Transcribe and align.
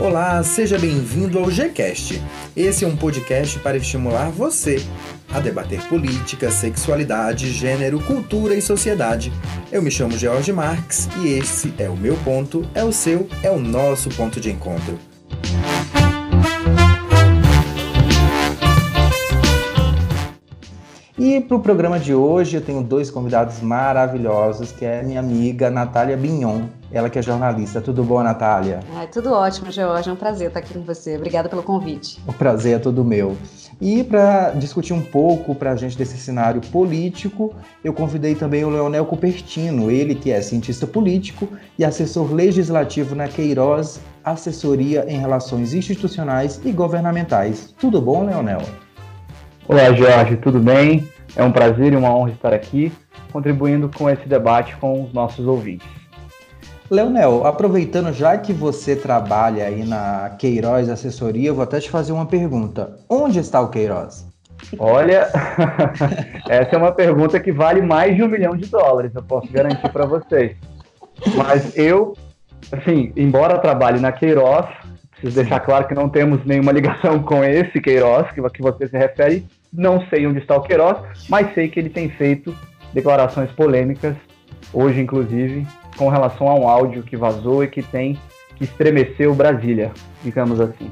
Olá, 0.00 0.42
seja 0.42 0.78
bem-vindo 0.78 1.38
ao 1.38 1.50
Gcast. 1.50 2.22
Esse 2.56 2.86
é 2.86 2.88
um 2.88 2.96
podcast 2.96 3.58
para 3.58 3.76
estimular 3.76 4.30
você 4.30 4.82
a 5.30 5.38
debater 5.40 5.86
política, 5.88 6.50
sexualidade, 6.50 7.52
gênero, 7.52 8.00
cultura 8.04 8.54
e 8.54 8.62
sociedade. 8.62 9.30
Eu 9.70 9.82
me 9.82 9.90
chamo 9.90 10.16
George 10.16 10.54
Marx 10.54 11.06
e 11.22 11.34
esse 11.34 11.74
é 11.76 11.90
o 11.90 11.98
meu 11.98 12.16
ponto, 12.24 12.66
é 12.74 12.82
o 12.82 12.92
seu, 12.92 13.28
é 13.42 13.50
o 13.50 13.60
nosso 13.60 14.08
ponto 14.08 14.40
de 14.40 14.50
encontro. 14.50 15.09
E 21.20 21.38
para 21.38 21.58
o 21.58 21.60
programa 21.60 21.98
de 21.98 22.14
hoje 22.14 22.56
eu 22.56 22.62
tenho 22.62 22.82
dois 22.82 23.10
convidados 23.10 23.60
maravilhosos, 23.60 24.72
que 24.72 24.86
é 24.86 25.02
minha 25.02 25.20
amiga 25.20 25.68
Natália 25.70 26.16
Bignon, 26.16 26.62
ela 26.90 27.10
que 27.10 27.18
é 27.18 27.22
jornalista. 27.22 27.78
Tudo 27.78 28.02
bom, 28.02 28.22
Natália? 28.22 28.80
Ai, 28.94 29.06
tudo 29.06 29.30
ótimo, 29.30 29.70
George. 29.70 30.08
É 30.08 30.12
um 30.14 30.16
prazer 30.16 30.48
estar 30.48 30.60
aqui 30.60 30.72
com 30.72 30.80
você. 30.80 31.18
Obrigada 31.18 31.46
pelo 31.46 31.62
convite. 31.62 32.18
O 32.26 32.32
prazer 32.32 32.76
é 32.76 32.78
todo 32.78 33.04
meu. 33.04 33.36
E 33.78 34.02
para 34.02 34.52
discutir 34.52 34.94
um 34.94 35.02
pouco 35.02 35.54
para 35.54 35.72
a 35.72 35.76
gente 35.76 35.94
desse 35.94 36.16
cenário 36.16 36.62
político, 36.72 37.54
eu 37.84 37.92
convidei 37.92 38.34
também 38.34 38.64
o 38.64 38.70
Leonel 38.70 39.04
Cupertino, 39.04 39.90
ele 39.90 40.14
que 40.14 40.30
é 40.30 40.40
cientista 40.40 40.86
político 40.86 41.46
e 41.78 41.84
assessor 41.84 42.32
legislativo 42.32 43.14
na 43.14 43.28
Queiroz 43.28 44.00
Assessoria 44.24 45.04
em 45.06 45.18
Relações 45.18 45.74
Institucionais 45.74 46.58
e 46.64 46.72
Governamentais. 46.72 47.74
Tudo 47.78 48.00
bom, 48.00 48.24
Leonel? 48.24 48.62
Olá, 49.72 49.92
Jorge, 49.92 50.36
tudo 50.36 50.58
bem? 50.58 51.08
É 51.36 51.44
um 51.44 51.52
prazer 51.52 51.92
e 51.92 51.96
uma 51.96 52.12
honra 52.12 52.32
estar 52.32 52.52
aqui, 52.52 52.92
contribuindo 53.32 53.88
com 53.88 54.10
esse 54.10 54.28
debate 54.28 54.76
com 54.78 55.04
os 55.04 55.12
nossos 55.12 55.46
ouvintes. 55.46 55.86
Leonel, 56.90 57.46
aproveitando 57.46 58.12
já 58.12 58.36
que 58.36 58.52
você 58.52 58.96
trabalha 58.96 59.66
aí 59.66 59.84
na 59.84 60.30
Queiroz 60.30 60.88
Assessoria, 60.88 61.50
eu 61.50 61.54
vou 61.54 61.62
até 61.62 61.78
te 61.78 61.88
fazer 61.88 62.10
uma 62.10 62.26
pergunta. 62.26 62.96
Onde 63.08 63.38
está 63.38 63.60
o 63.60 63.68
Queiroz? 63.68 64.26
Olha, 64.76 65.28
essa 66.50 66.74
é 66.74 66.76
uma 66.76 66.90
pergunta 66.90 67.38
que 67.38 67.52
vale 67.52 67.80
mais 67.80 68.16
de 68.16 68.24
um 68.24 68.28
milhão 68.28 68.56
de 68.56 68.66
dólares, 68.66 69.12
eu 69.14 69.22
posso 69.22 69.46
garantir 69.52 69.88
para 69.92 70.04
vocês. 70.04 70.56
Mas 71.36 71.78
eu, 71.78 72.16
assim, 72.72 73.12
embora 73.16 73.56
trabalhe 73.56 74.00
na 74.00 74.10
Queiroz, 74.10 74.66
preciso 75.12 75.36
deixar 75.36 75.60
claro 75.60 75.86
que 75.86 75.94
não 75.94 76.08
temos 76.08 76.44
nenhuma 76.44 76.72
ligação 76.72 77.22
com 77.22 77.44
esse 77.44 77.80
Queiroz 77.80 78.32
que, 78.32 78.42
que 78.50 78.62
você 78.62 78.88
se 78.88 78.98
refere, 78.98 79.46
não 79.72 80.04
sei 80.08 80.26
onde 80.26 80.38
está 80.38 80.56
o 80.56 80.62
Queiroz, 80.62 80.98
mas 81.28 81.52
sei 81.54 81.68
que 81.68 81.78
ele 81.78 81.90
tem 81.90 82.08
feito 82.08 82.54
declarações 82.92 83.50
polêmicas, 83.52 84.16
hoje 84.72 85.00
inclusive, 85.00 85.66
com 85.96 86.08
relação 86.08 86.48
a 86.48 86.54
um 86.54 86.68
áudio 86.68 87.02
que 87.02 87.16
vazou 87.16 87.62
e 87.62 87.68
que 87.68 87.82
tem 87.82 88.18
que 88.56 88.64
estremeceu 88.64 89.34
Brasília, 89.34 89.90
digamos 90.22 90.60
assim. 90.60 90.90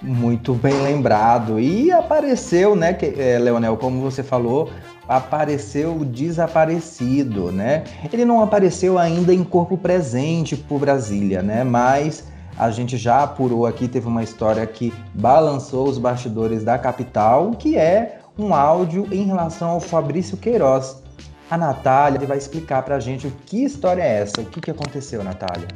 Muito 0.00 0.54
bem 0.54 0.74
lembrado. 0.82 1.60
E 1.60 1.92
apareceu, 1.92 2.74
né, 2.74 2.92
que, 2.92 3.06
é, 3.20 3.38
Leonel, 3.38 3.76
como 3.76 4.00
você 4.00 4.22
falou, 4.22 4.70
apareceu 5.06 6.04
desaparecido, 6.04 7.52
né? 7.52 7.84
Ele 8.12 8.24
não 8.24 8.42
apareceu 8.42 8.98
ainda 8.98 9.32
em 9.32 9.44
corpo 9.44 9.76
presente 9.76 10.56
por 10.56 10.80
Brasília, 10.80 11.42
né? 11.42 11.62
Mas 11.64 12.31
a 12.58 12.70
gente 12.70 12.96
já 12.96 13.22
apurou 13.22 13.66
aqui, 13.66 13.88
teve 13.88 14.06
uma 14.06 14.22
história 14.22 14.66
que 14.66 14.92
balançou 15.14 15.88
os 15.88 15.98
bastidores 15.98 16.64
da 16.64 16.78
capital, 16.78 17.52
que 17.52 17.76
é 17.76 18.20
um 18.38 18.54
áudio 18.54 19.06
em 19.10 19.24
relação 19.24 19.70
ao 19.70 19.80
Fabrício 19.80 20.36
Queiroz. 20.36 21.02
A 21.50 21.58
Natália 21.58 22.26
vai 22.26 22.38
explicar 22.38 22.82
para 22.82 22.96
a 22.96 23.00
gente 23.00 23.26
o 23.26 23.30
que 23.46 23.64
história 23.64 24.02
é 24.02 24.20
essa, 24.20 24.40
o 24.40 24.44
que, 24.46 24.60
que 24.60 24.70
aconteceu, 24.70 25.22
Natália. 25.22 25.68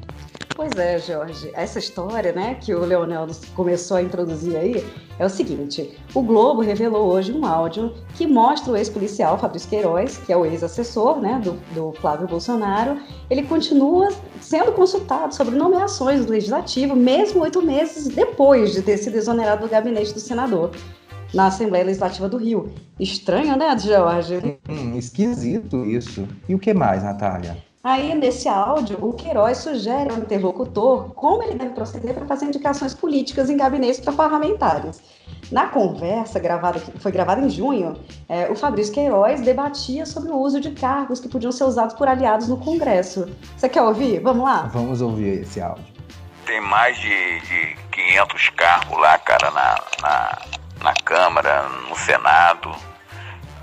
Pois 0.56 0.72
é, 0.78 0.98
Jorge. 0.98 1.50
Essa 1.52 1.78
história, 1.78 2.32
né, 2.32 2.54
que 2.54 2.74
o 2.74 2.80
Leonel 2.80 3.26
começou 3.54 3.98
a 3.98 4.02
introduzir 4.02 4.56
aí, 4.56 4.82
é 5.18 5.26
o 5.26 5.28
seguinte: 5.28 5.94
o 6.14 6.22
Globo 6.22 6.62
revelou 6.62 7.12
hoje 7.12 7.30
um 7.30 7.44
áudio 7.44 7.92
que 8.14 8.26
mostra 8.26 8.72
o 8.72 8.76
ex-policial 8.76 9.38
Fabrício 9.38 9.68
Queiroz, 9.68 10.16
que 10.16 10.32
é 10.32 10.36
o 10.36 10.46
ex-assessor, 10.46 11.20
né, 11.20 11.38
do, 11.44 11.52
do 11.74 11.92
Flávio 12.00 12.26
Bolsonaro. 12.26 12.98
Ele 13.28 13.42
continua 13.42 14.08
sendo 14.40 14.72
consultado 14.72 15.34
sobre 15.34 15.54
nomeações 15.54 16.24
do 16.24 16.32
legislativo, 16.32 16.96
mesmo 16.96 17.42
oito 17.42 17.60
meses 17.60 18.08
depois 18.08 18.72
de 18.72 18.80
ter 18.80 18.96
sido 18.96 19.16
exonerado 19.16 19.66
do 19.66 19.70
gabinete 19.70 20.14
do 20.14 20.20
senador 20.20 20.70
na 21.34 21.48
Assembleia 21.48 21.84
Legislativa 21.84 22.30
do 22.30 22.38
Rio. 22.38 22.72
Estranho, 22.98 23.56
né, 23.58 23.76
Jorge? 23.78 24.58
Hum, 24.66 24.96
esquisito 24.96 25.84
isso. 25.84 26.26
E 26.48 26.54
o 26.54 26.58
que 26.58 26.72
mais, 26.72 27.02
Natália? 27.02 27.65
Aí, 27.86 28.16
nesse 28.16 28.48
áudio, 28.48 28.98
o 29.00 29.12
Queiroz 29.12 29.58
sugere 29.58 30.10
ao 30.10 30.18
interlocutor 30.18 31.14
como 31.14 31.44
ele 31.44 31.54
deve 31.54 31.70
proceder 31.72 32.12
para 32.14 32.26
fazer 32.26 32.46
indicações 32.46 32.92
políticas 32.92 33.48
em 33.48 33.56
gabinetes 33.56 34.00
para 34.00 34.12
parlamentares. 34.12 35.00
Na 35.52 35.68
conversa, 35.68 36.40
gravada, 36.40 36.80
que 36.80 36.98
foi 36.98 37.12
gravada 37.12 37.42
em 37.42 37.48
junho, 37.48 37.96
é, 38.28 38.50
o 38.50 38.56
Fabrício 38.56 38.92
Queiroz 38.92 39.40
debatia 39.40 40.04
sobre 40.04 40.32
o 40.32 40.36
uso 40.36 40.60
de 40.60 40.72
cargos 40.72 41.20
que 41.20 41.28
podiam 41.28 41.52
ser 41.52 41.62
usados 41.62 41.94
por 41.94 42.08
aliados 42.08 42.48
no 42.48 42.56
Congresso. 42.56 43.32
Você 43.56 43.68
quer 43.68 43.82
ouvir? 43.82 44.18
Vamos 44.18 44.44
lá? 44.44 44.62
Vamos 44.72 45.00
ouvir 45.00 45.42
esse 45.42 45.60
áudio. 45.60 45.84
Tem 46.44 46.60
mais 46.60 46.98
de, 46.98 47.40
de 47.42 47.76
500 47.92 48.48
cargos 48.56 48.98
lá, 48.98 49.16
cara, 49.18 49.48
na, 49.52 49.78
na, 50.02 50.38
na 50.82 50.94
Câmara, 51.04 51.68
no 51.88 51.94
Senado 51.94 52.95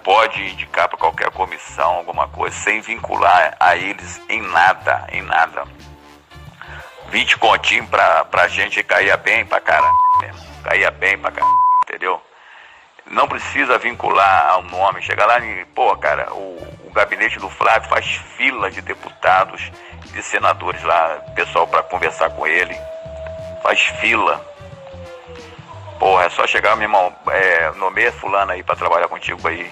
pode 0.03 0.51
indicar 0.51 0.89
para 0.89 0.97
qualquer 0.97 1.31
comissão 1.31 1.95
alguma 1.95 2.27
coisa 2.27 2.55
sem 2.57 2.81
vincular 2.81 3.55
a 3.59 3.75
eles 3.75 4.21
em 4.29 4.41
nada, 4.41 5.07
em 5.11 5.21
nada. 5.21 5.63
20 7.07 7.37
continhos 7.37 7.89
pra, 7.89 8.25
pra 8.25 8.47
gente 8.47 8.83
cair 8.83 9.15
bem 9.17 9.45
pra 9.45 9.61
caralho, 9.61 9.93
caía 10.63 10.91
bem 10.91 11.17
pra 11.17 11.31
caralho, 11.31 11.55
entendeu? 11.83 12.21
Não 13.05 13.27
precisa 13.27 13.77
vincular 13.77 14.49
ao 14.49 14.63
nome, 14.63 15.01
chega 15.01 15.25
lá 15.25 15.39
e, 15.39 15.65
pô, 15.65 15.95
cara, 15.97 16.33
o, 16.33 16.57
o 16.85 16.91
gabinete 16.91 17.37
do 17.39 17.49
Flávio 17.49 17.89
faz 17.89 18.05
fila 18.37 18.71
de 18.71 18.81
deputados, 18.81 19.71
de 20.05 20.21
senadores 20.23 20.81
lá, 20.83 21.21
pessoal 21.35 21.67
para 21.67 21.83
conversar 21.83 22.29
com 22.31 22.47
ele, 22.47 22.75
faz 23.61 23.79
fila. 23.99 24.43
Porra, 25.99 26.25
é 26.25 26.29
só 26.29 26.47
chegar, 26.47 26.75
meu 26.75 26.85
irmão, 26.85 27.13
é, 27.29 27.71
nomeia 27.71 28.11
fulano 28.11 28.51
aí 28.51 28.63
para 28.63 28.75
trabalhar 28.75 29.07
contigo 29.07 29.47
aí 29.47 29.71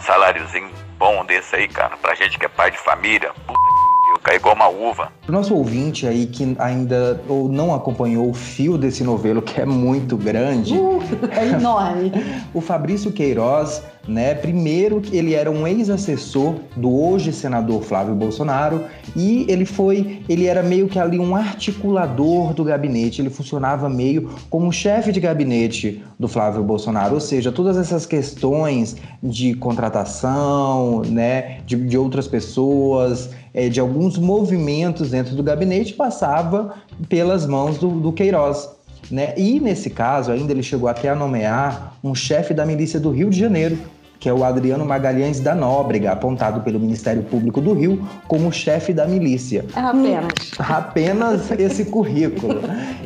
saláriozinho 0.00 0.70
bom 0.98 1.24
desse 1.24 1.54
aí, 1.54 1.68
cara, 1.68 1.96
pra 1.96 2.14
gente 2.14 2.38
que 2.38 2.46
é 2.46 2.48
pai 2.48 2.70
de 2.70 2.78
família, 2.78 3.32
puta 3.46 3.68
eu 4.08 4.18
caí 4.22 4.36
igual 4.36 4.54
uma 4.54 4.68
uva. 4.68 5.12
O 5.28 5.32
nosso 5.32 5.54
ouvinte 5.54 6.06
aí 6.06 6.26
que 6.26 6.56
ainda 6.58 7.20
ou 7.28 7.48
não 7.48 7.74
acompanhou 7.74 8.30
o 8.30 8.34
fio 8.34 8.78
desse 8.78 9.04
novelo, 9.04 9.42
que 9.42 9.60
é 9.60 9.66
muito 9.66 10.16
grande. 10.16 10.74
Uh, 10.74 11.00
é 11.30 11.46
enorme. 11.48 12.12
o 12.54 12.60
Fabrício 12.60 13.12
Queiroz 13.12 13.82
né? 14.08 14.34
Primeiro, 14.34 15.02
ele 15.12 15.34
era 15.34 15.50
um 15.50 15.66
ex-assessor 15.66 16.54
do 16.74 16.90
hoje 16.90 17.32
senador 17.32 17.82
Flávio 17.82 18.14
Bolsonaro 18.14 18.84
e 19.14 19.44
ele 19.48 19.66
foi, 19.66 20.20
ele 20.28 20.46
era 20.46 20.62
meio 20.62 20.88
que 20.88 20.98
ali 20.98 21.18
um 21.18 21.36
articulador 21.36 22.54
do 22.54 22.64
gabinete, 22.64 23.20
ele 23.20 23.28
funcionava 23.28 23.88
meio 23.88 24.30
como 24.48 24.72
chefe 24.72 25.12
de 25.12 25.20
gabinete 25.20 26.02
do 26.18 26.26
Flávio 26.26 26.64
Bolsonaro, 26.64 27.14
ou 27.14 27.20
seja, 27.20 27.52
todas 27.52 27.76
essas 27.76 28.06
questões 28.06 28.96
de 29.22 29.54
contratação, 29.54 31.02
né, 31.02 31.60
de, 31.66 31.76
de 31.76 31.98
outras 31.98 32.26
pessoas, 32.26 33.30
é, 33.52 33.68
de 33.68 33.78
alguns 33.78 34.16
movimentos 34.16 35.10
dentro 35.10 35.36
do 35.36 35.42
gabinete 35.42 35.92
passava 35.92 36.74
pelas 37.08 37.46
mãos 37.46 37.76
do, 37.76 37.88
do 38.00 38.12
Queiroz. 38.12 38.70
Né? 39.10 39.32
E 39.36 39.58
nesse 39.58 39.90
caso, 39.90 40.30
ainda 40.30 40.52
ele 40.52 40.62
chegou 40.62 40.88
até 40.88 41.08
a 41.08 41.14
nomear 41.14 41.96
um 42.02 42.14
chefe 42.14 42.52
da 42.52 42.66
milícia 42.66 43.00
do 43.00 43.10
Rio 43.10 43.30
de 43.30 43.38
Janeiro, 43.38 43.78
que 44.18 44.28
é 44.28 44.32
o 44.32 44.44
Adriano 44.44 44.84
Magalhães 44.84 45.40
da 45.40 45.54
Nóbrega, 45.54 46.12
apontado 46.12 46.60
pelo 46.60 46.80
Ministério 46.80 47.22
Público 47.22 47.60
do 47.60 47.72
Rio 47.72 48.06
como 48.26 48.52
chefe 48.52 48.92
da 48.92 49.06
milícia. 49.06 49.64
É 49.76 49.80
apenas. 49.80 50.32
Apenas 50.58 51.50
esse 51.52 51.84
currículo. 51.86 52.60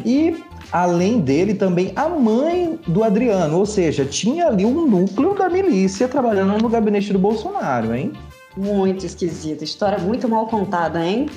E 0.05 0.43
além 0.73 1.21
dele 1.21 1.55
também 1.55 1.93
a 1.95 2.09
mãe 2.09 2.79
do 2.87 3.05
Adriano, 3.05 3.59
ou 3.59 3.67
seja, 3.67 4.05
tinha 4.05 4.47
ali 4.47 4.65
um 4.65 4.87
núcleo 4.87 5.35
da 5.35 5.49
milícia 5.49 6.09
trabalhando 6.09 6.61
no 6.61 6.69
gabinete 6.69 7.13
do 7.13 7.19
Bolsonaro, 7.19 7.95
hein? 7.95 8.13
Muito 8.57 9.05
esquisita, 9.07 9.65
história 9.65 9.99
muito 9.99 10.29
mal 10.29 10.47
contada, 10.47 11.05
hein? 11.05 11.29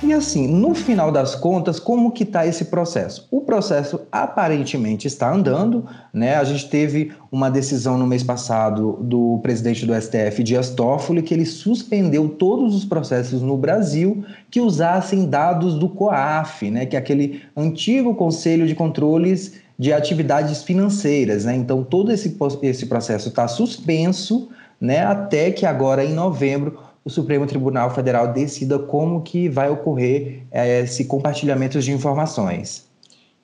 E 0.00 0.12
assim, 0.12 0.46
no 0.46 0.76
final 0.76 1.10
das 1.10 1.34
contas, 1.34 1.80
como 1.80 2.12
que 2.12 2.22
está 2.22 2.46
esse 2.46 2.66
processo? 2.66 3.26
O 3.32 3.40
processo 3.40 4.00
aparentemente 4.12 5.08
está 5.08 5.32
andando, 5.32 5.84
né? 6.12 6.36
A 6.36 6.44
gente 6.44 6.68
teve 6.68 7.12
uma 7.32 7.50
decisão 7.50 7.98
no 7.98 8.06
mês 8.06 8.22
passado 8.22 8.96
do 9.00 9.40
presidente 9.42 9.84
do 9.84 9.92
STF, 10.00 10.44
Dias 10.44 10.70
Toffoli, 10.70 11.20
que 11.20 11.34
ele 11.34 11.44
suspendeu 11.44 12.28
todos 12.28 12.76
os 12.76 12.84
processos 12.84 13.42
no 13.42 13.56
Brasil 13.56 14.24
que 14.48 14.60
usassem 14.60 15.28
dados 15.28 15.74
do 15.74 15.88
COAF, 15.88 16.70
né? 16.70 16.86
Que 16.86 16.94
é 16.94 16.98
aquele 16.98 17.42
antigo 17.56 18.14
Conselho 18.14 18.68
de 18.68 18.76
Controles 18.76 19.54
de 19.76 19.92
Atividades 19.92 20.62
Financeiras, 20.62 21.44
né? 21.44 21.56
Então 21.56 21.82
todo 21.82 22.12
esse, 22.12 22.36
esse 22.62 22.86
processo 22.86 23.30
está 23.30 23.48
suspenso, 23.48 24.48
né? 24.80 25.00
Até 25.00 25.50
que 25.50 25.66
agora 25.66 26.04
em 26.04 26.14
novembro 26.14 26.87
o 27.08 27.10
Supremo 27.10 27.46
Tribunal 27.46 27.88
Federal 27.88 28.34
decida 28.34 28.78
como 28.78 29.22
que 29.22 29.48
vai 29.48 29.70
ocorrer 29.70 30.42
é, 30.52 30.80
esse 30.82 31.06
compartilhamento 31.06 31.80
de 31.80 31.90
informações. 31.90 32.86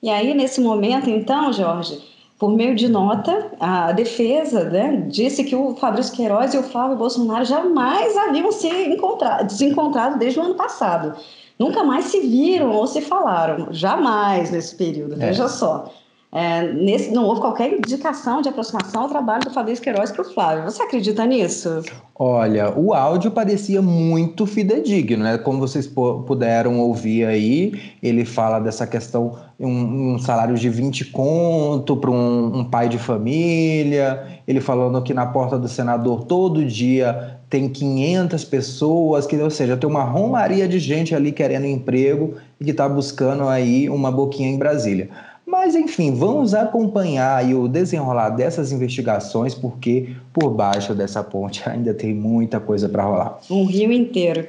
E 0.03 0.09
aí, 0.09 0.35
nesse 0.35 0.61
momento, 0.61 1.09
então, 1.09 1.51
Jorge, 1.51 1.97
por 2.37 2.51
meio 2.51 2.75
de 2.75 2.87
nota, 2.87 3.51
a 3.59 3.91
defesa 3.91 4.65
né, 4.65 5.03
disse 5.07 5.43
que 5.43 5.55
o 5.55 5.75
Fabrício 5.75 6.15
Queiroz 6.15 6.53
e 6.53 6.59
o 6.59 6.63
Flávio 6.63 6.95
Bolsonaro 6.95 7.43
jamais 7.43 8.15
haviam 8.15 8.51
se 8.51 8.67
encontrado, 8.67 9.49
se 9.49 9.65
encontrado 9.65 10.19
desde 10.19 10.39
o 10.39 10.43
ano 10.43 10.53
passado. 10.53 11.15
Nunca 11.57 11.83
mais 11.83 12.05
se 12.05 12.19
viram 12.19 12.71
ou 12.71 12.85
se 12.85 13.01
falaram, 13.01 13.69
jamais 13.71 14.51
nesse 14.51 14.75
período, 14.75 15.15
é. 15.15 15.27
veja 15.27 15.47
só. 15.47 15.91
É, 16.35 16.69
nesse, 16.73 17.11
não 17.11 17.23
houve 17.23 17.39
qualquer 17.39 17.71
indicação 17.71 18.41
de 18.41 18.49
aproximação 18.49 19.03
ao 19.03 19.07
trabalho 19.07 19.45
do 19.45 19.51
Fabrício 19.51 19.81
Queiroz 19.81 20.11
para 20.11 20.21
o 20.21 20.33
Flávio. 20.33 20.65
Você 20.65 20.83
acredita 20.83 21.25
nisso? 21.25 21.81
Olha, 22.13 22.77
o 22.77 22.93
áudio 22.93 23.31
parecia 23.31 23.81
muito 23.81 24.45
fidedigno, 24.45 25.23
né? 25.23 25.37
Como 25.37 25.59
vocês 25.59 25.87
puderam 25.87 26.77
ouvir 26.81 27.23
aí, 27.23 27.81
ele 28.03 28.25
fala 28.25 28.59
dessa 28.59 28.85
questão, 28.85 29.37
um, 29.57 30.15
um 30.15 30.19
salário 30.19 30.55
de 30.55 30.69
20 30.69 31.05
conto 31.05 31.95
para 31.95 32.11
um, 32.11 32.59
um 32.59 32.65
pai 32.65 32.89
de 32.89 32.97
família, 32.97 34.41
ele 34.45 34.59
falando 34.59 35.01
que 35.01 35.13
na 35.13 35.27
porta 35.27 35.57
do 35.57 35.69
senador 35.69 36.25
todo 36.25 36.65
dia 36.65 37.39
tem 37.49 37.69
500 37.69 38.43
pessoas, 38.43 39.25
que, 39.25 39.37
ou 39.37 39.49
seja, 39.49 39.77
tem 39.77 39.89
uma 39.89 40.03
romaria 40.03 40.67
de 40.67 40.79
gente 40.79 41.15
ali 41.15 41.31
querendo 41.31 41.65
emprego 41.65 42.33
e 42.59 42.65
que 42.65 42.71
está 42.71 42.89
buscando 42.89 43.47
aí 43.47 43.89
uma 43.89 44.11
boquinha 44.11 44.49
em 44.49 44.57
Brasília. 44.57 45.09
Mas, 45.45 45.75
enfim, 45.75 46.13
vamos 46.13 46.53
acompanhar 46.55 47.45
o 47.53 47.67
desenrolar 47.67 48.29
dessas 48.31 48.71
investigações, 48.71 49.53
porque 49.53 50.15
por 50.33 50.49
baixo 50.49 50.95
dessa 50.95 51.23
ponte 51.23 51.61
ainda 51.69 51.93
tem 51.93 52.13
muita 52.13 52.59
coisa 52.59 52.89
para 52.89 53.03
rolar. 53.03 53.39
Um 53.49 53.65
rio 53.65 53.91
inteiro. 53.91 54.45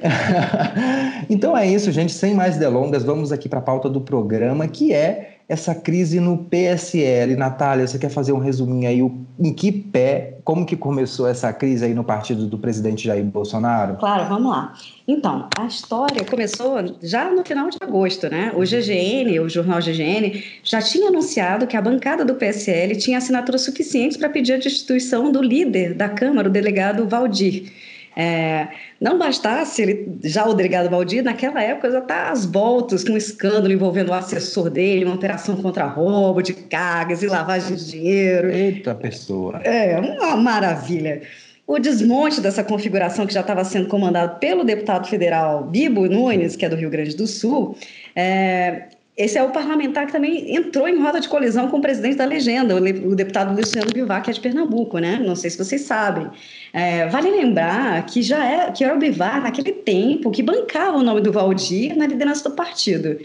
então 1.29 1.55
é 1.55 1.67
isso, 1.67 1.91
gente. 1.91 2.11
Sem 2.11 2.33
mais 2.33 2.57
delongas, 2.57 3.03
vamos 3.03 3.31
aqui 3.31 3.47
para 3.47 3.59
a 3.59 3.61
pauta 3.61 3.89
do 3.89 4.01
programa, 4.01 4.67
que 4.67 4.91
é 4.91 5.36
essa 5.49 5.73
crise 5.73 6.19
no 6.19 6.37
PSL. 6.37 7.35
Natália, 7.37 7.87
você 7.87 7.97
quer 7.97 8.09
fazer 8.09 8.33
um 8.33 8.37
resuminho 8.37 8.89
aí? 8.89 8.99
Em 9.39 9.53
que 9.53 9.71
pé, 9.71 10.39
como 10.43 10.65
que 10.65 10.75
começou 10.75 11.27
essa 11.27 11.53
crise 11.53 11.85
aí 11.85 11.93
no 11.93 12.03
partido 12.03 12.47
do 12.47 12.57
presidente 12.57 13.05
Jair 13.05 13.23
Bolsonaro? 13.23 13.95
Claro, 13.95 14.27
vamos 14.27 14.51
lá. 14.51 14.73
Então, 15.07 15.47
a 15.57 15.65
história 15.65 16.25
começou 16.25 16.97
já 17.01 17.31
no 17.31 17.45
final 17.45 17.69
de 17.69 17.77
agosto, 17.79 18.29
né? 18.29 18.51
O 18.55 18.61
GGN, 18.61 19.39
o 19.39 19.47
jornal 19.47 19.79
GGN, 19.79 20.43
já 20.63 20.81
tinha 20.81 21.07
anunciado 21.07 21.65
que 21.65 21.77
a 21.77 21.81
bancada 21.81 22.25
do 22.25 22.35
PSL 22.35 22.97
tinha 22.97 23.17
assinaturas 23.17 23.61
suficientes 23.61 24.17
para 24.17 24.29
pedir 24.29 24.53
a 24.53 24.57
destituição 24.57 25.31
do 25.31 25.41
líder 25.41 25.93
da 25.93 26.09
Câmara, 26.09 26.49
o 26.49 26.51
delegado 26.51 27.07
Valdir. 27.07 27.71
É, 28.19 28.69
não 28.99 29.19
bastasse 29.19 29.79
ele, 29.79 30.17
já 30.23 30.43
o 30.47 30.55
delegado 30.55 30.89
Valdir, 30.89 31.23
naquela 31.23 31.61
época 31.61 31.91
já 31.91 31.99
está 31.99 32.31
às 32.31 32.45
voltas 32.47 33.03
com 33.03 33.13
um 33.13 33.17
escândalo 33.17 33.71
envolvendo 33.71 34.09
o 34.09 34.13
assessor 34.13 34.71
dele, 34.71 35.05
uma 35.05 35.13
operação 35.13 35.55
contra 35.57 35.85
roubo 35.85 36.41
de 36.41 36.51
cargas 36.53 37.21
e 37.21 37.27
lavagem 37.27 37.75
de 37.75 37.91
dinheiro. 37.91 38.49
Eita 38.49 38.95
pessoa! 38.95 39.61
É, 39.63 39.99
uma 39.99 40.35
maravilha. 40.35 41.21
O 41.67 41.77
desmonte 41.77 42.41
dessa 42.41 42.63
configuração 42.63 43.27
que 43.27 43.33
já 43.35 43.41
estava 43.41 43.63
sendo 43.63 43.87
comandado 43.87 44.39
pelo 44.39 44.63
deputado 44.63 45.07
federal 45.07 45.65
Bibo 45.65 46.07
Nunes, 46.07 46.55
que 46.55 46.65
é 46.65 46.69
do 46.69 46.75
Rio 46.75 46.89
Grande 46.89 47.15
do 47.15 47.27
Sul, 47.27 47.77
é, 48.15 48.87
esse 49.17 49.35
é 49.35 49.43
o 49.43 49.49
parlamentar 49.49 50.05
que 50.05 50.11
também 50.11 50.55
entrou 50.55 50.87
em 50.87 51.01
roda 51.01 51.19
de 51.19 51.27
colisão 51.27 51.67
com 51.69 51.77
o 51.77 51.81
presidente 51.81 52.17
da 52.17 52.25
legenda, 52.25 52.75
o, 52.75 53.15
deputado 53.15 53.55
Luciano 53.55 53.91
Bivar, 53.91 54.21
que 54.21 54.29
é 54.29 54.33
de 54.33 54.39
Pernambuco, 54.39 54.99
né? 54.99 55.19
Não 55.25 55.35
sei 55.35 55.49
se 55.49 55.57
vocês 55.57 55.81
sabem. 55.81 56.29
É, 56.71 57.07
vale 57.07 57.31
lembrar 57.31 58.05
que 58.05 58.21
já 58.21 58.45
é, 58.45 58.71
que 58.71 58.83
era 58.83 58.93
o 58.95 58.99
Bivar, 58.99 59.41
naquele 59.41 59.71
tempo, 59.71 60.29
que 60.29 60.43
bancava 60.43 60.97
o 60.97 61.03
nome 61.03 61.21
do 61.21 61.31
Valdir 61.31 61.97
na 61.97 62.05
liderança 62.05 62.47
do 62.47 62.55
partido. 62.55 63.17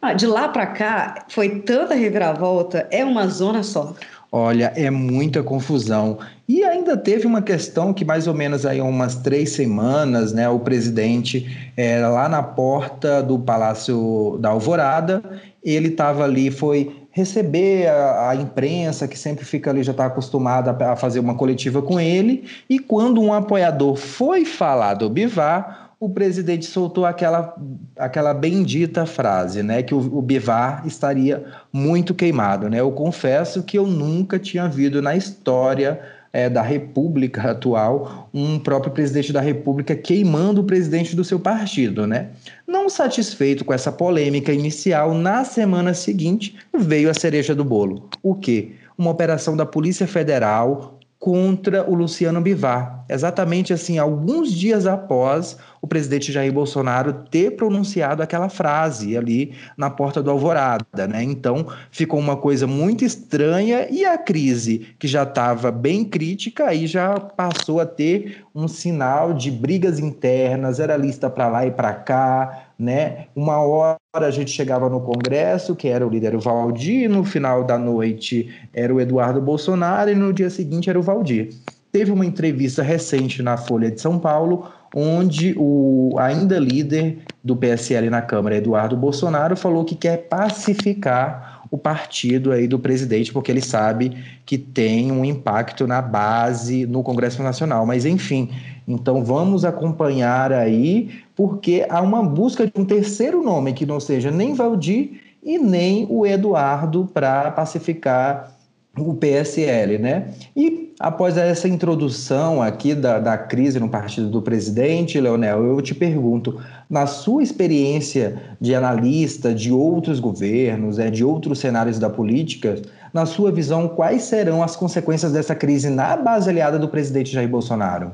Ah, 0.00 0.12
de 0.12 0.24
lá 0.24 0.48
para 0.48 0.66
cá, 0.66 1.26
foi 1.28 1.60
tanta 1.60 1.94
reviravolta, 1.94 2.86
é 2.90 3.04
uma 3.04 3.26
zona 3.26 3.64
só. 3.64 3.94
Olha, 4.32 4.72
é 4.76 4.88
muita 4.88 5.42
confusão. 5.42 6.18
E 6.50 6.64
ainda 6.64 6.96
teve 6.96 7.28
uma 7.28 7.40
questão 7.40 7.94
que 7.94 8.04
mais 8.04 8.26
ou 8.26 8.34
menos 8.34 8.66
aí 8.66 8.80
umas 8.80 9.14
três 9.14 9.50
semanas, 9.50 10.32
né, 10.32 10.48
o 10.48 10.58
presidente 10.58 11.72
é, 11.76 12.04
lá 12.04 12.28
na 12.28 12.42
porta 12.42 13.22
do 13.22 13.38
Palácio 13.38 14.36
da 14.40 14.48
Alvorada, 14.48 15.22
ele 15.62 15.90
estava 15.90 16.24
ali, 16.24 16.50
foi 16.50 17.06
receber 17.12 17.86
a, 17.86 18.30
a, 18.30 18.34
imprensa 18.34 19.06
que 19.06 19.16
sempre 19.16 19.44
fica 19.44 19.70
ali, 19.70 19.84
já 19.84 19.92
está 19.92 20.06
acostumada 20.06 20.76
a 20.86 20.96
fazer 20.96 21.20
uma 21.20 21.36
coletiva 21.36 21.80
com 21.80 22.00
ele, 22.00 22.42
e 22.68 22.80
quando 22.80 23.22
um 23.22 23.32
apoiador 23.32 23.94
foi 23.94 24.44
falar 24.44 24.94
do 24.94 25.08
Bivar, 25.08 25.92
o 26.00 26.10
presidente 26.10 26.66
soltou 26.66 27.06
aquela, 27.06 27.54
aquela 27.96 28.34
bendita 28.34 29.06
frase, 29.06 29.62
né, 29.62 29.84
que 29.84 29.94
o, 29.94 29.98
o 29.98 30.20
Bivar 30.20 30.82
estaria 30.84 31.44
muito 31.72 32.12
queimado, 32.12 32.68
né? 32.68 32.80
Eu 32.80 32.90
confesso 32.90 33.62
que 33.62 33.78
eu 33.78 33.86
nunca 33.86 34.36
tinha 34.36 34.66
visto 34.66 35.00
na 35.00 35.14
história 35.14 36.00
é, 36.32 36.48
da 36.48 36.62
República 36.62 37.50
atual 37.50 38.28
um 38.32 38.58
próprio 38.58 38.92
presidente 38.92 39.32
da 39.32 39.40
República 39.40 39.94
queimando 39.96 40.60
o 40.60 40.64
presidente 40.64 41.16
do 41.16 41.24
seu 41.24 41.40
partido, 41.40 42.06
né? 42.06 42.28
Não 42.66 42.88
satisfeito 42.88 43.64
com 43.64 43.74
essa 43.74 43.90
polêmica 43.90 44.52
inicial, 44.52 45.14
na 45.14 45.44
semana 45.44 45.92
seguinte 45.92 46.56
veio 46.76 47.10
a 47.10 47.14
cereja 47.14 47.54
do 47.54 47.64
bolo. 47.64 48.08
O 48.22 48.34
quê? 48.34 48.72
Uma 48.96 49.10
operação 49.10 49.56
da 49.56 49.66
Polícia 49.66 50.06
Federal 50.06 50.98
contra 51.18 51.88
o 51.88 51.94
Luciano 51.94 52.40
Bivar. 52.40 53.04
Exatamente 53.08 53.72
assim, 53.72 53.98
alguns 53.98 54.52
dias 54.52 54.86
após 54.86 55.58
o 55.82 55.86
presidente 55.86 56.32
Jair 56.32 56.52
Bolsonaro 56.52 57.12
ter 57.30 57.56
pronunciado 57.56 58.22
aquela 58.22 58.48
frase 58.48 59.16
ali 59.16 59.54
na 59.76 59.88
porta 59.88 60.22
do 60.22 60.30
Alvorada, 60.30 61.06
né? 61.08 61.22
Então 61.22 61.66
ficou 61.90 62.18
uma 62.18 62.36
coisa 62.36 62.66
muito 62.66 63.04
estranha 63.04 63.88
e 63.90 64.04
a 64.04 64.18
crise, 64.18 64.88
que 64.98 65.08
já 65.08 65.22
estava 65.22 65.70
bem 65.70 66.04
crítica, 66.04 66.66
aí 66.66 66.86
já 66.86 67.18
passou 67.18 67.80
a 67.80 67.86
ter 67.86 68.44
um 68.54 68.68
sinal 68.68 69.32
de 69.32 69.50
brigas 69.50 69.98
internas, 69.98 70.80
era 70.80 70.96
lista 70.96 71.30
para 71.30 71.48
lá 71.48 71.66
e 71.66 71.70
para 71.70 71.94
cá, 71.94 72.66
né? 72.78 73.26
Uma 73.34 73.58
hora 73.58 73.98
a 74.14 74.30
gente 74.30 74.50
chegava 74.50 74.88
no 74.88 75.00
Congresso, 75.00 75.76
que 75.76 75.88
era 75.88 76.06
o 76.06 76.10
líder 76.10 76.36
Valdir, 76.36 77.08
no 77.08 77.24
final 77.24 77.64
da 77.64 77.78
noite 77.78 78.50
era 78.74 78.94
o 78.94 79.00
Eduardo 79.00 79.40
Bolsonaro 79.40 80.10
e 80.10 80.14
no 80.14 80.32
dia 80.32 80.50
seguinte 80.50 80.90
era 80.90 80.98
o 80.98 81.02
Valdir. 81.02 81.50
Teve 81.92 82.12
uma 82.12 82.24
entrevista 82.24 82.82
recente 82.82 83.42
na 83.42 83.56
Folha 83.56 83.90
de 83.90 84.00
São 84.00 84.18
Paulo, 84.18 84.68
onde 84.94 85.54
o 85.56 86.16
ainda 86.18 86.58
líder 86.58 87.18
do 87.42 87.56
PSL 87.56 88.10
na 88.10 88.20
Câmara, 88.20 88.56
Eduardo 88.56 88.96
Bolsonaro, 88.96 89.56
falou 89.56 89.84
que 89.84 89.94
quer 89.94 90.28
pacificar 90.28 91.60
o 91.70 91.78
partido 91.78 92.50
aí 92.50 92.66
do 92.66 92.78
presidente, 92.78 93.32
porque 93.32 93.50
ele 93.50 93.60
sabe 93.60 94.16
que 94.44 94.58
tem 94.58 95.12
um 95.12 95.24
impacto 95.24 95.86
na 95.86 96.02
base 96.02 96.84
no 96.84 97.02
Congresso 97.02 97.42
Nacional. 97.42 97.86
Mas 97.86 98.04
enfim, 98.04 98.50
então 98.86 99.22
vamos 99.24 99.64
acompanhar 99.64 100.52
aí, 100.52 101.10
porque 101.36 101.86
há 101.88 102.00
uma 102.00 102.22
busca 102.22 102.66
de 102.66 102.72
um 102.76 102.84
terceiro 102.84 103.42
nome 103.42 103.72
que 103.72 103.86
não 103.86 104.00
seja 104.00 104.30
nem 104.30 104.52
Valdir 104.52 105.20
e 105.42 105.58
nem 105.58 106.06
o 106.10 106.26
Eduardo 106.26 107.08
para 107.14 107.50
pacificar 107.52 108.59
o 108.96 109.14
PSL, 109.14 109.98
né? 109.98 110.34
E 110.56 110.92
após 110.98 111.36
essa 111.36 111.68
introdução 111.68 112.60
aqui 112.60 112.94
da, 112.94 113.18
da 113.18 113.38
crise 113.38 113.78
no 113.78 113.88
partido 113.88 114.28
do 114.28 114.42
presidente, 114.42 115.20
Leonel, 115.20 115.64
eu 115.64 115.80
te 115.80 115.94
pergunto, 115.94 116.60
na 116.88 117.06
sua 117.06 117.42
experiência 117.42 118.56
de 118.60 118.74
analista 118.74 119.54
de 119.54 119.72
outros 119.72 120.18
governos, 120.18 120.98
é, 120.98 121.10
de 121.10 121.24
outros 121.24 121.60
cenários 121.60 121.98
da 121.98 122.10
política, 122.10 122.76
na 123.14 123.26
sua 123.26 123.52
visão, 123.52 123.88
quais 123.88 124.22
serão 124.22 124.62
as 124.62 124.76
consequências 124.76 125.32
dessa 125.32 125.54
crise 125.54 125.88
na 125.88 126.16
base 126.16 126.50
aliada 126.50 126.78
do 126.78 126.88
presidente 126.88 127.32
Jair 127.32 127.48
Bolsonaro? 127.48 128.12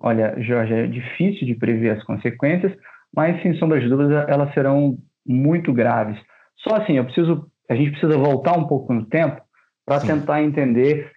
Olha, 0.00 0.34
Jorge, 0.40 0.74
é 0.74 0.86
difícil 0.86 1.46
de 1.46 1.54
prever 1.54 1.90
as 1.90 2.04
consequências, 2.04 2.72
mas 3.14 3.40
sem 3.42 3.54
sombra 3.58 3.80
de 3.80 3.88
dúvida 3.88 4.26
elas 4.28 4.52
serão 4.54 4.98
muito 5.26 5.72
graves. 5.72 6.18
Só 6.58 6.76
assim, 6.76 6.94
eu 6.94 7.04
preciso, 7.04 7.46
a 7.68 7.74
gente 7.74 7.92
precisa 7.92 8.16
voltar 8.16 8.56
um 8.56 8.66
pouco 8.66 8.92
no 8.92 9.04
tempo 9.06 9.40
para 9.86 10.00
tentar 10.00 10.42
entender 10.42 11.12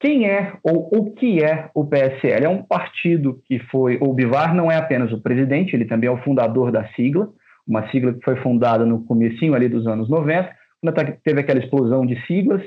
quem 0.00 0.26
é 0.26 0.54
ou 0.62 0.88
o 0.92 1.12
que 1.12 1.42
é 1.42 1.68
o 1.74 1.84
PSL. 1.84 2.44
É 2.44 2.48
um 2.48 2.62
partido 2.62 3.40
que 3.46 3.58
foi, 3.70 3.98
o 4.00 4.12
Bivar 4.12 4.54
não 4.54 4.70
é 4.70 4.76
apenas 4.76 5.12
o 5.12 5.20
presidente, 5.20 5.74
ele 5.74 5.84
também 5.84 6.08
é 6.08 6.12
o 6.12 6.22
fundador 6.22 6.70
da 6.72 6.86
sigla, 6.94 7.28
uma 7.66 7.88
sigla 7.90 8.12
que 8.12 8.24
foi 8.24 8.36
fundada 8.36 8.86
no 8.86 9.04
comecinho 9.04 9.54
ali 9.54 9.68
dos 9.68 9.86
anos 9.86 10.08
90, 10.08 10.50
quando 10.80 11.18
teve 11.22 11.40
aquela 11.40 11.60
explosão 11.60 12.06
de 12.06 12.20
siglas. 12.26 12.62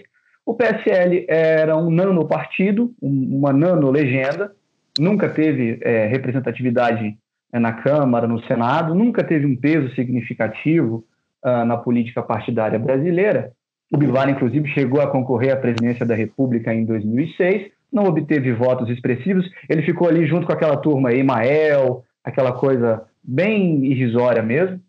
O 0.46 0.54
PSL 0.54 1.26
era 1.28 1.76
um 1.76 1.90
nano-partido, 1.90 2.94
uma 3.02 3.52
nano-legenda, 3.52 4.52
nunca 5.00 5.28
teve 5.28 5.80
é, 5.82 6.06
representatividade 6.08 7.18
é, 7.52 7.60
na 7.60 7.74
Câmara, 7.74 8.28
no 8.28 8.42
Senado, 8.44 8.94
nunca 8.94 9.24
teve 9.24 9.46
um 9.46 9.56
peso 9.56 9.94
significativo 9.96 11.04
uh, 11.44 11.66
na 11.66 11.78
política 11.78 12.22
partidária 12.22 12.78
brasileira. 12.80 13.52
O 13.92 13.98
Bivar, 13.98 14.30
inclusive, 14.30 14.68
chegou 14.70 15.02
a 15.02 15.10
concorrer 15.10 15.54
à 15.54 15.58
presidência 15.58 16.06
da 16.06 16.16
República 16.16 16.74
em 16.74 16.86
2006, 16.86 17.72
não 17.92 18.06
obteve 18.06 18.52
votos 18.52 18.90
expressivos, 18.90 19.50
ele 19.70 19.84
ficou 19.84 20.08
ali 20.08 20.26
junto 20.28 20.46
com 20.46 20.52
aquela 20.52 20.76
turma 20.76 21.14
Emael, 21.14 22.04
aquela 22.24 22.52
coisa 22.52 23.04
bem 23.24 23.86
irrisória 23.86 24.42
mesmo. 24.42 24.82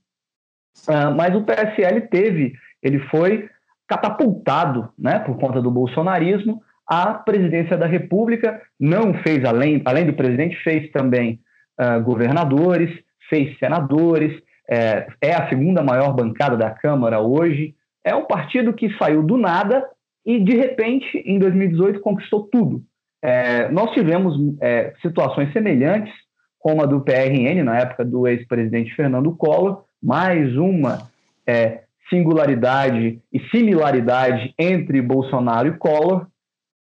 Uh, 0.88 1.14
mas 1.16 1.34
o 1.34 1.42
PSL 1.42 2.02
teve 2.02 2.52
Ele 2.82 2.98
foi 3.08 3.48
catapultado, 3.88 4.90
né, 4.98 5.20
por 5.20 5.38
conta 5.38 5.62
do 5.62 5.70
bolsonarismo, 5.70 6.60
à 6.86 7.14
presidência 7.14 7.76
da 7.76 7.86
República. 7.86 8.60
Não 8.78 9.14
fez 9.22 9.44
além, 9.44 9.80
além 9.84 10.06
do 10.06 10.12
presidente, 10.12 10.56
fez 10.62 10.90
também 10.90 11.40
uh, 11.80 12.02
governadores, 12.02 12.90
fez 13.28 13.56
senadores. 13.58 14.42
É, 14.68 15.06
é 15.20 15.32
a 15.32 15.48
segunda 15.48 15.82
maior 15.82 16.12
bancada 16.12 16.56
da 16.56 16.70
Câmara 16.70 17.20
hoje. 17.20 17.74
É 18.06 18.14
um 18.14 18.24
partido 18.24 18.72
que 18.72 18.96
saiu 18.96 19.20
do 19.20 19.36
nada 19.36 19.84
e 20.24 20.38
de 20.38 20.54
repente, 20.54 21.18
em 21.26 21.40
2018, 21.40 22.00
conquistou 22.00 22.44
tudo. 22.44 22.80
É, 23.20 23.68
nós 23.68 23.90
tivemos 23.90 24.36
é, 24.60 24.92
situações 25.02 25.52
semelhantes, 25.52 26.14
como 26.60 26.82
a 26.82 26.86
do 26.86 27.00
PRN, 27.00 27.64
na 27.64 27.78
época 27.78 28.04
do 28.04 28.28
ex-presidente 28.28 28.94
Fernando 28.94 29.34
Collor, 29.34 29.82
mais 30.00 30.56
uma 30.56 31.08
é, 31.44 31.82
singularidade 32.08 33.20
e 33.32 33.40
similaridade 33.50 34.54
entre 34.56 35.02
Bolsonaro 35.02 35.66
e 35.66 35.76
Collor, 35.76 36.28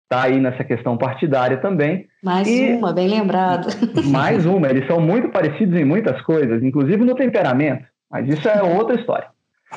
está 0.04 0.24
aí 0.24 0.40
nessa 0.40 0.64
questão 0.64 0.98
partidária 0.98 1.58
também. 1.58 2.08
Mais 2.24 2.48
e, 2.48 2.74
uma, 2.74 2.94
bem 2.94 3.10
lembrado. 3.10 3.68
Mais 4.10 4.46
uma, 4.46 4.70
eles 4.70 4.88
são 4.88 5.02
muito 5.02 5.28
parecidos 5.28 5.78
em 5.78 5.84
muitas 5.84 6.22
coisas, 6.22 6.64
inclusive 6.64 7.04
no 7.04 7.16
temperamento, 7.16 7.86
mas 8.10 8.30
isso 8.30 8.48
é 8.48 8.64
outra 8.64 8.98
história. 8.98 9.28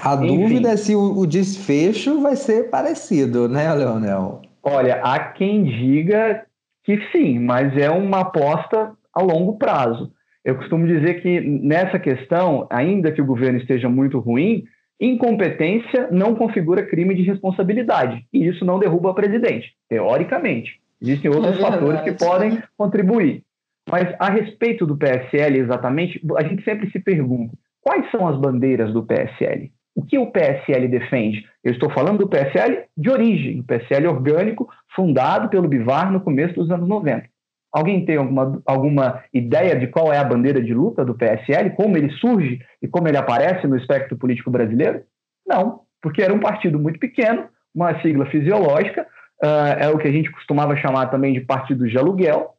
A 0.02 0.14
Enfim, 0.14 0.26
dúvida 0.26 0.70
é 0.70 0.76
se 0.76 0.94
o, 0.94 1.18
o 1.18 1.26
desfecho 1.26 2.20
vai 2.20 2.36
ser 2.36 2.70
parecido, 2.70 3.48
né, 3.48 3.72
Leonel? 3.72 4.42
Olha, 4.62 4.96
há 4.96 5.18
quem 5.18 5.64
diga 5.64 6.44
que 6.82 7.00
sim, 7.12 7.38
mas 7.38 7.76
é 7.76 7.90
uma 7.90 8.20
aposta 8.20 8.92
a 9.12 9.22
longo 9.22 9.56
prazo. 9.56 10.10
Eu 10.44 10.56
costumo 10.56 10.86
dizer 10.86 11.22
que 11.22 11.40
nessa 11.40 11.98
questão, 11.98 12.66
ainda 12.70 13.10
que 13.12 13.22
o 13.22 13.26
governo 13.26 13.58
esteja 13.58 13.88
muito 13.88 14.18
ruim, 14.18 14.64
incompetência 15.00 16.08
não 16.10 16.34
configura 16.34 16.86
crime 16.86 17.14
de 17.14 17.22
responsabilidade. 17.22 18.26
E 18.32 18.46
isso 18.46 18.64
não 18.64 18.78
derruba 18.78 19.10
o 19.10 19.14
presidente, 19.14 19.72
teoricamente. 19.88 20.80
Existem 21.00 21.30
outros 21.30 21.58
é 21.58 21.60
fatores 21.60 22.00
que 22.02 22.12
podem 22.12 22.62
contribuir. 22.76 23.42
Mas 23.90 24.14
a 24.18 24.30
respeito 24.30 24.86
do 24.86 24.96
PSL 24.96 25.58
exatamente, 25.58 26.20
a 26.36 26.42
gente 26.42 26.64
sempre 26.64 26.90
se 26.90 26.98
pergunta: 26.98 27.52
quais 27.82 28.10
são 28.10 28.26
as 28.26 28.38
bandeiras 28.38 28.92
do 28.92 29.02
PSL? 29.02 29.70
O 29.94 30.04
que 30.04 30.18
o 30.18 30.30
PSL 30.30 30.88
defende? 30.88 31.44
Eu 31.62 31.72
estou 31.72 31.88
falando 31.90 32.18
do 32.18 32.28
PSL 32.28 32.84
de 32.96 33.10
origem, 33.10 33.60
o 33.60 33.64
PSL 33.64 34.08
orgânico, 34.08 34.68
fundado 34.94 35.48
pelo 35.48 35.68
Bivar 35.68 36.10
no 36.10 36.20
começo 36.20 36.54
dos 36.54 36.70
anos 36.70 36.88
90. 36.88 37.26
Alguém 37.72 38.04
tem 38.04 38.16
alguma, 38.16 38.62
alguma 38.66 39.24
ideia 39.32 39.76
de 39.76 39.86
qual 39.88 40.12
é 40.12 40.18
a 40.18 40.24
bandeira 40.24 40.62
de 40.62 40.72
luta 40.72 41.04
do 41.04 41.14
PSL, 41.14 41.70
como 41.70 41.96
ele 41.96 42.10
surge 42.12 42.60
e 42.80 42.86
como 42.86 43.08
ele 43.08 43.16
aparece 43.16 43.66
no 43.66 43.76
espectro 43.76 44.16
político 44.16 44.50
brasileiro? 44.50 45.02
Não, 45.46 45.80
porque 46.00 46.22
era 46.22 46.32
um 46.32 46.38
partido 46.38 46.78
muito 46.78 46.98
pequeno, 46.98 47.48
uma 47.74 48.00
sigla 48.00 48.26
fisiológica, 48.26 49.06
uh, 49.42 49.80
é 49.80 49.88
o 49.88 49.98
que 49.98 50.06
a 50.06 50.12
gente 50.12 50.30
costumava 50.30 50.76
chamar 50.76 51.06
também 51.06 51.32
de 51.32 51.40
partido 51.40 51.88
de 51.88 51.98
aluguel. 51.98 52.54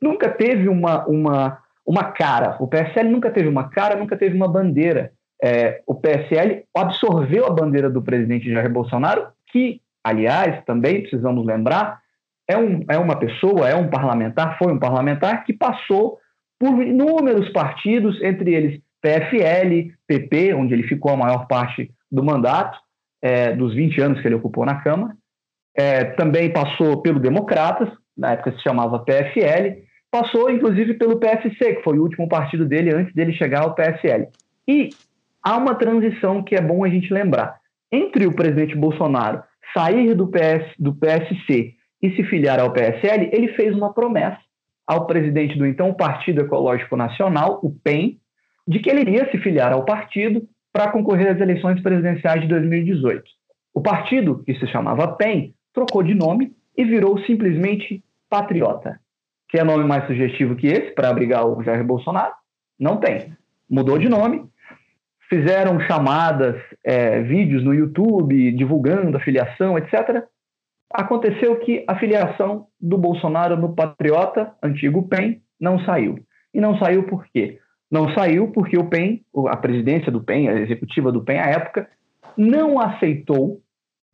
Nunca 0.00 0.28
teve 0.28 0.68
uma, 0.68 1.04
uma, 1.06 1.58
uma 1.84 2.04
cara, 2.12 2.56
o 2.60 2.68
PSL 2.68 3.08
nunca 3.08 3.30
teve 3.30 3.48
uma 3.48 3.68
cara, 3.68 3.96
nunca 3.96 4.16
teve 4.16 4.36
uma 4.36 4.48
bandeira 4.48 5.12
é, 5.42 5.82
o 5.86 5.94
PSL 5.94 6.64
absorveu 6.74 7.46
a 7.46 7.50
bandeira 7.50 7.88
do 7.88 8.02
presidente 8.02 8.50
Jair 8.50 8.70
Bolsonaro, 8.70 9.28
que, 9.50 9.80
aliás, 10.02 10.64
também 10.64 11.02
precisamos 11.02 11.46
lembrar, 11.46 12.00
é, 12.46 12.56
um, 12.56 12.84
é 12.88 12.98
uma 12.98 13.16
pessoa, 13.16 13.68
é 13.68 13.74
um 13.74 13.88
parlamentar, 13.88 14.58
foi 14.58 14.72
um 14.72 14.78
parlamentar 14.78 15.44
que 15.44 15.52
passou 15.52 16.18
por 16.58 16.82
inúmeros 16.82 17.48
partidos, 17.50 18.20
entre 18.22 18.54
eles 18.54 18.80
PFL, 19.00 19.92
PP, 20.06 20.54
onde 20.54 20.74
ele 20.74 20.82
ficou 20.82 21.12
a 21.12 21.16
maior 21.16 21.46
parte 21.46 21.90
do 22.10 22.24
mandato, 22.24 22.78
é, 23.22 23.52
dos 23.52 23.74
20 23.74 24.00
anos 24.00 24.20
que 24.20 24.26
ele 24.26 24.34
ocupou 24.34 24.64
na 24.66 24.76
Câmara. 24.76 25.14
É, 25.76 26.04
também 26.04 26.52
passou 26.52 27.00
pelo 27.00 27.20
Democratas, 27.20 27.88
na 28.16 28.32
época 28.32 28.52
se 28.52 28.62
chamava 28.62 28.98
PFL, 28.98 29.84
passou 30.10 30.50
inclusive 30.50 30.94
pelo 30.94 31.20
PSC, 31.20 31.76
que 31.76 31.82
foi 31.82 31.98
o 31.98 32.02
último 32.02 32.28
partido 32.28 32.64
dele 32.64 32.92
antes 32.92 33.14
dele 33.14 33.32
chegar 33.32 33.62
ao 33.62 33.74
PSL. 33.74 34.26
E 34.66 34.90
há 35.48 35.56
uma 35.56 35.74
transição 35.74 36.42
que 36.42 36.54
é 36.54 36.60
bom 36.60 36.84
a 36.84 36.88
gente 36.90 37.12
lembrar. 37.12 37.58
Entre 37.90 38.26
o 38.26 38.34
presidente 38.34 38.76
Bolsonaro 38.76 39.42
sair 39.72 40.14
do, 40.14 40.28
PS, 40.28 40.74
do 40.78 40.94
PSC 40.94 41.74
e 42.02 42.10
se 42.14 42.22
filiar 42.24 42.60
ao 42.60 42.72
PSL, 42.72 43.30
ele 43.32 43.48
fez 43.54 43.74
uma 43.74 43.94
promessa 43.94 44.38
ao 44.86 45.06
presidente 45.06 45.56
do 45.56 45.66
então 45.66 45.94
Partido 45.94 46.42
Ecológico 46.42 46.96
Nacional, 46.96 47.60
o 47.62 47.70
PEN, 47.70 48.18
de 48.66 48.78
que 48.78 48.90
ele 48.90 49.00
iria 49.00 49.30
se 49.30 49.38
filiar 49.38 49.72
ao 49.72 49.84
partido 49.84 50.46
para 50.70 50.90
concorrer 50.90 51.30
às 51.30 51.40
eleições 51.40 51.80
presidenciais 51.80 52.42
de 52.42 52.48
2018. 52.48 53.24
O 53.72 53.80
partido, 53.80 54.42
que 54.44 54.54
se 54.54 54.66
chamava 54.66 55.08
PEN, 55.08 55.54
trocou 55.72 56.02
de 56.02 56.14
nome 56.14 56.52
e 56.76 56.84
virou 56.84 57.18
simplesmente 57.24 58.04
Patriota. 58.28 59.00
Que 59.48 59.58
é 59.58 59.64
nome 59.64 59.84
mais 59.84 60.06
sugestivo 60.06 60.56
que 60.56 60.66
esse 60.66 60.94
para 60.94 61.08
abrigar 61.08 61.46
o 61.46 61.62
Jair 61.62 61.82
Bolsonaro? 61.84 62.34
Não 62.78 62.98
tem. 62.98 63.32
Mudou 63.68 63.98
de 63.98 64.08
nome 64.08 64.46
fizeram 65.28 65.78
chamadas, 65.80 66.56
é, 66.84 67.20
vídeos 67.22 67.62
no 67.62 67.74
YouTube 67.74 68.52
divulgando 68.52 69.16
a 69.16 69.20
filiação, 69.20 69.76
etc. 69.78 70.24
Aconteceu 70.92 71.58
que 71.60 71.84
a 71.86 71.96
filiação 71.96 72.66
do 72.80 72.96
Bolsonaro 72.96 73.56
no 73.56 73.74
Patriota, 73.74 74.52
antigo 74.62 75.06
PEN, 75.06 75.42
não 75.60 75.78
saiu. 75.84 76.18
E 76.52 76.60
não 76.60 76.78
saiu 76.78 77.04
por 77.04 77.26
quê? 77.26 77.58
Não 77.90 78.12
saiu 78.14 78.50
porque 78.52 78.78
o 78.78 78.88
PEN, 78.88 79.22
a 79.48 79.56
presidência 79.56 80.10
do 80.10 80.22
PEN, 80.22 80.48
a 80.48 80.60
executiva 80.60 81.12
do 81.12 81.22
PEN 81.22 81.38
à 81.38 81.46
época, 81.46 81.88
não 82.36 82.80
aceitou 82.80 83.60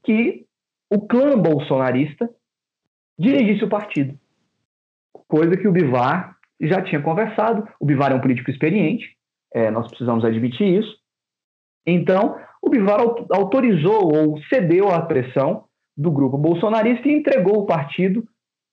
que 0.04 0.44
o 0.90 1.00
clã 1.06 1.38
bolsonarista 1.38 2.28
dirigisse 3.18 3.64
o 3.64 3.68
partido. 3.68 4.18
Coisa 5.28 5.56
que 5.56 5.68
o 5.68 5.72
Bivar 5.72 6.36
já 6.60 6.82
tinha 6.82 7.00
conversado. 7.00 7.68
O 7.80 7.86
Bivar 7.86 8.12
é 8.12 8.14
um 8.14 8.20
político 8.20 8.50
experiente, 8.50 9.16
é, 9.52 9.70
nós 9.70 9.88
precisamos 9.88 10.24
admitir 10.24 10.80
isso. 10.80 11.03
Então, 11.86 12.36
o 12.62 12.70
Bivar 12.70 13.00
autorizou 13.30 14.14
ou 14.14 14.38
cedeu 14.44 14.90
à 14.90 15.02
pressão 15.02 15.64
do 15.96 16.10
grupo 16.10 16.38
bolsonarista 16.38 17.08
e 17.08 17.12
entregou 17.12 17.58
o 17.58 17.66
partido 17.66 18.24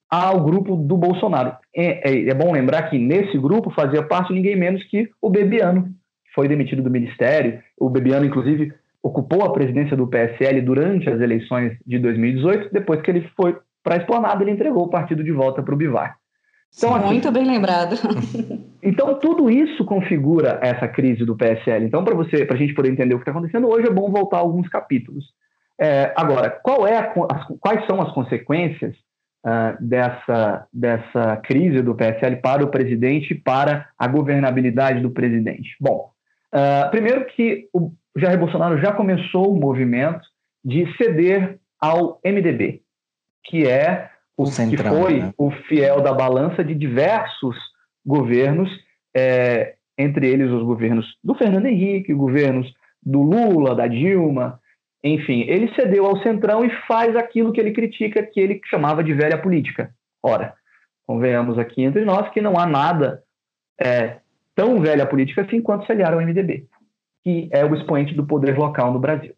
ao 0.10 0.44
grupo 0.44 0.76
do 0.76 0.98
Bolsonaro. 0.98 1.56
É, 1.76 2.10
é, 2.10 2.30
é, 2.30 2.34
bom 2.34 2.52
lembrar 2.52 2.90
que 2.90 2.98
nesse 2.98 3.38
grupo 3.38 3.70
fazia 3.72 4.04
parte 4.04 4.34
ninguém 4.34 4.58
menos 4.58 4.84
que 4.86 5.10
o 5.22 5.30
Bebiano, 5.30 5.84
que 5.84 6.34
foi 6.36 6.48
demitido 6.48 6.82
do 6.82 6.92
ministério. 6.92 7.62
O 7.80 7.90
Bebiano, 7.90 8.26
inclusive, 8.26 8.74
ocupou 9.02 9.44
a 9.44 9.54
presidência 9.54 9.96
do 9.96 10.08
PSL 10.08 10.62
durante 10.62 11.10
as 11.10 11.20
eleições 11.22 11.78
de 11.86 11.98
2018. 12.00 12.70
Depois 12.74 13.02
que 13.02 13.10
ele 13.10 13.30
foi 13.36 13.58
para 13.84 13.96
a 13.96 13.98
esplanada, 13.98 14.44
ele 14.44 14.52
entregou 14.52 14.84
o 14.84 14.90
partido 14.90 15.24
de 15.24 15.32
volta 15.32 15.64
para 15.64 15.74
o 15.74 15.78
Bivar. 15.78 16.18
Então, 16.78 16.96
assim, 16.96 17.06
Muito 17.08 17.32
bem 17.32 17.46
lembrado. 17.46 17.96
Então, 18.84 19.14
tudo 19.20 19.48
isso 19.48 19.86
configura 19.86 20.60
essa 20.60 20.88
crise 20.88 21.24
do 21.24 21.38
PSL. 21.38 21.86
Então, 21.86 22.04
para 22.04 22.16
você, 22.16 22.44
para 22.46 22.56
a 22.56 22.60
gente 22.60 22.74
poder 22.74 22.90
entender 22.90 23.14
o 23.14 23.20
que 23.20 23.22
está 23.22 23.30
acontecendo 23.30 23.70
hoje, 23.70 23.86
é 23.86 23.92
bom 23.92 24.10
voltar 24.10 24.38
a 24.38 24.40
alguns 24.40 24.68
capítulos. 24.70 25.24
É, 25.80 26.12
agora, 26.16 26.50
qual 26.50 26.88
é 26.88 26.98
a, 26.98 27.14
as, 27.32 27.46
quais 27.60 27.86
são 27.86 28.02
as 28.02 28.12
consequências 28.12 28.96
uh, 29.46 29.78
dessa, 29.80 30.68
dessa 30.74 31.38
crise 31.38 31.82
do 31.82 31.94
PSL 31.94 32.38
para 32.38 32.64
o 32.64 32.70
presidente, 32.70 33.36
para 33.36 33.88
a 33.98 34.08
governabilidade 34.08 35.00
do 35.00 35.12
presidente? 35.12 35.76
Bom, 35.80 36.12
uh, 36.54 36.90
primeiro 36.90 37.26
que 37.26 37.68
o 37.74 37.92
Jair 38.16 38.40
Bolsonaro 38.40 38.80
já 38.80 38.92
começou 38.92 39.52
o 39.52 39.60
movimento 39.60 40.22
de 40.64 40.92
ceder 40.98 41.60
ao 41.80 42.20
MDB, 42.24 42.82
que 43.46 43.68
é 43.68 44.11
o, 44.44 44.70
que 44.70 44.78
foi 44.78 45.20
né? 45.20 45.34
o 45.38 45.52
fiel 45.52 46.02
da 46.02 46.14
balança 46.14 46.64
de 46.64 46.74
diversos 46.76 47.56
governos, 48.06 48.70
é, 49.16 49.76
entre 49.98 50.28
eles 50.28 50.50
os 50.52 50.64
governos 50.64 51.06
do 51.24 51.36
Fernando 51.36 51.66
Henrique, 51.68 52.14
governos 52.14 52.72
do 53.04 53.22
Lula, 53.22 53.76
da 53.76 53.88
Dilma, 53.88 54.60
enfim, 55.04 55.42
ele 55.48 55.74
cedeu 55.74 56.06
ao 56.06 56.22
centrão 56.22 56.64
e 56.64 56.70
faz 56.88 57.16
aquilo 57.16 57.52
que 57.52 57.60
ele 57.60 57.72
critica, 57.72 58.24
que 58.24 58.40
ele 58.40 58.62
chamava 58.66 59.04
de 59.04 59.14
velha 59.14 59.38
política. 59.38 59.94
Ora, 60.22 60.54
convenhamos 61.08 61.58
aqui 61.58 61.82
entre 61.82 62.06
nós 62.06 62.30
que 62.30 62.42
não 62.42 62.58
há 62.58 62.68
nada 62.68 63.24
é, 63.80 64.20
tão 64.56 64.80
velha 64.80 65.06
política 65.06 65.42
assim 65.42 65.62
quanto 65.62 65.86
se 65.86 65.92
aliar 65.92 66.14
ao 66.14 66.22
MDB, 66.22 66.68
que 67.24 67.50
é 67.52 67.66
o 67.66 67.74
expoente 67.74 68.14
do 68.14 68.28
poder 68.28 68.58
local 68.58 68.94
no 68.94 69.00
Brasil. 69.00 69.34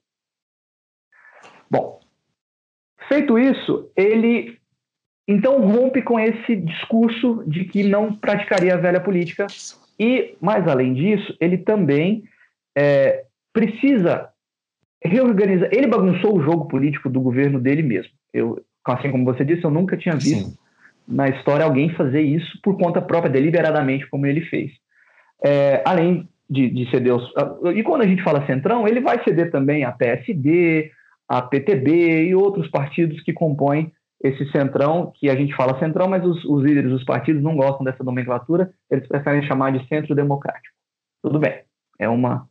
Bom, 1.71 1.99
feito 3.07 3.39
isso, 3.39 3.89
ele 3.95 4.59
então 5.27 5.61
rompe 5.61 6.01
com 6.01 6.19
esse 6.19 6.55
discurso 6.55 7.43
de 7.47 7.65
que 7.65 7.83
não 7.83 8.13
praticaria 8.13 8.73
a 8.73 8.77
velha 8.77 8.99
política 8.99 9.47
e, 9.99 10.35
mais 10.41 10.67
além 10.67 10.93
disso, 10.93 11.35
ele 11.39 11.57
também 11.57 12.23
é, 12.77 13.23
precisa 13.53 14.29
reorganizar. 15.03 15.69
Ele 15.71 15.87
bagunçou 15.87 16.37
o 16.37 16.43
jogo 16.43 16.67
político 16.67 17.09
do 17.09 17.21
governo 17.21 17.59
dele 17.59 17.81
mesmo. 17.81 18.11
Eu, 18.33 18.63
assim 18.85 19.11
como 19.11 19.25
você 19.25 19.45
disse, 19.45 19.63
eu 19.63 19.71
nunca 19.71 19.95
tinha 19.95 20.15
visto 20.15 20.49
Sim. 20.49 20.57
na 21.07 21.29
história 21.29 21.65
alguém 21.65 21.93
fazer 21.95 22.21
isso 22.21 22.59
por 22.61 22.77
conta 22.77 23.01
própria, 23.01 23.31
deliberadamente, 23.31 24.07
como 24.09 24.25
ele 24.25 24.41
fez. 24.41 24.71
É, 25.43 25.81
além 25.85 26.27
de, 26.49 26.69
de 26.69 26.89
ceder 26.89 27.15
os. 27.15 27.31
E 27.75 27.83
quando 27.83 28.01
a 28.01 28.07
gente 28.07 28.23
fala 28.23 28.45
centrão, 28.45 28.87
ele 28.87 28.99
vai 28.99 29.23
ceder 29.23 29.51
também 29.51 29.83
a 29.83 29.91
PSD, 29.91 30.91
a 31.27 31.41
PTB 31.41 32.27
e 32.27 32.35
outros 32.35 32.69
partidos 32.69 33.21
que 33.21 33.31
compõem 33.33 33.91
esse 34.23 34.49
centrão, 34.51 35.11
que 35.15 35.29
a 35.29 35.35
gente 35.35 35.53
fala 35.53 35.77
centrão, 35.79 36.07
mas 36.07 36.25
os, 36.25 36.43
os 36.45 36.63
líderes 36.63 36.89
dos 36.89 37.03
partidos 37.03 37.43
não 37.43 37.57
gostam 37.57 37.83
dessa 37.83 38.03
nomenclatura, 38.03 38.71
eles 38.89 39.07
preferem 39.07 39.45
chamar 39.45 39.71
de 39.71 39.85
centro 39.87 40.15
democrático. 40.15 40.73
Tudo 41.21 41.39
bem, 41.39 41.61
é 41.99 42.07
uma 42.07 42.47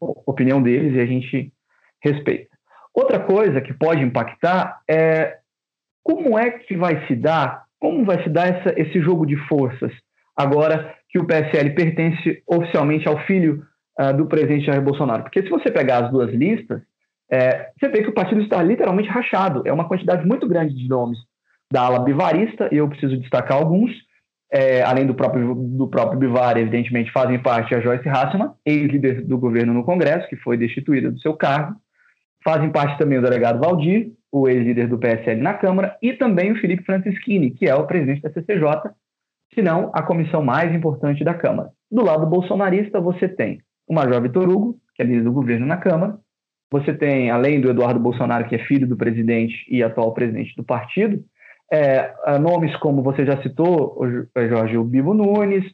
opinião 0.00 0.62
deles 0.62 0.94
e 0.94 1.00
a 1.00 1.06
gente 1.06 1.52
respeita. 2.04 2.54
Outra 2.94 3.18
coisa 3.18 3.60
que 3.60 3.72
pode 3.72 4.02
impactar 4.02 4.82
é 4.88 5.38
como 6.02 6.38
é 6.38 6.50
que 6.50 6.76
vai 6.76 7.06
se 7.06 7.16
dar, 7.16 7.64
como 7.80 8.04
vai 8.04 8.22
se 8.22 8.28
dar 8.28 8.48
essa, 8.48 8.78
esse 8.78 9.00
jogo 9.00 9.26
de 9.26 9.36
forças 9.48 9.92
agora 10.36 10.94
que 11.08 11.18
o 11.18 11.26
PSL 11.26 11.74
pertence 11.74 12.42
oficialmente 12.46 13.08
ao 13.08 13.18
filho 13.24 13.64
uh, 13.98 14.14
do 14.14 14.26
presidente 14.26 14.66
Jair 14.66 14.82
Bolsonaro. 14.82 15.22
Porque 15.22 15.42
se 15.42 15.48
você 15.48 15.70
pegar 15.70 16.04
as 16.04 16.10
duas 16.10 16.30
listas, 16.30 16.82
é, 17.30 17.70
você 17.78 17.88
vê 17.88 18.02
que 18.02 18.10
o 18.10 18.14
partido 18.14 18.40
está 18.40 18.62
literalmente 18.62 19.08
rachado. 19.08 19.62
É 19.66 19.72
uma 19.72 19.88
quantidade 19.88 20.26
muito 20.26 20.46
grande 20.48 20.74
de 20.74 20.88
nomes 20.88 21.18
da 21.72 21.82
ala 21.82 22.00
bivarista, 22.00 22.68
e 22.70 22.76
eu 22.76 22.88
preciso 22.88 23.16
destacar 23.18 23.58
alguns, 23.58 23.90
é, 24.52 24.82
além 24.82 25.06
do 25.06 25.14
próprio, 25.14 25.54
do 25.54 25.88
próprio 25.88 26.18
Bivar, 26.18 26.56
evidentemente, 26.56 27.10
fazem 27.10 27.38
parte 27.42 27.74
a 27.74 27.80
Joyce 27.80 28.08
Hasselman, 28.08 28.52
ex-líder 28.64 29.24
do 29.26 29.36
governo 29.36 29.74
no 29.74 29.84
Congresso, 29.84 30.28
que 30.28 30.36
foi 30.36 30.56
destituída 30.56 31.10
do 31.10 31.18
seu 31.18 31.34
cargo. 31.34 31.74
Fazem 32.44 32.70
parte 32.70 32.96
também 32.96 33.18
o 33.18 33.22
delegado 33.22 33.58
Valdir, 33.58 34.12
o 34.30 34.48
ex-líder 34.48 34.86
do 34.86 34.98
PSL 34.98 35.40
na 35.40 35.54
Câmara, 35.54 35.96
e 36.00 36.12
também 36.12 36.52
o 36.52 36.60
Felipe 36.60 36.84
Francischini, 36.84 37.50
que 37.50 37.66
é 37.66 37.74
o 37.74 37.86
presidente 37.86 38.22
da 38.22 38.30
CCJ, 38.30 38.92
se 39.52 39.62
não 39.62 39.90
a 39.92 40.02
comissão 40.02 40.42
mais 40.42 40.72
importante 40.72 41.24
da 41.24 41.34
Câmara. 41.34 41.70
Do 41.90 42.04
lado 42.04 42.26
bolsonarista, 42.26 43.00
você 43.00 43.28
tem 43.28 43.60
o 43.88 43.94
Major 43.94 44.22
Vitor 44.22 44.48
Hugo, 44.48 44.76
que 44.94 45.02
é 45.02 45.04
líder 45.04 45.24
do 45.24 45.32
governo 45.32 45.66
na 45.66 45.76
Câmara, 45.76 46.18
você 46.70 46.92
tem, 46.92 47.30
além 47.30 47.60
do 47.60 47.70
Eduardo 47.70 48.00
Bolsonaro, 48.00 48.48
que 48.48 48.54
é 48.54 48.58
filho 48.66 48.86
do 48.86 48.96
presidente 48.96 49.54
e 49.68 49.82
atual 49.82 50.12
presidente 50.12 50.54
do 50.56 50.64
partido, 50.64 51.22
é, 51.72 52.12
nomes 52.38 52.74
como 52.76 53.02
você 53.02 53.24
já 53.24 53.40
citou, 53.42 53.98
o 54.00 54.48
Jorge 54.48 54.78
Bibo 54.78 55.14
Nunes, 55.14 55.64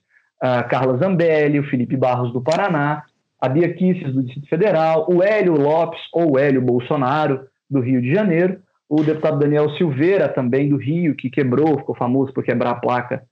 a 0.41 0.63
Carla 0.65 0.99
Zambelli, 0.99 1.61
o 1.61 1.69
Felipe 1.69 1.97
Barros 1.97 2.33
do 2.33 2.43
Paraná, 2.43 3.05
a 3.41 3.49
Bia 3.49 3.73
Kisses 3.75 4.13
do 4.13 4.23
Distrito 4.23 4.49
Federal, 4.49 5.07
o 5.09 5.23
Hélio 5.23 5.55
Lopes 5.55 6.01
ou 6.13 6.39
Hélio 6.39 6.63
Bolsonaro 6.63 7.47
do 7.69 7.81
Rio 7.81 8.01
de 8.01 8.13
Janeiro, 8.13 8.61
o 8.89 9.03
deputado 9.03 9.39
Daniel 9.39 9.71
Silveira 9.71 10.29
também 10.29 10.69
do 10.69 10.77
Rio, 10.77 11.17
que 11.17 11.31
quebrou, 11.31 11.79
ficou 11.79 11.95
famoso 11.95 12.33
por 12.33 12.45
quebrar 12.45 12.71
a 12.71 12.75
placa 12.75 13.23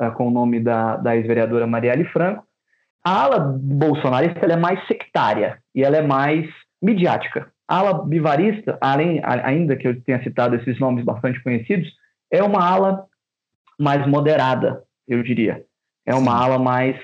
uh, 0.00 0.12
com 0.12 0.28
o 0.28 0.30
nome 0.30 0.60
da, 0.60 0.96
da 0.96 1.16
ex-vereadora 1.16 1.66
Marielle 1.66 2.04
Franco. 2.04 2.44
A 3.04 3.24
ala 3.24 3.40
bolsonarista 3.40 4.46
é 4.46 4.56
mais 4.56 4.86
sectária 4.86 5.58
e 5.74 5.82
ela 5.82 5.96
é 5.96 6.02
mais 6.02 6.46
midiática. 6.82 7.52
A 7.66 7.78
ala 7.78 8.04
bivarista, 8.04 8.78
além, 8.80 9.20
ainda 9.24 9.76
que 9.76 9.86
eu 9.86 10.00
tenha 10.02 10.22
citado 10.22 10.56
esses 10.56 10.78
nomes 10.78 11.04
bastante 11.04 11.42
conhecidos, 11.42 11.88
é 12.30 12.42
uma 12.42 12.64
ala 12.64 13.06
mais 13.78 14.06
moderada, 14.06 14.82
eu 15.06 15.22
diria. 15.22 15.64
É 16.06 16.14
uma 16.14 16.34
ala 16.34 16.58
mais 16.58 16.96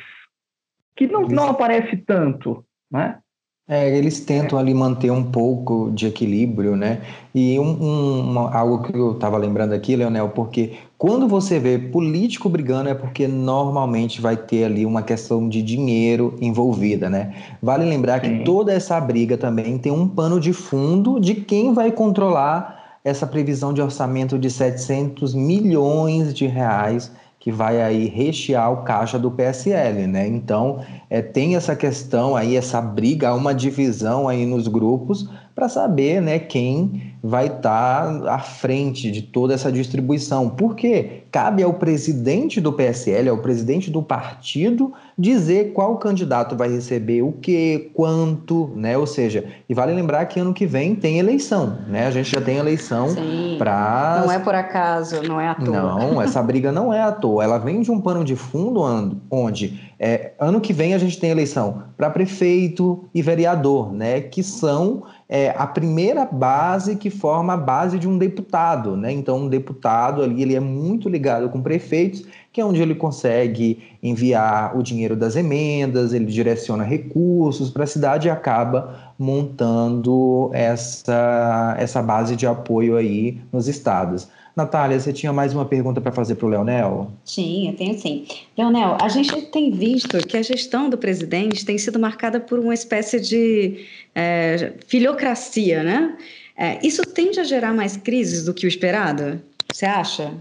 que 0.96 1.06
não, 1.06 1.22
não 1.22 1.50
aparece 1.50 1.96
tanto, 1.96 2.64
né? 2.90 3.18
É, 3.66 3.97
eles 3.97 4.21
tentam 4.21 4.59
ali 4.59 4.75
manter 4.75 5.11
um 5.11 5.23
pouco 5.23 5.90
de 5.94 6.06
equilíbrio, 6.06 6.76
né? 6.76 7.00
E 7.35 7.59
um, 7.59 7.64
um, 7.64 8.21
uma, 8.21 8.54
algo 8.54 8.83
que 8.83 8.94
eu 8.94 9.12
estava 9.12 9.38
lembrando 9.38 9.73
aqui, 9.73 9.97
Leonel, 9.97 10.28
porque 10.28 10.75
quando 10.99 11.26
você 11.26 11.59
vê 11.59 11.78
político 11.78 12.47
brigando 12.50 12.90
é 12.90 12.94
porque 12.94 13.26
normalmente 13.26 14.21
vai 14.21 14.37
ter 14.37 14.64
ali 14.64 14.85
uma 14.85 15.02
questão 15.02 15.49
de 15.49 15.62
dinheiro 15.62 16.37
envolvida, 16.42 17.09
né? 17.09 17.35
Vale 17.62 17.87
lembrar 17.87 18.21
Sim. 18.21 18.38
que 18.38 18.44
toda 18.44 18.71
essa 18.71 19.00
briga 19.00 19.38
também 19.38 19.79
tem 19.79 19.90
um 19.90 20.07
pano 20.07 20.38
de 20.38 20.53
fundo 20.53 21.18
de 21.18 21.35
quem 21.35 21.72
vai 21.72 21.90
controlar 21.90 22.98
essa 23.03 23.27
previsão 23.27 23.72
de 23.72 23.81
orçamento 23.81 24.38
de 24.38 24.50
700 24.50 25.35
milhões 25.35 26.35
de 26.35 26.46
reais 26.46 27.11
que 27.44 27.52
vai 27.52 27.83
aí 27.83 28.07
rechear 28.07 28.72
o 28.72 28.85
caixa 28.85 29.18
do 29.18 29.30
PSL, 29.30 30.07
né? 30.07 30.26
Então, 30.26 30.83
é, 31.11 31.20
tem 31.20 31.57
essa 31.57 31.76
questão 31.76 32.35
aí, 32.35 32.57
essa 32.57 32.80
briga, 32.80 33.35
uma 33.35 33.54
divisão 33.54 34.26
aí 34.26 34.46
nos 34.46 34.66
grupos 34.66 35.28
para 35.54 35.68
saber, 35.68 36.20
né, 36.20 36.38
quem 36.38 37.14
vai 37.22 37.46
estar 37.46 38.20
tá 38.20 38.34
à 38.34 38.38
frente 38.38 39.10
de 39.10 39.22
toda 39.22 39.54
essa 39.54 39.72
distribuição. 39.72 40.50
Porque 40.50 41.22
cabe 41.30 41.62
ao 41.62 41.74
presidente 41.74 42.60
do 42.60 42.72
PSL, 42.72 43.28
ao 43.28 43.38
presidente 43.38 43.90
do 43.90 44.02
partido, 44.02 44.92
dizer 45.16 45.72
qual 45.72 45.96
candidato 45.96 46.54
vai 46.56 46.68
receber 46.68 47.22
o 47.22 47.32
que, 47.32 47.90
quanto, 47.94 48.70
né? 48.76 48.98
Ou 48.98 49.06
seja, 49.06 49.44
e 49.68 49.72
vale 49.72 49.94
lembrar 49.94 50.26
que 50.26 50.38
ano 50.38 50.52
que 50.52 50.66
vem 50.66 50.94
tem 50.94 51.18
eleição, 51.18 51.78
né? 51.88 52.06
A 52.06 52.10
gente 52.10 52.30
já 52.30 52.40
tem 52.40 52.58
eleição 52.58 53.08
para. 53.56 54.22
Não 54.26 54.32
é 54.32 54.38
por 54.38 54.54
acaso, 54.54 55.22
não 55.22 55.40
é 55.40 55.48
à 55.48 55.54
toa. 55.54 55.98
Não, 55.98 56.20
essa 56.20 56.42
briga 56.42 56.70
não 56.72 56.92
é 56.92 57.00
à 57.00 57.12
toa. 57.12 57.42
Ela 57.42 57.58
vem 57.58 57.80
de 57.80 57.90
um 57.90 58.00
pano 58.00 58.24
de 58.24 58.36
fundo 58.36 58.82
onde 59.30 59.93
é, 60.06 60.34
ano 60.38 60.60
que 60.60 60.70
vem 60.70 60.92
a 60.92 60.98
gente 60.98 61.18
tem 61.18 61.30
eleição 61.30 61.84
para 61.96 62.10
prefeito 62.10 63.06
e 63.14 63.22
vereador, 63.22 63.90
né? 63.90 64.20
Que 64.20 64.42
são 64.42 65.04
é, 65.26 65.54
a 65.56 65.66
primeira 65.66 66.26
base 66.26 66.96
que 66.96 67.08
forma 67.08 67.54
a 67.54 67.56
base 67.56 67.98
de 67.98 68.06
um 68.06 68.18
deputado, 68.18 68.98
né? 68.98 69.10
Então, 69.10 69.38
um 69.38 69.48
deputado 69.48 70.22
ali 70.22 70.42
ele 70.42 70.54
é 70.54 70.60
muito 70.60 71.08
ligado 71.08 71.48
com 71.48 71.62
prefeitos, 71.62 72.22
que 72.52 72.60
é 72.60 72.64
onde 72.66 72.82
ele 72.82 72.94
consegue 72.94 73.82
enviar 74.02 74.76
o 74.76 74.82
dinheiro 74.82 75.16
das 75.16 75.36
emendas, 75.36 76.12
ele 76.12 76.26
direciona 76.26 76.84
recursos 76.84 77.70
para 77.70 77.84
a 77.84 77.86
cidade 77.86 78.28
e 78.28 78.30
acaba 78.30 79.14
montando 79.18 80.50
essa, 80.52 81.76
essa 81.78 82.02
base 82.02 82.36
de 82.36 82.46
apoio 82.46 82.98
aí 82.98 83.40
nos 83.50 83.68
estados. 83.68 84.28
Natália, 84.56 85.00
você 85.00 85.12
tinha 85.12 85.32
mais 85.32 85.52
uma 85.52 85.64
pergunta 85.64 86.00
para 86.00 86.12
fazer 86.12 86.36
para 86.36 86.46
o 86.46 86.48
Leonel? 86.48 87.10
Sim, 87.24 87.70
eu 87.70 87.76
tenho 87.76 87.98
sim. 87.98 88.24
Leonel, 88.56 88.96
a 89.00 89.08
gente 89.08 89.50
tem 89.50 89.72
visto 89.72 90.16
que 90.18 90.36
a 90.36 90.42
gestão 90.42 90.88
do 90.88 90.96
presidente 90.96 91.66
tem 91.66 91.76
sido 91.76 91.98
marcada 91.98 92.38
por 92.38 92.60
uma 92.60 92.72
espécie 92.72 93.20
de 93.20 93.84
é, 94.14 94.74
filocracia, 94.86 95.82
né? 95.82 96.16
É, 96.56 96.78
isso 96.86 97.02
tende 97.12 97.40
a 97.40 97.44
gerar 97.44 97.74
mais 97.74 97.96
crises 97.96 98.44
do 98.44 98.54
que 98.54 98.64
o 98.64 98.68
esperado? 98.68 99.40
Você 99.72 99.86
acha? 99.86 100.32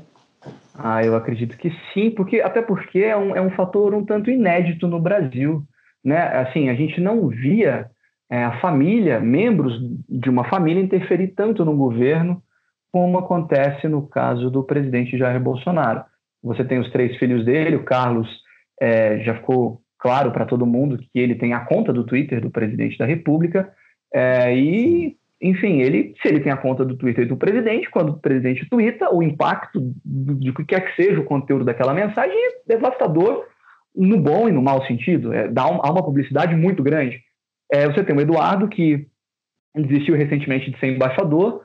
Ah, 0.76 1.04
eu 1.04 1.16
acredito 1.16 1.58
que 1.58 1.72
sim, 1.92 2.12
porque 2.12 2.40
até 2.40 2.62
porque 2.62 3.00
é 3.00 3.18
um, 3.18 3.36
é 3.36 3.42
um 3.42 3.50
fator 3.52 3.96
um 3.96 4.06
tanto 4.06 4.30
inédito 4.30 4.88
no 4.88 5.00
Brasil, 5.00 5.64
né? 6.04 6.20
Assim, 6.38 6.70
a 6.70 6.76
gente 6.76 7.02
não 7.02 7.28
via 7.30 7.90
é, 8.30 8.44
a 8.44 8.60
família, 8.60 9.20
membros 9.20 9.74
de 10.08 10.30
uma 10.30 10.44
família 10.44 10.84
interferir 10.84 11.30
tanto 11.30 11.66
no 11.66 11.76
governo 11.76 12.44
como 12.94 13.18
acontece 13.18 13.88
no 13.88 14.08
caso 14.08 14.52
do 14.52 14.64
presidente 14.64 15.18
Jair 15.18 15.40
Bolsonaro. 15.42 16.04
Você 16.44 16.64
tem 16.64 16.78
os 16.78 16.92
três 16.92 17.18
filhos 17.18 17.44
dele, 17.44 17.76
o 17.76 17.84
Carlos 17.84 18.30
é, 18.80 19.18
já 19.24 19.34
ficou 19.34 19.82
claro 19.98 20.32
para 20.32 20.46
todo 20.46 20.66
mundo 20.66 21.00
que 21.00 21.20
ele 21.20 21.34
tem 21.34 21.54
a 21.54 21.62
conta 21.62 21.92
do 21.92 22.06
Twitter 22.06 22.40
do 22.40 22.52
presidente 22.52 22.98
da 23.00 23.06
República, 23.06 23.74
é, 24.14 24.56
e, 24.56 25.18
enfim, 25.42 25.82
ele, 25.82 26.14
se 26.22 26.28
ele 26.28 26.42
tem 26.42 26.52
a 26.52 26.58
conta 26.58 26.86
do 26.86 26.96
Twitter 26.96 27.28
do 27.28 27.36
presidente, 27.36 27.90
quando 27.90 28.10
o 28.10 28.20
presidente 28.20 28.70
twitta, 28.70 29.12
o 29.12 29.24
impacto 29.24 29.92
de 30.06 30.54
que 30.54 30.64
quer 30.64 30.82
que 30.82 31.02
seja 31.02 31.20
o 31.20 31.26
conteúdo 31.26 31.66
daquela 31.66 31.96
mensagem 31.96 32.38
é 32.38 32.76
devastador 32.76 33.48
no 33.96 34.20
bom 34.20 34.48
e 34.48 34.52
no 34.52 34.62
mau 34.62 34.86
sentido, 34.86 35.34
é, 35.34 35.48
dá 35.48 35.66
um, 35.66 35.80
há 35.82 35.90
uma 35.90 36.04
publicidade 36.04 36.56
muito 36.56 36.84
grande. 36.84 37.24
É, 37.72 37.88
você 37.88 38.04
tem 38.04 38.16
o 38.16 38.22
Eduardo, 38.22 38.68
que 38.68 39.08
desistiu 39.74 40.16
recentemente 40.16 40.70
de 40.70 40.78
ser 40.80 40.94
embaixador, 40.94 41.64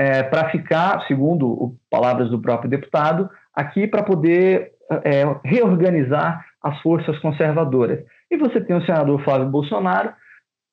é, 0.00 0.22
para 0.22 0.48
ficar, 0.48 1.06
segundo 1.06 1.46
o, 1.46 1.76
palavras 1.90 2.30
do 2.30 2.40
próprio 2.40 2.70
deputado, 2.70 3.28
aqui 3.54 3.86
para 3.86 4.02
poder 4.02 4.72
é, 5.04 5.24
reorganizar 5.44 6.42
as 6.62 6.80
forças 6.80 7.18
conservadoras. 7.18 8.02
E 8.30 8.38
você 8.38 8.62
tem 8.62 8.74
o 8.74 8.86
senador 8.86 9.22
Flávio 9.22 9.50
Bolsonaro, 9.50 10.14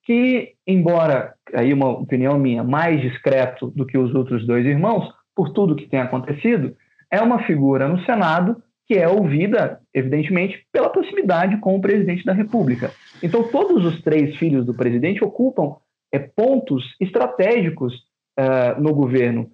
que, 0.06 0.54
embora, 0.66 1.34
aí 1.54 1.74
uma 1.74 1.90
opinião 1.90 2.40
minha, 2.40 2.64
mais 2.64 3.02
discreto 3.02 3.70
do 3.72 3.86
que 3.86 3.98
os 3.98 4.16
outros 4.16 4.48
dois 4.48 4.66
irmãos, 4.66 5.14
por 5.36 5.50
tudo 5.50 5.76
que 5.76 5.90
tem 5.90 6.00
acontecido, 6.00 6.74
é 7.12 7.20
uma 7.20 7.44
figura 7.44 7.90
no 7.90 8.02
Senado 8.06 8.64
que 8.88 8.94
é 8.94 9.10
ouvida, 9.10 9.82
evidentemente, 9.94 10.66
pela 10.72 10.90
proximidade 10.90 11.58
com 11.58 11.76
o 11.76 11.82
presidente 11.82 12.24
da 12.24 12.32
República. 12.32 12.92
Então, 13.22 13.44
todos 13.44 13.84
os 13.84 14.02
três 14.02 14.38
filhos 14.38 14.66
do 14.66 14.74
presidente 14.74 15.22
ocupam 15.22 15.76
é, 16.14 16.18
pontos 16.18 16.96
estratégicos 17.02 18.08
uh, 18.38 18.82
no 18.82 18.94
governo. 18.94 19.50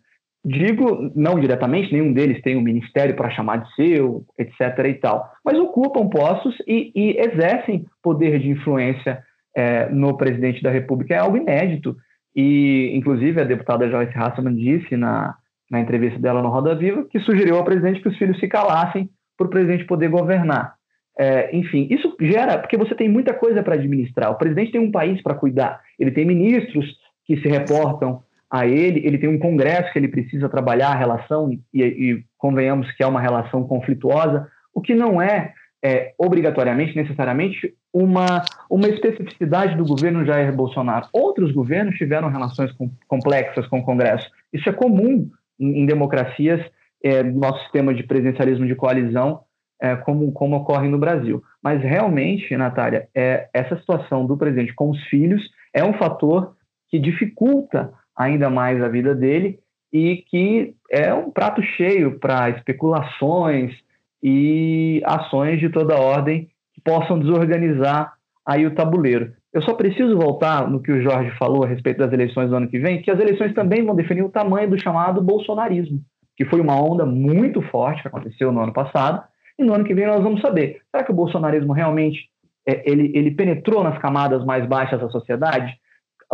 Digo, 0.46 1.12
não 1.16 1.40
diretamente, 1.40 1.94
nenhum 1.94 2.12
deles 2.12 2.42
tem 2.42 2.58
um 2.58 2.62
ministério 2.62 3.16
para 3.16 3.30
chamar 3.30 3.58
de 3.64 3.76
seu, 3.76 4.26
etc. 4.38 4.78
e 4.90 4.94
tal, 4.96 5.32
mas 5.44 5.58
ocupam 5.58 6.10
postos 6.10 6.56
e, 6.68 6.92
e 6.94 7.18
exercem 7.18 7.86
poder 8.02 8.40
de 8.40 8.50
influência 8.50 9.24
uh, 9.58 9.96
no 9.96 10.18
presidente 10.18 10.62
da 10.62 10.70
República. 10.70 11.14
É 11.14 11.20
algo 11.20 11.38
inédito. 11.38 11.96
E, 12.36 12.92
inclusive, 12.96 13.40
a 13.40 13.46
deputada 13.46 13.90
Joyce 13.90 14.18
Hasselman 14.18 14.56
disse 14.56 14.98
na, 14.98 15.36
na 15.72 15.80
entrevista 15.80 16.20
dela 16.20 16.42
no 16.42 16.50
Roda 16.50 16.76
Viva 16.76 17.06
que 17.10 17.20
sugeriu 17.20 17.58
ao 17.58 17.64
presidente 17.64 18.02
que 18.02 18.10
os 18.10 18.18
filhos 18.18 18.40
se 18.40 18.48
calassem 18.48 19.10
para 19.38 19.48
o 19.48 19.50
presidente 19.50 19.86
poder 19.86 20.10
governar. 20.10 20.76
É, 21.18 21.56
enfim, 21.56 21.88
isso 21.92 22.16
gera, 22.20 22.58
porque 22.58 22.78
você 22.78 22.96
tem 22.96 23.08
muita 23.08 23.34
coisa 23.34 23.62
para 23.62 23.76
administrar. 23.76 24.32
O 24.32 24.38
presidente 24.38 24.72
tem 24.72 24.82
um 24.82 24.92
país 24.92 25.22
para 25.22 25.36
cuidar, 25.36 25.80
ele 26.00 26.12
tem 26.12 26.26
ministros 26.26 26.86
que 27.26 27.38
se 27.38 27.48
reportam 27.48 28.22
a 28.54 28.68
ele, 28.68 29.02
ele 29.04 29.18
tem 29.18 29.28
um 29.28 29.40
congresso 29.40 29.92
que 29.92 29.98
ele 29.98 30.08
precisa 30.08 30.48
trabalhar 30.48 30.90
a 30.90 30.96
relação, 30.96 31.50
e, 31.74 31.82
e 31.82 32.24
convenhamos 32.38 32.92
que 32.92 33.02
é 33.02 33.08
uma 33.08 33.20
relação 33.20 33.64
conflituosa, 33.64 34.48
o 34.72 34.80
que 34.80 34.94
não 34.94 35.20
é, 35.20 35.56
é, 35.84 36.14
obrigatoriamente, 36.20 36.96
necessariamente, 36.96 37.74
uma, 37.92 38.46
uma 38.70 38.88
especificidade 38.88 39.76
do 39.76 39.84
governo 39.84 40.24
Jair 40.24 40.56
Bolsonaro. 40.56 41.08
Outros 41.12 41.52
governos 41.52 41.96
tiveram 41.96 42.30
relações 42.30 42.72
com, 42.74 42.92
complexas 43.08 43.66
com 43.66 43.80
o 43.80 43.84
Congresso. 43.84 44.30
Isso 44.54 44.70
é 44.70 44.72
comum 44.72 45.32
em, 45.60 45.82
em 45.82 45.86
democracias, 45.88 46.62
é, 47.04 47.24
nosso 47.24 47.60
sistema 47.64 47.92
de 47.92 48.04
presidencialismo 48.04 48.68
de 48.68 48.76
coalizão, 48.76 49.42
é, 49.82 49.96
como, 49.96 50.32
como 50.32 50.58
ocorre 50.58 50.88
no 50.88 51.00
Brasil. 51.00 51.42
Mas 51.60 51.82
realmente, 51.82 52.56
Natália, 52.56 53.08
é, 53.16 53.50
essa 53.52 53.76
situação 53.80 54.28
do 54.28 54.38
presidente 54.38 54.76
com 54.76 54.92
os 54.92 55.04
filhos 55.06 55.42
é 55.74 55.84
um 55.84 55.94
fator 55.94 56.56
que 56.88 57.00
dificulta 57.00 57.92
ainda 58.16 58.50
mais 58.50 58.82
a 58.82 58.88
vida 58.88 59.14
dele 59.16 59.60
e 59.92 60.24
que 60.30 60.76
é 60.92 61.14
um 61.14 61.30
prato 61.30 61.62
cheio 61.62 62.20
para 62.20 62.50
especulações 62.50 63.74
e 64.22 65.02
ações 65.06 65.60
de 65.60 65.70
toda 65.70 66.00
ordem 66.00 66.50
que 66.74 66.82
possam 66.82 67.20
desorganizar 67.20 68.14
aí 68.46 68.66
o 68.66 68.74
tabuleiro. 68.74 69.34
Eu 69.54 69.62
só 69.62 69.76
preciso 69.76 70.18
voltar 70.18 70.68
no 70.68 70.82
que 70.82 70.92
o 70.92 71.02
Jorge 71.02 71.30
falou 71.38 71.64
a 71.64 71.68
respeito 71.68 72.00
das 72.00 72.12
eleições 72.12 72.50
do 72.50 72.56
ano 72.56 72.68
que 72.68 72.80
vem, 72.80 73.02
que 73.02 73.12
as 73.12 73.20
eleições 73.20 73.54
também 73.54 73.86
vão 73.86 73.96
definir 73.96 74.24
o 74.24 74.30
tamanho 74.30 74.70
do 74.70 74.82
chamado 74.82 75.22
bolsonarismo, 75.22 76.02
que 76.36 76.46
foi 76.46 76.60
uma 76.60 76.82
onda 76.82 77.06
muito 77.06 77.62
forte 77.62 78.02
que 78.02 78.08
aconteceu 78.08 78.52
no 78.52 78.62
ano 78.62 78.74
passado, 78.74 79.24
e 79.60 79.64
no 79.64 79.74
ano 79.74 79.84
que 79.84 79.94
vem 79.94 80.08
nós 80.08 80.24
vamos 80.24 80.42
saber, 80.42 80.82
será 80.90 81.04
que 81.04 81.12
o 81.12 81.16
bolsonarismo 81.16 81.72
realmente 81.72 82.30
é, 82.68 82.90
ele, 82.90 83.12
ele 83.14 83.32
penetrou 83.32 83.84
nas 83.84 84.00
camadas 84.00 84.44
mais 84.44 84.66
baixas 84.66 85.00
da 85.00 85.10
sociedade? 85.10 85.78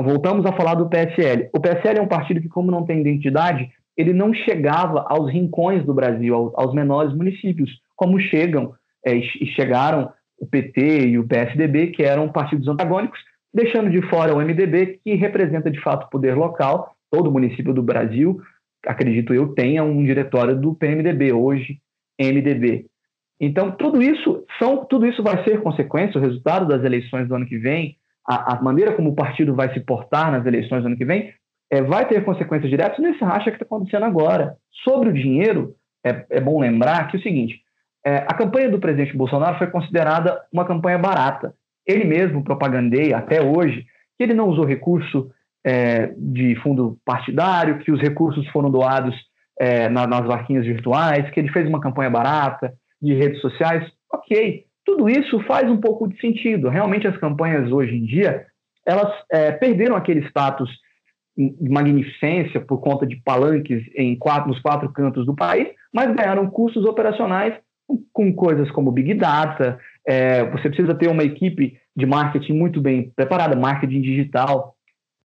Voltamos 0.02 0.46
a 0.46 0.54
falar 0.54 0.76
do 0.76 0.88
PSL. 0.88 1.50
O 1.54 1.60
PSL 1.60 2.00
é 2.00 2.02
um 2.02 2.08
partido 2.08 2.40
que, 2.40 2.48
como 2.48 2.72
não 2.72 2.86
tem 2.86 3.02
identidade, 3.02 3.70
ele 3.98 4.14
não 4.14 4.34
chegava 4.34 5.06
aos 5.10 5.30
rincões 5.30 5.86
do 5.86 5.94
Brasil, 5.94 6.34
aos, 6.34 6.54
aos 6.56 6.74
menores 6.74 7.14
municípios, 7.14 7.70
como 7.98 8.18
chegam 8.18 8.74
é, 9.06 9.14
e 9.16 9.46
chegaram 9.48 10.10
o 10.40 10.46
PT 10.46 11.08
e 11.08 11.20
o 11.20 11.28
PSDB, 11.28 11.88
que 11.88 12.04
eram 12.04 12.30
partidos 12.30 12.68
antagônicos, 12.70 13.20
deixando 13.54 13.90
de 13.90 14.02
fora 14.10 14.34
o 14.34 14.40
MDB, 14.40 15.02
que 15.04 15.16
representa 15.16 15.70
de 15.70 15.82
fato 15.82 16.06
o 16.06 16.10
poder 16.10 16.34
local. 16.36 16.96
Todo 17.12 17.32
município 17.32 17.74
do 17.74 17.84
Brasil, 17.84 18.40
acredito 18.86 19.34
eu, 19.34 19.50
tenha 19.50 19.84
um 19.84 20.04
diretório 20.06 20.56
do 20.56 20.74
PMDB, 20.76 21.34
hoje 21.34 21.80
MDB. 22.18 22.86
Então, 23.38 23.72
tudo 23.72 24.02
isso 24.02 24.46
são, 24.58 24.86
tudo 24.86 25.06
isso 25.06 25.22
vai 25.22 25.44
ser 25.44 25.62
consequência, 25.62 26.20
o 26.20 26.24
resultado 26.24 26.68
das 26.68 26.84
eleições 26.84 27.28
do 27.28 27.36
ano 27.36 27.46
que 27.46 27.58
vem, 27.58 27.98
a, 28.28 28.54
a 28.54 28.62
maneira 28.62 28.94
como 28.94 29.10
o 29.10 29.16
partido 29.16 29.56
vai 29.56 29.74
se 29.74 29.80
portar 29.80 30.32
nas 30.32 30.46
eleições 30.46 30.82
do 30.82 30.88
ano 30.88 30.98
que 30.98 31.06
vem, 31.06 31.34
é, 31.72 31.82
vai 31.82 32.08
ter 32.08 32.24
consequências 32.24 32.70
diretas 32.70 33.00
nesse 33.00 33.24
racha 33.24 33.52
que 33.52 33.58
está 33.58 33.66
acontecendo 33.66 34.06
agora. 34.06 34.56
Sobre 34.84 35.10
o 35.10 35.14
dinheiro, 35.14 35.76
é, 36.06 36.26
é 36.30 36.42
bom 36.42 36.60
lembrar 36.60 37.08
que 37.08 37.18
é 37.18 37.20
o 37.20 37.24
seguinte: 37.24 37.62
é, 38.06 38.18
a 38.18 38.34
campanha 38.34 38.70
do 38.70 38.80
presidente 38.80 39.16
Bolsonaro 39.16 39.58
foi 39.58 39.68
considerada 39.68 40.42
uma 40.52 40.66
campanha 40.66 40.98
barata. 40.98 41.54
Ele 41.86 42.06
mesmo 42.06 42.44
propagandeia 42.44 43.18
até 43.18 43.42
hoje 43.42 43.86
que 44.18 44.24
ele 44.24 44.34
não 44.34 44.50
usou 44.50 44.66
recurso 44.66 45.32
é, 45.66 46.14
de 46.18 46.56
fundo 46.62 46.98
partidário, 47.06 47.80
que 47.80 47.92
os 47.92 48.02
recursos 48.02 48.48
foram 48.50 48.70
doados 48.70 49.16
é, 49.60 49.90
na, 49.90 50.08
nas 50.08 50.26
vaquinhas 50.26 50.66
virtuais, 50.66 51.30
que 51.32 51.40
ele 51.40 51.52
fez 51.52 51.68
uma 51.68 51.82
campanha 51.82 52.10
barata 52.10 52.74
de 53.02 53.14
redes 53.14 53.42
sociais. 53.42 53.90
Ok, 54.12 54.66
tudo 54.90 55.08
isso 55.08 55.40
faz 55.44 55.70
um 55.70 55.78
pouco 55.78 56.08
de 56.08 56.20
sentido. 56.20 56.68
Realmente 56.68 57.08
as 57.08 57.16
campanhas 57.18 57.72
hoje 57.72 57.96
em 57.96 58.06
dia 58.06 58.48
elas 58.86 59.14
é, 59.32 59.52
perderam 59.52 59.96
aquele 59.96 60.26
status 60.28 60.70
de 61.38 61.70
magnificência 61.70 62.60
por 62.60 62.80
conta 62.80 63.06
de 63.06 63.18
palanques 63.18 63.84
em 63.96 64.18
quatro, 64.18 64.50
nos 64.50 64.60
quatro 64.60 64.92
cantos 64.92 65.28
do 65.28 65.36
país, 65.36 65.68
mas 65.94 66.14
ganharam 66.16 66.50
custos 66.50 66.84
operacionais 66.86 67.54
com 68.12 68.34
coisas 68.34 68.70
como 68.72 68.92
Big 68.92 69.14
Data, 69.14 69.80
é, 70.06 70.44
você 70.50 70.70
precisa 70.70 70.96
ter 70.96 71.08
uma 71.08 71.24
equipe 71.24 71.78
de 71.96 72.06
marketing 72.06 72.54
muito 72.54 72.82
bem 72.82 73.12
preparada, 73.16 73.56
marketing 73.56 74.02
digital, 74.02 74.76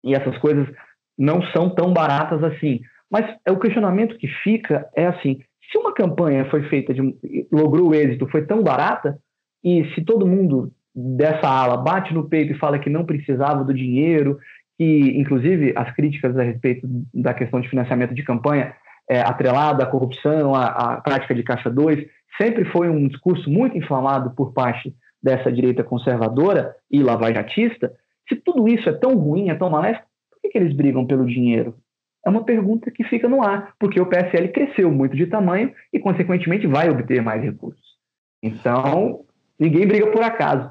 e 0.02 0.14
essas 0.14 0.36
coisas 0.38 0.68
não 1.16 1.42
são 1.52 1.70
tão 1.70 1.92
baratas 1.92 2.42
assim. 2.44 2.80
Mas 3.10 3.34
é, 3.46 3.50
o 3.50 3.58
questionamento 3.58 4.16
que 4.18 4.28
fica 4.28 4.88
é 4.94 5.06
assim: 5.06 5.40
se 5.70 5.78
uma 5.78 5.92
campanha 5.92 6.48
foi 6.50 6.62
feita, 6.68 6.94
de, 6.94 7.16
logrou 7.50 7.94
êxito, 7.94 8.28
foi 8.28 8.46
tão 8.46 8.62
barata, 8.62 9.18
e 9.64 9.90
se 9.94 10.02
todo 10.02 10.26
mundo 10.26 10.70
dessa 10.94 11.48
ala 11.48 11.76
bate 11.76 12.12
no 12.12 12.28
peito 12.28 12.52
e 12.52 12.58
fala 12.58 12.78
que 12.78 12.90
não 12.90 13.04
precisava 13.04 13.64
do 13.64 13.72
dinheiro, 13.72 14.38
que 14.76 15.18
inclusive 15.18 15.72
as 15.74 15.90
críticas 15.94 16.36
a 16.36 16.42
respeito 16.42 16.86
da 17.12 17.32
questão 17.32 17.60
de 17.60 17.68
financiamento 17.68 18.14
de 18.14 18.22
campanha 18.22 18.74
é, 19.08 19.20
atrelada 19.20 19.82
à 19.82 19.86
corrupção, 19.86 20.54
à, 20.54 21.00
prática 21.00 21.34
de 21.34 21.42
caixa 21.42 21.70
2, 21.70 22.06
sempre 22.40 22.64
foi 22.66 22.88
um 22.88 23.08
discurso 23.08 23.50
muito 23.50 23.76
inflamado 23.76 24.30
por 24.30 24.52
parte 24.52 24.94
dessa 25.22 25.50
direita 25.50 25.82
conservadora 25.82 26.74
e 26.90 27.02
lavajatista, 27.02 27.92
se 28.28 28.36
tudo 28.36 28.68
isso 28.68 28.88
é 28.88 28.92
tão 28.92 29.16
ruim, 29.16 29.48
é 29.48 29.54
tão 29.54 29.70
maléfico, 29.70 30.06
por 30.30 30.40
que, 30.40 30.50
que 30.50 30.58
eles 30.58 30.74
brigam 30.74 31.06
pelo 31.06 31.26
dinheiro? 31.26 31.76
É 32.26 32.30
uma 32.30 32.44
pergunta 32.44 32.90
que 32.90 33.04
fica 33.04 33.28
no 33.28 33.42
ar, 33.42 33.74
porque 33.78 34.00
o 34.00 34.06
PSL 34.06 34.48
cresceu 34.48 34.90
muito 34.90 35.14
de 35.14 35.26
tamanho 35.26 35.72
e, 35.92 35.98
consequentemente, 35.98 36.66
vai 36.66 36.88
obter 36.88 37.22
mais 37.22 37.42
recursos. 37.42 37.82
Então, 38.42 39.23
ninguém 39.58 39.86
briga 39.86 40.06
por 40.08 40.22
acaso. 40.22 40.70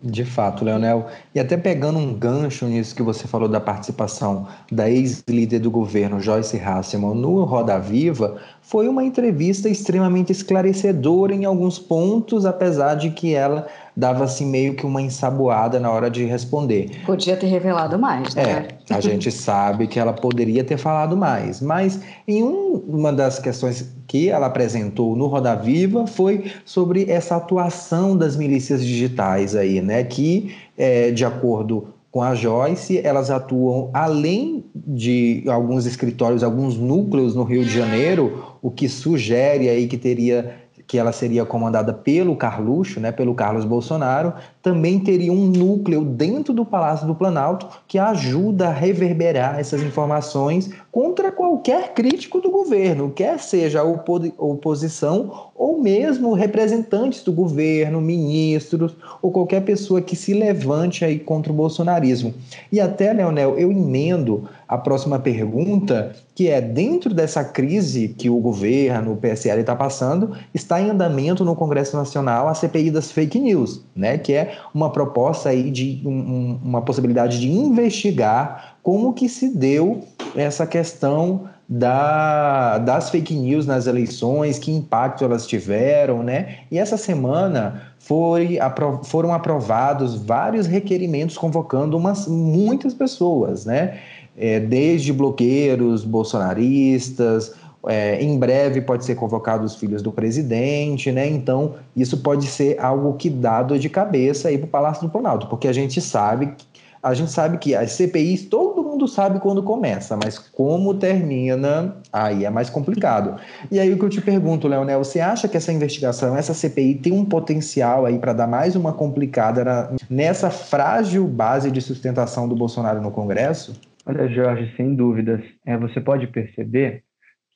De 0.00 0.24
fato, 0.24 0.64
Leonel. 0.64 1.08
E 1.34 1.40
até 1.40 1.56
pegando 1.56 1.98
um 1.98 2.14
gancho 2.14 2.66
nisso 2.66 2.94
que 2.94 3.02
você 3.02 3.26
falou 3.26 3.48
da 3.48 3.60
participação 3.60 4.46
da 4.70 4.88
ex-líder 4.88 5.58
do 5.58 5.72
governo, 5.72 6.20
Joyce 6.20 6.56
Hasselman, 6.56 7.16
no 7.16 7.42
Roda 7.42 7.80
Viva, 7.80 8.40
foi 8.60 8.86
uma 8.86 9.02
entrevista 9.02 9.68
extremamente 9.68 10.30
esclarecedora 10.30 11.34
em 11.34 11.44
alguns 11.44 11.80
pontos, 11.80 12.46
apesar 12.46 12.94
de 12.94 13.10
que 13.10 13.34
ela 13.34 13.66
dava 13.96 14.24
assim 14.24 14.46
meio 14.46 14.74
que 14.74 14.86
uma 14.86 15.00
ensaboada 15.00 15.78
na 15.78 15.90
hora 15.90 16.10
de 16.10 16.24
responder. 16.24 17.02
Podia 17.04 17.36
ter 17.36 17.46
revelado 17.46 17.98
mais, 17.98 18.34
né? 18.34 18.68
É, 18.88 18.94
a 18.94 19.00
gente 19.02 19.30
sabe 19.30 19.86
que 19.86 19.98
ela 19.98 20.12
poderia 20.12 20.64
ter 20.64 20.76
falado 20.76 21.16
mais, 21.16 21.60
mas 21.60 22.00
em 22.26 22.42
um, 22.42 22.82
uma 22.88 23.12
das 23.12 23.38
questões 23.38 23.94
que 24.06 24.28
ela 24.28 24.46
apresentou 24.46 25.16
no 25.16 25.26
Roda 25.26 25.54
Viva 25.54 26.06
foi 26.06 26.50
sobre 26.64 27.10
essa 27.10 27.36
atuação 27.36 28.16
das 28.16 28.36
milícias 28.36 28.84
digitais 28.84 29.54
aí, 29.54 29.80
né? 29.80 30.02
Que, 30.04 30.54
é, 30.76 31.10
de 31.10 31.24
acordo 31.24 31.88
com 32.12 32.20
a 32.20 32.34
Joyce, 32.34 33.00
elas 33.02 33.30
atuam 33.30 33.88
além 33.94 34.66
de 34.74 35.44
alguns 35.48 35.86
escritórios, 35.86 36.42
alguns 36.42 36.76
núcleos 36.76 37.34
no 37.34 37.42
Rio 37.42 37.64
de 37.64 37.70
Janeiro, 37.70 38.56
o 38.60 38.70
que 38.70 38.86
sugere 38.86 39.70
aí 39.70 39.88
que 39.88 39.96
teria 39.96 40.61
que 40.86 40.98
ela 40.98 41.12
seria 41.12 41.44
comandada 41.44 41.92
pelo 41.92 42.36
Carluxo, 42.36 43.00
né, 43.00 43.12
pelo 43.12 43.34
Carlos 43.34 43.64
Bolsonaro, 43.64 44.34
também 44.62 45.00
teria 45.00 45.32
um 45.32 45.46
núcleo 45.46 46.04
dentro 46.04 46.52
do 46.52 46.64
Palácio 46.64 47.06
do 47.06 47.14
Planalto 47.14 47.66
que 47.88 47.98
ajuda 47.98 48.68
a 48.68 48.72
reverberar 48.72 49.58
essas 49.58 49.82
informações 49.82 50.70
contra 50.90 51.32
qualquer 51.32 51.94
crítico 51.94 52.40
do 52.40 52.50
governo, 52.50 53.10
quer 53.10 53.38
seja 53.38 53.80
a 53.80 53.84
oposição 53.84 55.50
ou 55.54 55.80
mesmo 55.80 56.34
representantes 56.34 57.22
do 57.22 57.32
governo, 57.32 58.00
ministros 58.00 58.94
ou 59.20 59.30
qualquer 59.30 59.62
pessoa 59.62 60.02
que 60.02 60.14
se 60.16 60.34
levante 60.34 61.04
aí 61.04 61.18
contra 61.18 61.52
o 61.52 61.54
bolsonarismo. 61.56 62.34
E 62.70 62.80
até, 62.80 63.12
Leonel, 63.12 63.58
eu 63.58 63.70
emendo 63.72 64.48
a 64.72 64.78
próxima 64.78 65.18
pergunta, 65.18 66.16
que 66.34 66.48
é 66.48 66.58
dentro 66.58 67.12
dessa 67.12 67.44
crise 67.44 68.08
que 68.08 68.30
o 68.30 68.38
governo, 68.38 69.12
o 69.12 69.16
PSL 69.18 69.60
está 69.60 69.76
passando, 69.76 70.34
está 70.54 70.80
em 70.80 70.88
andamento 70.88 71.44
no 71.44 71.54
Congresso 71.54 71.94
Nacional 71.94 72.48
a 72.48 72.54
CPI 72.54 72.90
das 72.90 73.12
fake 73.12 73.38
news, 73.38 73.84
né? 73.94 74.16
Que 74.16 74.32
é 74.32 74.56
uma 74.74 74.88
proposta 74.88 75.50
aí 75.50 75.70
de 75.70 76.00
um, 76.06 76.58
uma 76.64 76.80
possibilidade 76.80 77.38
de 77.38 77.50
investigar 77.50 78.76
como 78.82 79.12
que 79.12 79.28
se 79.28 79.54
deu 79.54 80.00
essa 80.34 80.66
questão 80.66 81.50
da, 81.68 82.78
das 82.78 83.10
fake 83.10 83.34
news 83.34 83.66
nas 83.66 83.86
eleições, 83.86 84.58
que 84.58 84.70
impacto 84.70 85.24
elas 85.24 85.46
tiveram, 85.46 86.22
né? 86.22 86.58
E 86.70 86.78
essa 86.78 86.96
semana 86.96 87.94
foi, 87.98 88.58
foram 89.04 89.32
aprovados 89.32 90.14
vários 90.14 90.66
requerimentos 90.66 91.38
convocando 91.38 91.96
umas, 91.96 92.26
muitas 92.26 92.92
pessoas, 92.92 93.64
né? 93.64 93.98
É, 94.36 94.60
desde 94.60 95.12
bloqueiros 95.12 96.04
bolsonaristas, 96.04 97.54
é, 97.86 98.22
em 98.22 98.38
breve 98.38 98.80
pode 98.80 99.04
ser 99.04 99.14
convocado 99.14 99.64
os 99.64 99.74
filhos 99.74 100.02
do 100.02 100.12
presidente, 100.12 101.10
né? 101.10 101.28
Então, 101.28 101.74
isso 101.96 102.18
pode 102.18 102.46
ser 102.46 102.78
algo 102.80 103.14
que 103.14 103.28
dá 103.28 103.62
dor 103.62 103.78
de 103.78 103.88
cabeça 103.88 104.48
aí 104.48 104.58
para 104.58 104.66
o 104.66 104.70
Palácio 104.70 105.06
do 105.06 105.10
Planalto, 105.10 105.46
porque 105.48 105.68
a 105.68 105.72
gente 105.72 106.00
sabe 106.00 106.54
a 107.02 107.14
gente 107.14 107.32
sabe 107.32 107.58
que 107.58 107.74
as 107.74 107.92
CPIs, 107.92 108.48
todo 108.48 108.84
mundo 108.84 109.08
sabe 109.08 109.40
quando 109.40 109.62
começa, 109.62 110.16
mas 110.16 110.38
como 110.38 110.94
termina, 110.94 111.96
aí 112.12 112.44
é 112.44 112.50
mais 112.50 112.70
complicado. 112.70 113.40
E 113.70 113.80
aí 113.80 113.92
o 113.92 113.98
que 113.98 114.04
eu 114.04 114.08
te 114.08 114.20
pergunto, 114.20 114.68
Leonel, 114.68 115.02
você 115.02 115.18
acha 115.18 115.48
que 115.48 115.56
essa 115.56 115.72
investigação, 115.72 116.36
essa 116.36 116.54
CPI 116.54 116.94
tem 116.96 117.12
um 117.12 117.24
potencial 117.24 118.06
aí 118.06 118.18
para 118.18 118.32
dar 118.32 118.46
mais 118.46 118.76
uma 118.76 118.92
complicada 118.92 119.64
na, 119.64 119.90
nessa 120.08 120.48
frágil 120.48 121.26
base 121.26 121.72
de 121.72 121.80
sustentação 121.80 122.48
do 122.48 122.54
Bolsonaro 122.54 123.00
no 123.00 123.10
Congresso? 123.10 123.80
Olha, 124.06 124.28
Jorge, 124.28 124.72
sem 124.76 124.94
dúvidas. 124.94 125.40
É, 125.66 125.76
você 125.76 126.00
pode 126.00 126.28
perceber 126.28 127.02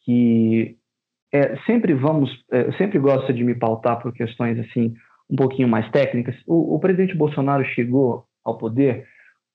que 0.04 0.76
é, 1.32 1.56
sempre 1.66 1.94
vamos, 1.94 2.30
é, 2.50 2.72
sempre 2.72 2.98
gosto 2.98 3.32
de 3.32 3.44
me 3.44 3.54
pautar 3.54 4.00
por 4.00 4.12
questões 4.12 4.58
assim 4.58 4.94
um 5.30 5.36
pouquinho 5.36 5.68
mais 5.68 5.88
técnicas. 5.90 6.34
O, 6.46 6.74
o 6.74 6.80
presidente 6.80 7.16
Bolsonaro 7.16 7.64
chegou 7.64 8.24
ao 8.44 8.58
poder 8.58 9.06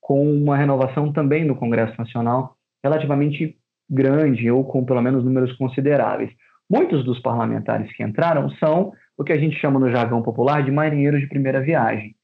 com 0.01 0.29
uma 0.29 0.57
renovação 0.57 1.13
também 1.13 1.45
no 1.45 1.55
Congresso 1.55 1.93
Nacional 1.97 2.55
relativamente 2.83 3.55
grande 3.89 4.49
ou 4.49 4.65
com 4.65 4.83
pelo 4.83 5.01
menos 5.01 5.23
números 5.23 5.55
consideráveis. 5.57 6.31
Muitos 6.69 7.05
dos 7.05 7.19
parlamentares 7.19 7.91
que 7.95 8.03
entraram 8.03 8.49
são 8.51 8.93
o 9.17 9.23
que 9.23 9.33
a 9.33 9.37
gente 9.37 9.59
chama 9.59 9.79
no 9.79 9.91
jargão 9.91 10.21
popular 10.21 10.63
de 10.63 10.71
marinheiros 10.71 11.21
de 11.21 11.27
primeira 11.27 11.61
viagem. 11.61 12.15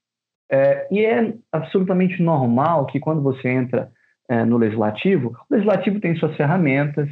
É, 0.49 0.87
e 0.89 1.05
é 1.05 1.33
absolutamente 1.51 2.21
normal 2.23 2.85
que 2.85 2.99
quando 2.99 3.21
você 3.21 3.49
entra 3.49 3.91
é, 4.29 4.45
no 4.45 4.57
legislativo, 4.57 5.35
o 5.49 5.53
legislativo 5.53 5.99
tem 5.99 6.15
suas 6.15 6.35
ferramentas, 6.35 7.09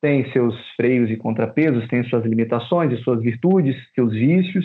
tem 0.00 0.30
seus 0.32 0.54
freios 0.76 1.10
e 1.10 1.16
contrapesos, 1.16 1.88
tem 1.88 2.04
suas 2.04 2.24
limitações 2.24 2.92
e 2.92 3.02
suas 3.02 3.20
virtudes, 3.20 3.76
seus 3.94 4.12
vícios. 4.12 4.64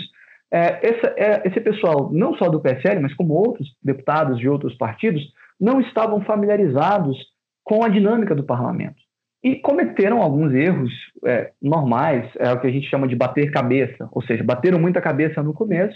É, 0.53 0.87
essa, 0.87 1.13
é, 1.17 1.47
esse 1.47 1.59
pessoal, 1.61 2.11
não 2.13 2.35
só 2.35 2.49
do 2.49 2.59
PSL, 2.59 2.99
mas 3.01 3.13
como 3.15 3.33
outros 3.33 3.67
deputados 3.83 4.37
de 4.37 4.47
outros 4.47 4.75
partidos, 4.75 5.23
não 5.61 5.79
estavam 5.79 6.21
familiarizados 6.21 7.15
com 7.63 7.83
a 7.83 7.87
dinâmica 7.87 8.33
do 8.33 8.43
parlamento. 8.43 8.99
E 9.43 9.55
cometeram 9.55 10.21
alguns 10.21 10.53
erros 10.53 10.91
é, 11.25 11.51
normais, 11.61 12.29
é 12.37 12.51
o 12.51 12.59
que 12.59 12.67
a 12.67 12.71
gente 12.71 12.89
chama 12.89 13.07
de 13.07 13.15
bater 13.15 13.51
cabeça, 13.51 14.09
ou 14.11 14.23
seja, 14.23 14.43
bateram 14.43 14.79
muita 14.79 14.99
cabeça 14.99 15.41
no 15.43 15.53
começo, 15.53 15.95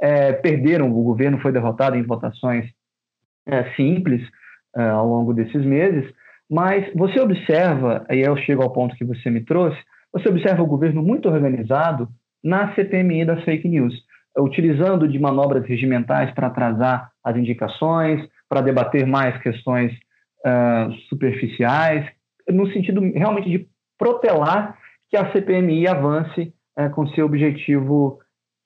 é, 0.00 0.32
perderam, 0.32 0.90
o 0.90 1.04
governo 1.04 1.38
foi 1.38 1.52
derrotado 1.52 1.96
em 1.96 2.02
votações 2.02 2.66
é, 3.46 3.64
simples 3.74 4.22
é, 4.76 4.82
ao 4.82 5.06
longo 5.06 5.32
desses 5.32 5.64
meses, 5.64 6.12
mas 6.50 6.92
você 6.94 7.20
observa, 7.20 8.04
aí 8.08 8.20
eu 8.20 8.36
chego 8.36 8.62
ao 8.62 8.72
ponto 8.72 8.96
que 8.96 9.04
você 9.04 9.30
me 9.30 9.40
trouxe, 9.44 9.78
você 10.12 10.28
observa 10.28 10.62
o 10.62 10.66
governo 10.66 11.02
muito 11.02 11.28
organizado 11.28 12.08
na 12.42 12.74
CPMI 12.74 13.24
das 13.24 13.42
fake 13.42 13.68
news, 13.68 13.94
utilizando 14.38 15.08
de 15.08 15.18
manobras 15.18 15.66
regimentais 15.66 16.30
para 16.32 16.48
atrasar 16.48 17.10
as 17.26 17.36
indicações, 17.36 18.24
para 18.48 18.60
debater 18.60 19.04
mais 19.04 19.36
questões 19.42 19.92
uh, 20.46 20.92
superficiais, 21.08 22.08
no 22.48 22.72
sentido 22.72 23.00
realmente 23.00 23.50
de 23.50 23.68
protelar 23.98 24.78
que 25.10 25.16
a 25.16 25.32
CPMI 25.32 25.88
avance 25.88 26.54
uh, 26.78 26.88
com 26.94 27.08
seu 27.08 27.26
objetivo 27.26 28.20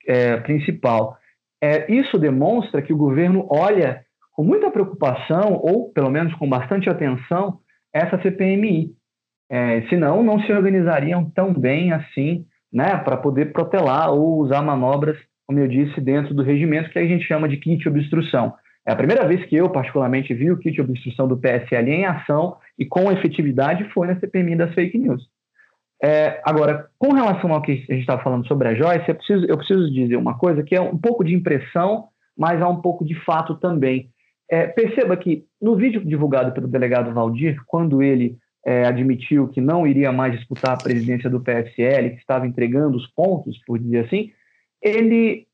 uh, 0.07 0.43
principal. 0.43 1.17
É, 1.59 1.91
isso 1.91 2.19
demonstra 2.19 2.83
que 2.83 2.93
o 2.93 2.97
governo 2.97 3.47
olha 3.49 4.05
com 4.31 4.43
muita 4.43 4.69
preocupação, 4.69 5.53
ou 5.53 5.91
pelo 5.91 6.11
menos 6.11 6.33
com 6.35 6.47
bastante 6.47 6.87
atenção, 6.87 7.59
essa 7.91 8.21
CPMI. 8.21 8.91
É, 9.49 9.81
senão, 9.89 10.23
não 10.23 10.39
se 10.39 10.51
organizariam 10.53 11.29
tão 11.31 11.51
bem 11.51 11.91
assim 11.91 12.45
né, 12.71 12.95
para 12.97 13.17
poder 13.17 13.51
protelar 13.51 14.11
ou 14.11 14.37
usar 14.37 14.61
manobras, 14.61 15.17
como 15.51 15.59
eu 15.59 15.67
disse, 15.67 15.99
dentro 15.99 16.33
do 16.33 16.43
regimento 16.43 16.89
que 16.89 16.97
a 16.97 17.05
gente 17.05 17.25
chama 17.25 17.49
de 17.49 17.57
kit 17.57 17.85
obstrução. 17.89 18.53
É 18.87 18.93
a 18.93 18.95
primeira 18.95 19.27
vez 19.27 19.45
que 19.45 19.55
eu, 19.57 19.69
particularmente, 19.69 20.33
vi 20.33 20.49
o 20.49 20.57
kit 20.57 20.79
obstrução 20.79 21.27
do 21.27 21.37
PSL 21.37 21.91
em 21.91 22.05
ação 22.05 22.55
e 22.79 22.85
com 22.85 23.11
efetividade 23.11 23.83
foi 23.93 24.07
na 24.07 24.17
CPMI 24.17 24.55
das 24.55 24.73
fake 24.73 24.97
news. 24.97 25.27
É, 26.01 26.39
agora, 26.45 26.87
com 26.97 27.11
relação 27.11 27.51
ao 27.51 27.61
que 27.61 27.73
a 27.73 27.75
gente 27.75 27.99
estava 27.99 28.23
falando 28.23 28.47
sobre 28.47 28.69
a 28.69 28.73
Joyce, 28.73 29.09
eu 29.09 29.15
preciso, 29.15 29.45
eu 29.45 29.57
preciso 29.57 29.91
dizer 29.91 30.15
uma 30.15 30.37
coisa 30.37 30.63
que 30.63 30.73
é 30.73 30.79
um 30.79 30.97
pouco 30.97 31.21
de 31.21 31.35
impressão, 31.35 32.05
mas 32.35 32.61
há 32.61 32.69
um 32.69 32.81
pouco 32.81 33.03
de 33.03 33.13
fato 33.25 33.55
também. 33.55 34.09
É, 34.49 34.67
perceba 34.67 35.17
que 35.17 35.43
no 35.61 35.75
vídeo 35.75 36.01
divulgado 36.03 36.53
pelo 36.53 36.67
delegado 36.69 37.13
Valdir, 37.13 37.57
quando 37.67 38.01
ele 38.01 38.37
é, 38.65 38.85
admitiu 38.85 39.49
que 39.49 39.59
não 39.59 39.85
iria 39.85 40.13
mais 40.13 40.33
disputar 40.33 40.75
a 40.75 40.81
presidência 40.81 41.29
do 41.29 41.41
PSL, 41.41 42.11
que 42.11 42.21
estava 42.21 42.47
entregando 42.47 42.95
os 42.95 43.05
pontos, 43.07 43.59
por 43.67 43.77
dizer 43.77 44.05
assim, 44.05 44.31
ele, 44.81 45.47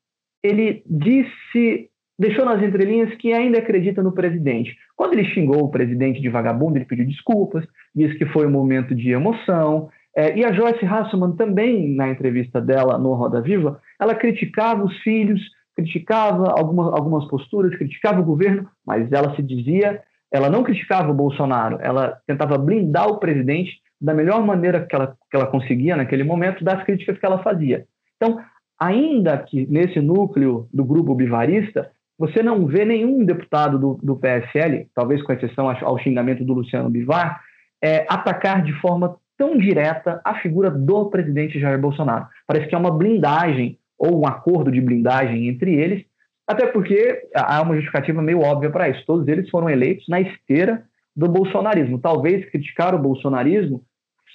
ele 0.43 0.83
disse, 0.85 1.89
deixou 2.17 2.45
nas 2.45 2.61
entrelinhas 2.61 3.13
que 3.15 3.33
ainda 3.33 3.59
acredita 3.59 4.01
no 4.01 4.11
presidente. 4.11 4.75
Quando 4.95 5.13
ele 5.13 5.25
xingou 5.25 5.63
o 5.63 5.71
presidente 5.71 6.21
de 6.21 6.29
vagabundo, 6.29 6.77
ele 6.77 6.85
pediu 6.85 7.05
desculpas, 7.05 7.65
disse 7.95 8.17
que 8.17 8.25
foi 8.27 8.45
um 8.47 8.51
momento 8.51 8.95
de 8.95 9.11
emoção. 9.11 9.89
É, 10.15 10.35
e 10.37 10.43
a 10.43 10.51
Joyce 10.51 10.85
Hasselman 10.85 11.35
também, 11.35 11.95
na 11.95 12.09
entrevista 12.09 12.59
dela 12.59 12.97
no 12.97 13.13
Roda 13.13 13.41
Viva, 13.41 13.79
ela 13.99 14.15
criticava 14.15 14.83
os 14.83 14.97
filhos 14.99 15.41
criticava 15.77 16.55
algumas, 16.57 16.87
algumas 16.87 17.27
posturas, 17.27 17.77
criticava 17.77 18.19
o 18.19 18.25
governo, 18.25 18.67
mas 18.83 19.11
ela 19.11 19.35
se 19.35 19.43
dizia, 19.43 20.01
ela 20.31 20.49
não 20.49 20.63
criticava 20.63 21.11
o 21.11 21.13
Bolsonaro, 21.13 21.77
ela 21.79 22.19
tentava 22.25 22.57
blindar 22.57 23.07
o 23.07 23.19
presidente 23.19 23.79
da 24.01 24.13
melhor 24.13 24.43
maneira 24.43 24.83
que 24.83 24.95
ela, 24.95 25.15
que 25.29 25.37
ela 25.37 25.45
conseguia 25.45 25.95
naquele 25.95 26.23
momento 26.23 26.63
das 26.63 26.83
críticas 26.83 27.19
que 27.19 27.25
ela 27.25 27.43
fazia. 27.43 27.85
Então, 28.15 28.39
ainda 28.79 29.37
que 29.37 29.65
nesse 29.67 29.99
núcleo 29.99 30.67
do 30.73 30.83
grupo 30.85 31.15
bivarista, 31.15 31.91
você 32.17 32.41
não 32.41 32.65
vê 32.65 32.83
nenhum 32.83 33.23
deputado 33.23 33.77
do, 33.77 33.99
do 34.01 34.15
PSL, 34.15 34.87
talvez 34.93 35.21
com 35.21 35.33
exceção 35.33 35.69
ao 35.69 35.99
xingamento 35.99 36.43
do 36.43 36.53
Luciano 36.53 36.89
Bivar, 36.89 37.41
é, 37.81 38.05
atacar 38.09 38.63
de 38.63 38.73
forma 38.81 39.17
tão 39.37 39.55
direta 39.57 40.19
a 40.25 40.35
figura 40.39 40.71
do 40.71 41.09
presidente 41.09 41.59
Jair 41.59 41.79
Bolsonaro. 41.79 42.27
Parece 42.47 42.67
que 42.67 42.73
é 42.73 42.77
uma 42.77 42.91
blindagem 42.91 43.77
ou 43.97 44.19
um 44.19 44.27
acordo 44.27 44.71
de 44.71 44.81
blindagem 44.81 45.47
entre 45.47 45.75
eles, 45.75 46.03
até 46.47 46.65
porque 46.65 47.21
há 47.35 47.61
uma 47.61 47.75
justificativa 47.75 48.21
meio 48.21 48.41
óbvia 48.41 48.71
para 48.71 48.89
isso. 48.89 49.03
Todos 49.05 49.27
eles 49.27 49.49
foram 49.49 49.69
eleitos 49.69 50.07
na 50.07 50.19
esteira 50.19 50.83
do 51.15 51.27
bolsonarismo. 51.27 51.99
Talvez 51.99 52.49
criticar 52.49 52.95
o 52.95 52.99
bolsonarismo 52.99 53.83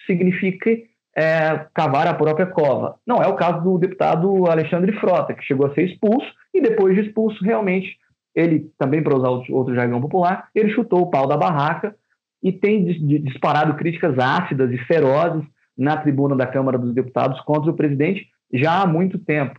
signifique 0.06 0.84
é, 1.16 1.66
cavar 1.74 2.06
a 2.06 2.14
própria 2.14 2.46
cova. 2.46 2.96
Não 3.06 3.22
é 3.22 3.26
o 3.26 3.36
caso 3.36 3.62
do 3.62 3.78
deputado 3.78 4.46
Alexandre 4.46 4.92
Frota, 4.98 5.34
que 5.34 5.44
chegou 5.44 5.66
a 5.66 5.74
ser 5.74 5.84
expulso 5.84 6.26
e 6.54 6.60
depois 6.60 6.94
de 6.94 7.08
expulso, 7.08 7.42
realmente, 7.44 7.96
ele, 8.34 8.70
também 8.78 9.02
para 9.02 9.16
usar 9.16 9.28
outro 9.28 9.74
jargão 9.74 10.00
popular, 10.00 10.48
ele 10.54 10.70
chutou 10.70 11.00
o 11.00 11.10
pau 11.10 11.26
da 11.26 11.36
barraca 11.36 11.94
e 12.42 12.50
tem 12.50 12.84
disparado 13.22 13.74
críticas 13.74 14.18
ácidas 14.18 14.72
e 14.72 14.78
ferozes 14.78 15.44
na 15.76 15.96
tribuna 15.96 16.34
da 16.34 16.46
Câmara 16.46 16.78
dos 16.78 16.94
Deputados 16.94 17.40
contra 17.42 17.70
o 17.70 17.76
presidente, 17.76 18.26
já 18.52 18.82
há 18.82 18.86
muito 18.86 19.18
tempo. 19.18 19.58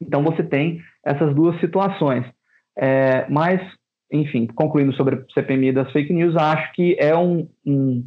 Então 0.00 0.22
você 0.22 0.42
tem 0.42 0.80
essas 1.04 1.34
duas 1.34 1.58
situações. 1.60 2.24
É, 2.76 3.26
mas, 3.28 3.60
enfim, 4.10 4.46
concluindo 4.46 4.92
sobre 4.94 5.16
a 5.16 5.24
CPMI 5.34 5.72
das 5.72 5.90
fake 5.92 6.12
news, 6.12 6.36
acho 6.36 6.72
que 6.72 6.96
é 6.98 7.16
um, 7.16 7.48
um, 7.66 8.04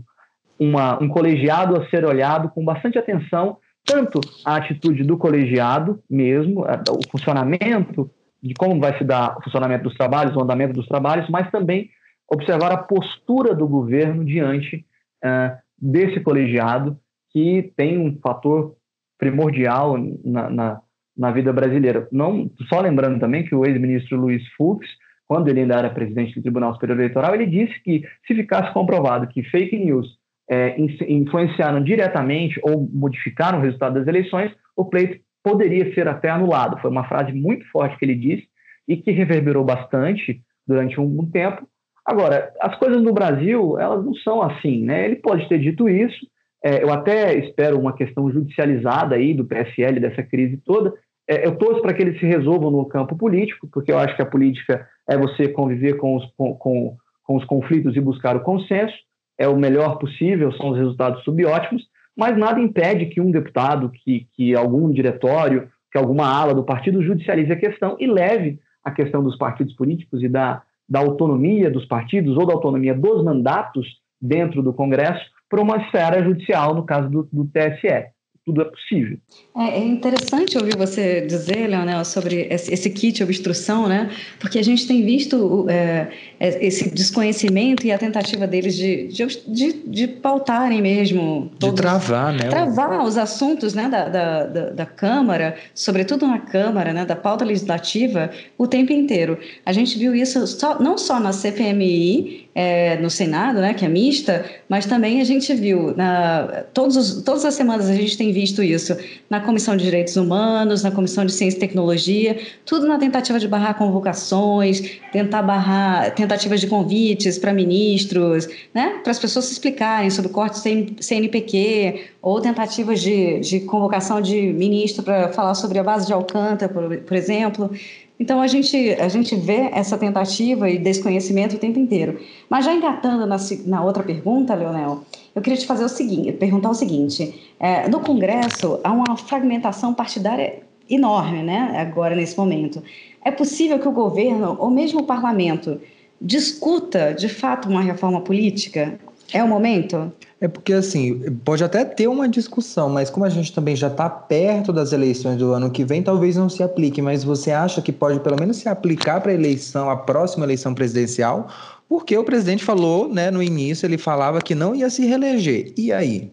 uma, 0.60 1.02
um 1.02 1.08
colegiado 1.08 1.76
a 1.76 1.88
ser 1.89 2.06
olhado 2.06 2.50
com 2.50 2.63
bastante 2.63 2.98
atenção, 2.98 3.58
tanto 3.86 4.20
a 4.44 4.56
atitude 4.56 5.04
do 5.04 5.18
colegiado 5.18 6.02
mesmo, 6.10 6.62
o 6.62 7.12
funcionamento, 7.12 8.10
de 8.41 8.54
como 8.54 8.80
vai 8.80 8.98
se 8.98 9.04
dar 9.04 9.38
o 9.38 9.44
funcionamento 9.44 9.84
dos 9.84 9.96
trabalhos, 9.96 10.36
o 10.36 10.41
andamento 10.41 10.74
dos 10.74 10.88
trabalhos, 10.88 11.30
mas 11.30 11.50
também 11.52 11.89
observar 12.28 12.72
a 12.72 12.78
postura 12.78 13.54
do 13.54 13.68
governo 13.68 14.26
diante 14.26 14.86
uh, 15.24 15.56
desse 15.80 16.20
colegiado, 16.20 16.98
que 17.32 17.74
tem 17.76 17.98
um 17.98 18.18
fator 18.20 18.76
primordial 19.20 19.98
na, 20.24 20.50
na, 20.50 20.82
na, 21.15 21.32
vida 21.32 21.52
brasileira. 21.54 22.08
Não, 22.12 22.50
só 22.68 22.82
lembrando 22.82 23.20
também 23.20 23.44
que 23.44 23.54
o 23.54 23.65
ex-ministro 23.65 24.18
Luiz 24.18 24.44
Fux, 24.56 24.88
quando 25.28 25.48
ele 25.48 25.62
ainda 25.62 25.76
era 25.76 25.89
presidente 25.89 26.36
do 26.36 26.41
Tribunal 26.41 26.74
Superior 26.74 26.98
Eleitoral, 26.98 27.36
ele 27.36 27.46
disse 27.46 27.80
que 27.84 28.04
se 28.26 28.34
ficasse 28.34 28.74
comprovado 28.74 29.28
que 29.28 29.44
fake 29.44 29.78
news 29.78 30.08
é, 30.49 30.75
influenciaram 31.08 31.84
diretamente 31.84 32.60
ou 32.63 32.88
modificaram 32.91 33.60
o 33.60 33.62
resultado 33.62 33.95
das 33.95 34.08
eleições, 34.08 34.51
o 34.75 34.86
pleito 34.86 35.19
poderia 35.43 35.93
ser 35.93 36.08
até 36.08 36.29
anulado. 36.29 36.79
Foi 36.81 36.89
uma 36.89 37.08
frase 37.08 37.31
muito 37.31 37.65
forte 37.71 37.97
que 37.97 38.05
ele 38.05 38.15
disse 38.15 38.47
e 38.88 38.97
que 38.97 39.12
reverberou 39.12 39.63
bastante 39.63 40.41
durante 40.67 40.99
um, 40.99 41.29
tempo. 41.29 41.67
Agora, 42.05 42.51
as 42.62 42.77
coisas 42.77 43.01
no 43.01 43.13
Brasil, 43.13 43.79
elas 43.79 44.03
não 44.03 44.13
são 44.15 44.41
assim, 44.41 44.84
né? 44.84 45.05
Ele 45.05 45.15
pode 45.15 45.47
ter 45.49 45.60
dito 45.60 45.89
isso, 45.89 46.25
é, 46.65 46.84
eu 46.84 46.91
até 46.91 47.38
espero 47.38 47.79
uma 47.79 47.93
questão 47.93 48.31
judicializada 48.31 49.15
aí 49.15 49.36
do 49.36 49.45
PSL, 49.45 49.99
dessa 49.99 50.23
crise 50.23 50.58
toda. 50.58 50.91
É, 51.29 51.45
eu 51.45 51.55
torço 51.58 51.79
para 51.81 51.93
que 51.93 52.01
eles 52.01 52.19
se 52.19 52.25
resolvam 52.25 52.71
no 52.71 52.88
campo 52.88 53.15
político, 53.15 53.67
porque 53.71 53.91
eu 53.91 53.99
acho 53.99 54.15
que 54.15 54.21
a 54.23 54.25
política 54.25 54.88
é 55.08 55.15
você 55.15 55.47
conviver 55.47 55.93
com 55.97 56.15
os, 56.15 56.25
com, 56.36 56.55
com, 56.55 56.97
com 57.23 57.36
os 57.36 57.45
conflitos 57.45 57.95
e 57.95 58.01
buscar 58.01 58.36
o 58.36 58.41
consenso. 58.41 58.95
É 59.38 59.48
o 59.48 59.58
melhor 59.58 59.98
possível, 59.98 60.52
são 60.54 60.69
os 60.69 60.78
resultados 60.78 61.24
subótimos, 61.24 61.84
mas 62.15 62.38
nada 62.38 62.60
impede 62.60 63.08
que 63.08 63.19
um 63.19 63.32
deputado, 63.32 63.89
que, 63.89 64.28
que 64.34 64.56
algum 64.56 64.89
diretório, 64.89 65.69
que 65.91 65.98
alguma 65.98 66.28
ala 66.28 66.54
do 66.54 66.63
partido 66.63 67.04
judicialize 67.04 67.52
a 67.52 67.60
questão 67.60 67.98
e 68.00 68.08
leve 68.08 68.60
a 68.84 68.91
questão 68.91 69.24
dos 69.24 69.38
partidos 69.38 69.74
políticos 69.74 70.24
e 70.24 70.30
da, 70.30 70.62
da 70.88 71.00
autonomia 71.00 71.69
dos 71.69 71.86
partidos 71.86 72.38
ou 72.38 72.45
da 72.45 72.54
autonomia 72.54 72.93
dos 72.93 73.24
mandatos 73.24 73.88
dentro 74.21 74.62
do 74.62 74.74
Congresso 74.74 75.26
para 75.50 75.62
uma 75.62 75.78
esfera 75.78 76.24
judicial, 76.24 76.74
no 76.74 76.86
caso 76.86 77.10
do, 77.10 77.30
do 77.32 77.45
TSE 77.45 78.14
tudo 78.45 78.62
é 78.62 78.65
possível. 78.65 79.17
É, 79.58 79.79
é, 79.79 79.84
interessante 79.84 80.55
ouvir 80.55 80.77
você 80.77 81.21
dizer, 81.21 81.67
Leonel, 81.67 82.05
sobre 82.05 82.47
esse 82.51 82.89
kit 82.91 83.23
obstrução, 83.23 83.88
né? 83.88 84.12
Porque 84.39 84.60
a 84.60 84.63
gente 84.63 84.86
tem 84.86 85.03
visto 85.03 85.65
é, 85.67 86.10
é, 86.39 86.65
esse 86.65 86.91
desconhecimento 86.91 87.88
e 87.88 87.91
a 87.91 87.97
tentativa 87.97 88.45
deles 88.45 88.75
de, 88.75 89.08
de, 89.08 89.25
de, 89.47 89.73
de 89.88 90.08
pautarem 90.08 90.79
mesmo. 90.79 91.51
Todos, 91.60 91.75
de 91.75 91.81
travar, 91.81 92.34
né? 92.34 92.47
Travar 92.49 93.03
os 93.03 93.17
assuntos 93.17 93.73
né, 93.73 93.89
da, 93.89 94.08
da, 94.08 94.45
da, 94.45 94.69
da, 94.69 94.86
Câmara, 94.86 95.55
sobretudo 95.73 96.27
na 96.27 96.38
Câmara, 96.38 96.93
né, 96.93 97.03
da 97.03 97.15
pauta 97.15 97.43
legislativa, 97.43 98.29
o 98.58 98.67
tempo 98.67 98.93
inteiro. 98.93 99.39
A 99.65 99.73
gente 99.73 99.97
viu 99.97 100.13
isso 100.13 100.45
só, 100.45 100.79
não 100.79 100.97
só 100.99 101.19
na 101.19 101.34
CPMI, 101.34 102.45
é, 102.53 102.97
no 102.97 103.10
Senado, 103.10 103.60
né, 103.60 103.73
que 103.73 103.84
é 103.84 103.89
mista, 103.89 104.45
mas 104.69 104.86
também 104.86 105.19
a 105.19 105.23
gente 105.23 105.53
viu, 105.53 105.95
na, 105.95 106.63
todos 106.73 106.95
os, 106.95 107.23
todas 107.23 107.43
as 107.43 107.53
semanas 107.53 107.89
a 107.89 107.93
gente 107.93 108.17
tem 108.17 108.31
visto 108.36 108.62
isso 108.62 108.98
na 109.30 109.39
Comissão 109.39 109.78
de 109.78 109.86
Direitos 109.86 110.17
Humanos, 110.17 110.84
na 110.84 110.91
Comissão 110.91 111.26
de 111.26 111.32
Ciência 111.32 111.56
e 111.56 111.60
Tecnologia, 111.62 112.38
tudo 112.65 112.86
na 112.86 113.00
tentativa 113.00 113.39
de 113.39 113.48
barrar 113.48 113.78
convocações, 113.78 115.00
tentar 115.13 115.41
barrar 115.41 116.13
tentativas 116.13 116.60
de 116.60 116.67
convites 116.67 117.39
para 117.39 117.54
ministros, 117.54 118.50
né, 118.74 119.00
para 119.02 119.12
as 119.12 119.19
pessoas 119.19 119.45
se 119.45 119.54
explicarem 119.54 120.10
sobre 120.10 120.30
cortes 120.30 120.62
CNPq, 121.00 122.10
ou 122.21 122.41
tentativas 122.41 123.02
de, 123.02 123.39
de 123.39 123.62
convocação 123.62 124.19
de 124.19 124.36
ministro 124.52 125.02
para 125.02 125.32
falar 125.32 125.54
sobre 125.56 125.80
a 125.80 125.84
base 125.84 126.08
de 126.08 126.12
Alcântara, 126.12 126.71
por, 126.71 126.98
por 126.98 127.15
exemplo. 127.15 127.71
Então 128.19 128.41
a 128.41 128.48
gente, 128.48 128.91
a 128.93 129.08
gente 129.08 129.36
vê 129.36 129.69
essa 129.74 129.98
tentativa 129.98 130.69
e 130.69 130.78
desconhecimento 130.78 131.56
o 131.56 131.60
tempo 131.60 131.80
inteiro. 131.80 132.19
Mas 132.50 132.65
já 132.65 132.74
engatando 132.74 133.26
na, 133.26 133.38
na 133.65 133.84
outra 133.84 134.04
pergunta, 134.04 134.56
Leonel, 134.56 135.04
eu 135.36 135.41
queria 135.41 135.60
te 135.60 135.67
fazer 135.67 135.84
o 135.84 135.89
seguinte, 135.89 136.32
perguntar 136.32 136.69
o 136.69 136.74
seguinte: 136.74 137.54
é, 137.60 137.88
no 137.89 138.00
Congresso 138.00 138.80
há 138.84 138.91
uma 138.91 139.17
fragmentação 139.17 139.93
partidária 139.93 140.63
enorme, 140.89 141.43
né? 141.43 141.76
Agora 141.78 142.15
nesse 142.15 142.38
momento, 142.38 142.82
é 143.24 143.30
possível 143.30 143.78
que 143.78 143.88
o 143.88 143.91
governo 143.91 144.56
ou 144.60 144.71
mesmo 144.71 145.02
o 145.02 145.04
parlamento 145.04 145.80
discuta 146.21 147.13
de 147.13 147.28
fato 147.28 147.67
uma 147.67 147.82
reforma 147.82 148.21
política? 148.21 148.98
É 149.34 149.43
o 149.43 149.48
momento? 149.48 150.12
É 150.39 150.48
porque, 150.48 150.74
assim, 150.74 151.19
pode 151.43 151.63
até 151.63 151.84
ter 151.84 152.08
uma 152.08 152.30
discussão, 152.30 152.89
mas 152.89 153.10
como 153.10 153.26
a 153.26 153.30
gente 153.30 153.52
também 153.52 153.76
já 153.76 153.88
está 153.88 154.08
perto 154.08 154.71
das 154.71 154.93
eleições 154.93 155.38
do 155.38 155.54
ano 155.54 155.71
que 155.71 155.84
vem, 155.84 156.04
talvez 156.04 156.36
não 156.36 156.48
se 156.48 156.62
aplique. 156.62 157.02
Mas 157.02 157.24
você 157.24 157.52
acha 157.52 157.82
que 157.82 157.91
pode 157.91 158.19
pelo 158.19 158.39
menos 158.39 158.58
se 158.58 158.69
aplicar 158.69 159.21
para 159.21 159.32
a 159.32 159.36
eleição, 159.36 159.89
a 159.89 159.98
próxima 159.98 160.45
eleição 160.45 160.76
presidencial? 160.76 161.48
Porque 161.88 162.17
o 162.17 162.24
presidente 162.24 162.63
falou, 162.63 163.08
né, 163.08 163.30
no 163.30 163.41
início, 163.41 163.86
ele 163.86 163.98
falava 163.98 164.41
que 164.41 164.56
não 164.56 164.76
ia 164.76 164.89
se 164.89 165.06
reeleger. 165.06 165.74
E 165.78 165.91
aí? 165.91 166.32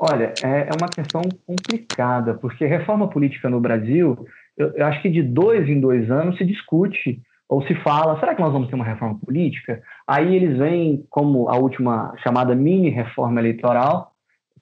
Olha, 0.00 0.32
é, 0.42 0.68
é 0.68 0.72
uma 0.72 0.88
questão 0.88 1.20
complicada, 1.46 2.34
porque 2.34 2.64
reforma 2.64 3.08
política 3.08 3.50
no 3.50 3.60
Brasil, 3.60 4.26
eu, 4.56 4.72
eu 4.74 4.86
acho 4.86 5.02
que 5.02 5.10
de 5.10 5.22
dois 5.22 5.68
em 5.68 5.78
dois 5.78 6.10
anos 6.10 6.38
se 6.38 6.44
discute 6.44 7.20
ou 7.46 7.66
se 7.66 7.74
fala, 7.82 8.18
será 8.20 8.34
que 8.34 8.40
nós 8.40 8.52
vamos 8.52 8.68
ter 8.68 8.76
uma 8.76 8.84
reforma 8.84 9.18
política? 9.18 9.82
Aí 10.06 10.34
eles 10.36 10.56
vêm 10.56 11.04
como 11.10 11.48
a 11.50 11.56
última 11.56 12.14
chamada 12.22 12.54
mini 12.54 12.88
reforma 12.90 13.40
eleitoral. 13.40 14.12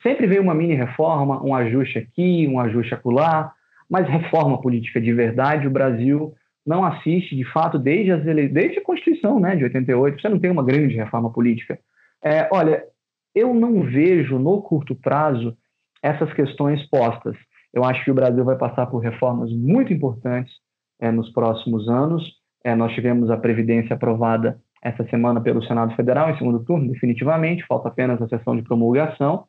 Sempre 0.02 0.26
vem 0.26 0.40
uma 0.40 0.54
mini 0.54 0.74
reforma, 0.74 1.44
um 1.44 1.54
ajuste 1.54 1.98
aqui, 1.98 2.48
um 2.48 2.58
ajuste 2.58 2.94
acolá, 2.94 3.52
mas 3.90 4.08
reforma 4.08 4.60
política 4.60 5.00
de 5.00 5.12
verdade 5.12 5.66
o 5.66 5.70
Brasil 5.70 6.34
não 6.68 6.84
assiste, 6.84 7.34
de 7.34 7.44
fato, 7.50 7.78
desde, 7.78 8.12
as 8.12 8.26
ele... 8.26 8.46
desde 8.46 8.78
a 8.78 8.84
Constituição 8.84 9.40
né, 9.40 9.56
de 9.56 9.64
88. 9.64 10.20
Você 10.20 10.28
não 10.28 10.38
tem 10.38 10.50
uma 10.50 10.62
grande 10.62 10.94
reforma 10.94 11.32
política. 11.32 11.78
É, 12.22 12.46
olha, 12.52 12.84
eu 13.34 13.54
não 13.54 13.82
vejo 13.82 14.38
no 14.38 14.60
curto 14.60 14.94
prazo 14.94 15.56
essas 16.02 16.30
questões 16.34 16.86
postas. 16.90 17.34
Eu 17.72 17.84
acho 17.84 18.04
que 18.04 18.10
o 18.10 18.14
Brasil 18.14 18.44
vai 18.44 18.56
passar 18.56 18.86
por 18.86 18.98
reformas 18.98 19.50
muito 19.50 19.94
importantes 19.94 20.52
é, 21.00 21.10
nos 21.10 21.30
próximos 21.30 21.88
anos. 21.88 22.22
É, 22.62 22.74
nós 22.74 22.92
tivemos 22.92 23.30
a 23.30 23.36
Previdência 23.38 23.94
aprovada 23.94 24.60
essa 24.82 25.04
semana 25.08 25.40
pelo 25.40 25.62
Senado 25.64 25.96
Federal, 25.96 26.30
em 26.30 26.36
segundo 26.36 26.62
turno, 26.64 26.92
definitivamente, 26.92 27.66
falta 27.66 27.88
apenas 27.88 28.20
a 28.20 28.28
sessão 28.28 28.54
de 28.54 28.62
promulgação. 28.62 29.44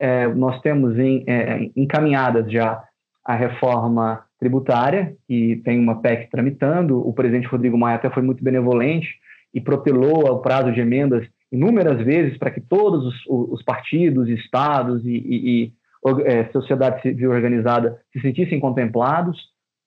É, 0.00 0.26
nós 0.26 0.58
temos 0.62 0.98
em, 0.98 1.22
é, 1.28 1.70
encaminhadas 1.76 2.50
já 2.50 2.82
a 3.24 3.34
reforma 3.34 4.24
tributária, 4.42 5.14
que 5.28 5.62
tem 5.64 5.78
uma 5.78 6.02
PEC 6.02 6.28
tramitando. 6.28 6.98
O 6.98 7.12
presidente 7.12 7.46
Rodrigo 7.46 7.78
Maia 7.78 7.94
até 7.94 8.10
foi 8.10 8.24
muito 8.24 8.42
benevolente 8.42 9.08
e 9.54 9.60
protelou 9.60 10.26
o 10.28 10.40
prazo 10.40 10.72
de 10.72 10.80
emendas 10.80 11.24
inúmeras 11.52 12.04
vezes 12.04 12.36
para 12.38 12.50
que 12.50 12.60
todos 12.60 13.06
os, 13.06 13.14
os 13.28 13.62
partidos, 13.62 14.28
estados 14.28 15.04
e, 15.04 15.10
e, 15.10 15.36
e 15.46 15.72
é, 16.24 16.46
sociedade 16.46 17.00
civil 17.02 17.30
organizada 17.30 18.00
se 18.12 18.20
sentissem 18.20 18.58
contemplados. 18.58 19.38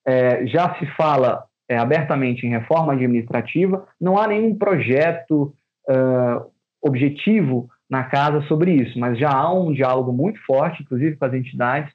É, 0.07 0.47
já 0.47 0.73
se 0.75 0.85
fala 0.95 1.43
é, 1.67 1.77
abertamente 1.77 2.47
em 2.47 2.51
reforma 2.51 2.93
administrativa, 2.93 3.85
não 3.99 4.17
há 4.17 4.25
nenhum 4.25 4.55
projeto 4.55 5.53
uh, 5.89 6.45
objetivo 6.81 7.67
na 7.89 8.03
casa 8.03 8.41
sobre 8.43 8.71
isso, 8.71 8.97
mas 8.97 9.19
já 9.19 9.31
há 9.31 9.51
um 9.53 9.73
diálogo 9.73 10.13
muito 10.13 10.39
forte, 10.45 10.81
inclusive 10.81 11.17
com 11.17 11.25
as 11.25 11.33
entidades 11.33 11.91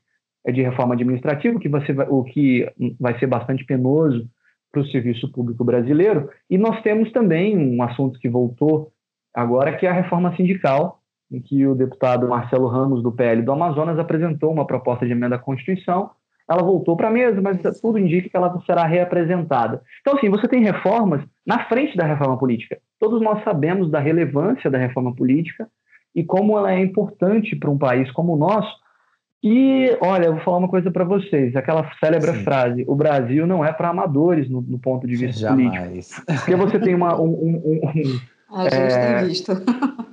de 0.47 0.63
reforma 0.63 0.95
administrativa, 0.95 1.59
que 1.59 1.69
vai 1.69 1.83
o 2.09 2.25
que 2.25 2.67
vai 2.99 3.19
ser 3.19 3.27
bastante 3.27 3.65
penoso 3.65 4.29
para 4.73 4.81
o 4.81 4.87
serviço 4.87 5.31
público 5.33 5.65
brasileiro. 5.65 6.31
E 6.49 6.57
nós 6.57 6.81
temos 6.83 7.11
também 7.13 7.59
um 7.59 7.83
assunto 7.83 8.19
que 8.19 8.29
voltou 8.29 8.93
agora, 9.35 9.77
que 9.77 9.87
é 9.87 9.91
a 9.91 9.95
reforma 9.95 10.35
sindical, 10.37 11.01
em 11.31 11.41
que 11.41 11.67
o 11.67 11.75
deputado 11.75 12.29
Marcelo 12.29 12.69
Ramos, 12.69 13.03
do 13.03 13.13
PL 13.13 13.43
do 13.43 13.53
Amazonas, 13.53 13.99
apresentou 13.99 14.53
uma 14.53 14.67
proposta 14.67 15.07
de 15.07 15.13
emenda 15.13 15.37
à 15.37 15.39
Constituição 15.39 16.11
ela 16.51 16.65
voltou 16.65 16.97
para 16.97 17.07
a 17.07 17.13
mesa, 17.13 17.41
mas 17.41 17.61
tudo 17.81 17.97
indica 17.97 18.29
que 18.29 18.37
ela 18.37 18.61
será 18.67 18.85
reapresentada. 18.85 19.81
Então, 20.01 20.17
assim, 20.17 20.29
você 20.29 20.49
tem 20.49 20.65
reformas 20.65 21.23
na 21.47 21.65
frente 21.69 21.97
da 21.97 22.05
reforma 22.05 22.37
política. 22.37 22.79
Todos 22.99 23.23
nós 23.23 23.45
sabemos 23.45 23.89
da 23.89 24.01
relevância 24.01 24.69
da 24.69 24.77
reforma 24.77 25.15
política 25.15 25.69
e 26.13 26.25
como 26.25 26.59
ela 26.59 26.73
é 26.73 26.81
importante 26.81 27.55
para 27.55 27.71
um 27.71 27.79
país 27.79 28.11
como 28.11 28.35
o 28.35 28.37
nosso. 28.37 28.69
E, 29.43 29.97
olha, 30.03 30.27
eu 30.27 30.35
vou 30.35 30.43
falar 30.43 30.59
uma 30.59 30.69
coisa 30.69 30.91
para 30.91 31.05
vocês: 31.05 31.57
aquela 31.57 31.91
célebre 31.99 32.33
Sim. 32.33 32.45
frase, 32.45 32.85
o 32.87 32.95
Brasil 32.95 33.47
não 33.47 33.65
é 33.65 33.73
para 33.73 33.89
amadores 33.89 34.51
no, 34.51 34.61
no, 34.61 34.79
ponto 34.79 35.07
de 35.07 35.17
vista 35.17 35.41
Jamais. 35.41 36.15
político. 36.15 36.27
Porque 36.27 36.57
você 36.57 36.79
tem 36.79 36.95
uma, 36.95 37.19
um, 37.19 37.29
um, 37.29 37.81
um 37.85 38.21
a 38.55 38.63
gente 38.65 38.75
é, 38.75 39.17
tem 39.17 39.29
visto. 39.29 39.53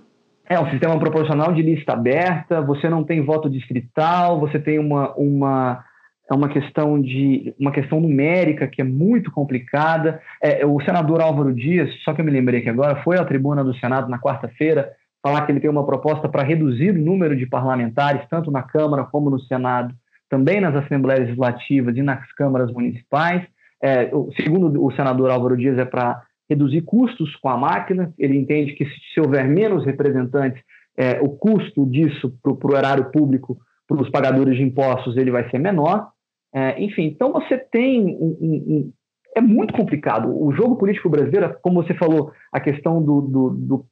É 0.49 0.57
um 0.57 0.69
sistema 0.69 0.97
proporcional 0.97 1.51
de 1.51 1.61
lista 1.61 1.91
aberta, 1.91 2.61
você 2.61 2.89
não 2.89 3.03
tem 3.03 3.21
voto 3.21 3.49
distrital, 3.49 4.39
você 4.39 4.57
tem 4.57 4.79
uma, 4.79 5.13
uma 5.15 5.83
é 6.29 6.33
uma 6.33 6.47
questão 6.47 7.01
de 7.01 7.53
uma 7.59 7.71
questão 7.71 7.99
numérica 7.99 8.65
que 8.67 8.81
é 8.81 8.83
muito 8.83 9.31
complicada. 9.31 10.21
É, 10.41 10.65
o 10.65 10.79
senador 10.81 11.21
Álvaro 11.21 11.53
Dias, 11.53 11.89
só 12.03 12.13
que 12.13 12.21
eu 12.21 12.25
me 12.25 12.31
lembrei 12.31 12.61
que 12.61 12.69
agora 12.69 13.01
foi 13.03 13.17
à 13.17 13.25
tribuna 13.25 13.63
do 13.63 13.75
Senado 13.75 14.09
na 14.09 14.19
quarta-feira 14.19 14.91
falar 15.27 15.45
que 15.45 15.51
ele 15.51 15.59
tem 15.59 15.69
uma 15.69 15.85
proposta 15.85 16.29
para 16.29 16.43
reduzir 16.43 16.91
o 16.91 17.03
número 17.03 17.35
de 17.35 17.45
parlamentares 17.45 18.25
tanto 18.29 18.49
na 18.49 18.63
Câmara 18.63 19.03
como 19.03 19.29
no 19.29 19.39
Senado, 19.41 19.93
também 20.29 20.61
nas 20.61 20.73
assembleias 20.73 21.25
legislativas 21.25 21.97
e 21.97 22.01
nas 22.01 22.31
câmaras 22.33 22.71
municipais. 22.71 23.45
É, 23.83 24.09
segundo 24.41 24.83
o 24.83 24.91
senador 24.91 25.29
Álvaro 25.29 25.57
Dias, 25.57 25.77
é 25.77 25.85
para 25.85 26.21
reduzir 26.49 26.81
custos 26.81 27.35
com 27.35 27.49
a 27.49 27.57
máquina. 27.57 28.13
Ele 28.17 28.37
entende 28.37 28.73
que 28.73 28.85
se, 28.85 29.19
houver 29.19 29.45
menos 29.45 29.85
representantes, 29.85 30.61
é, 30.97 31.19
o 31.21 31.29
custo 31.29 31.85
disso 31.85 32.33
para 32.41 32.71
o 32.71 32.77
erário 32.77 33.11
público, 33.11 33.57
para 33.85 34.01
os 34.01 34.09
pagadores 34.09 34.55
de 34.55 34.63
impostos, 34.63 35.17
ele 35.17 35.29
vai 35.29 35.49
ser 35.49 35.59
menor. 35.59 36.09
É, 36.55 36.81
enfim, 36.81 37.03
então 37.03 37.33
você 37.33 37.57
tem 37.57 38.15
um, 38.15 38.37
um, 38.39 38.55
um, 38.67 38.93
é 39.35 39.41
muito 39.41 39.73
complicado. 39.73 40.29
O 40.29 40.53
jogo 40.53 40.77
político 40.77 41.09
brasileiro, 41.09 41.53
como 41.61 41.83
você 41.83 41.93
falou, 41.93 42.31
a 42.51 42.61
questão 42.61 43.03
do, 43.03 43.21
do, 43.21 43.49
do, 43.49 43.85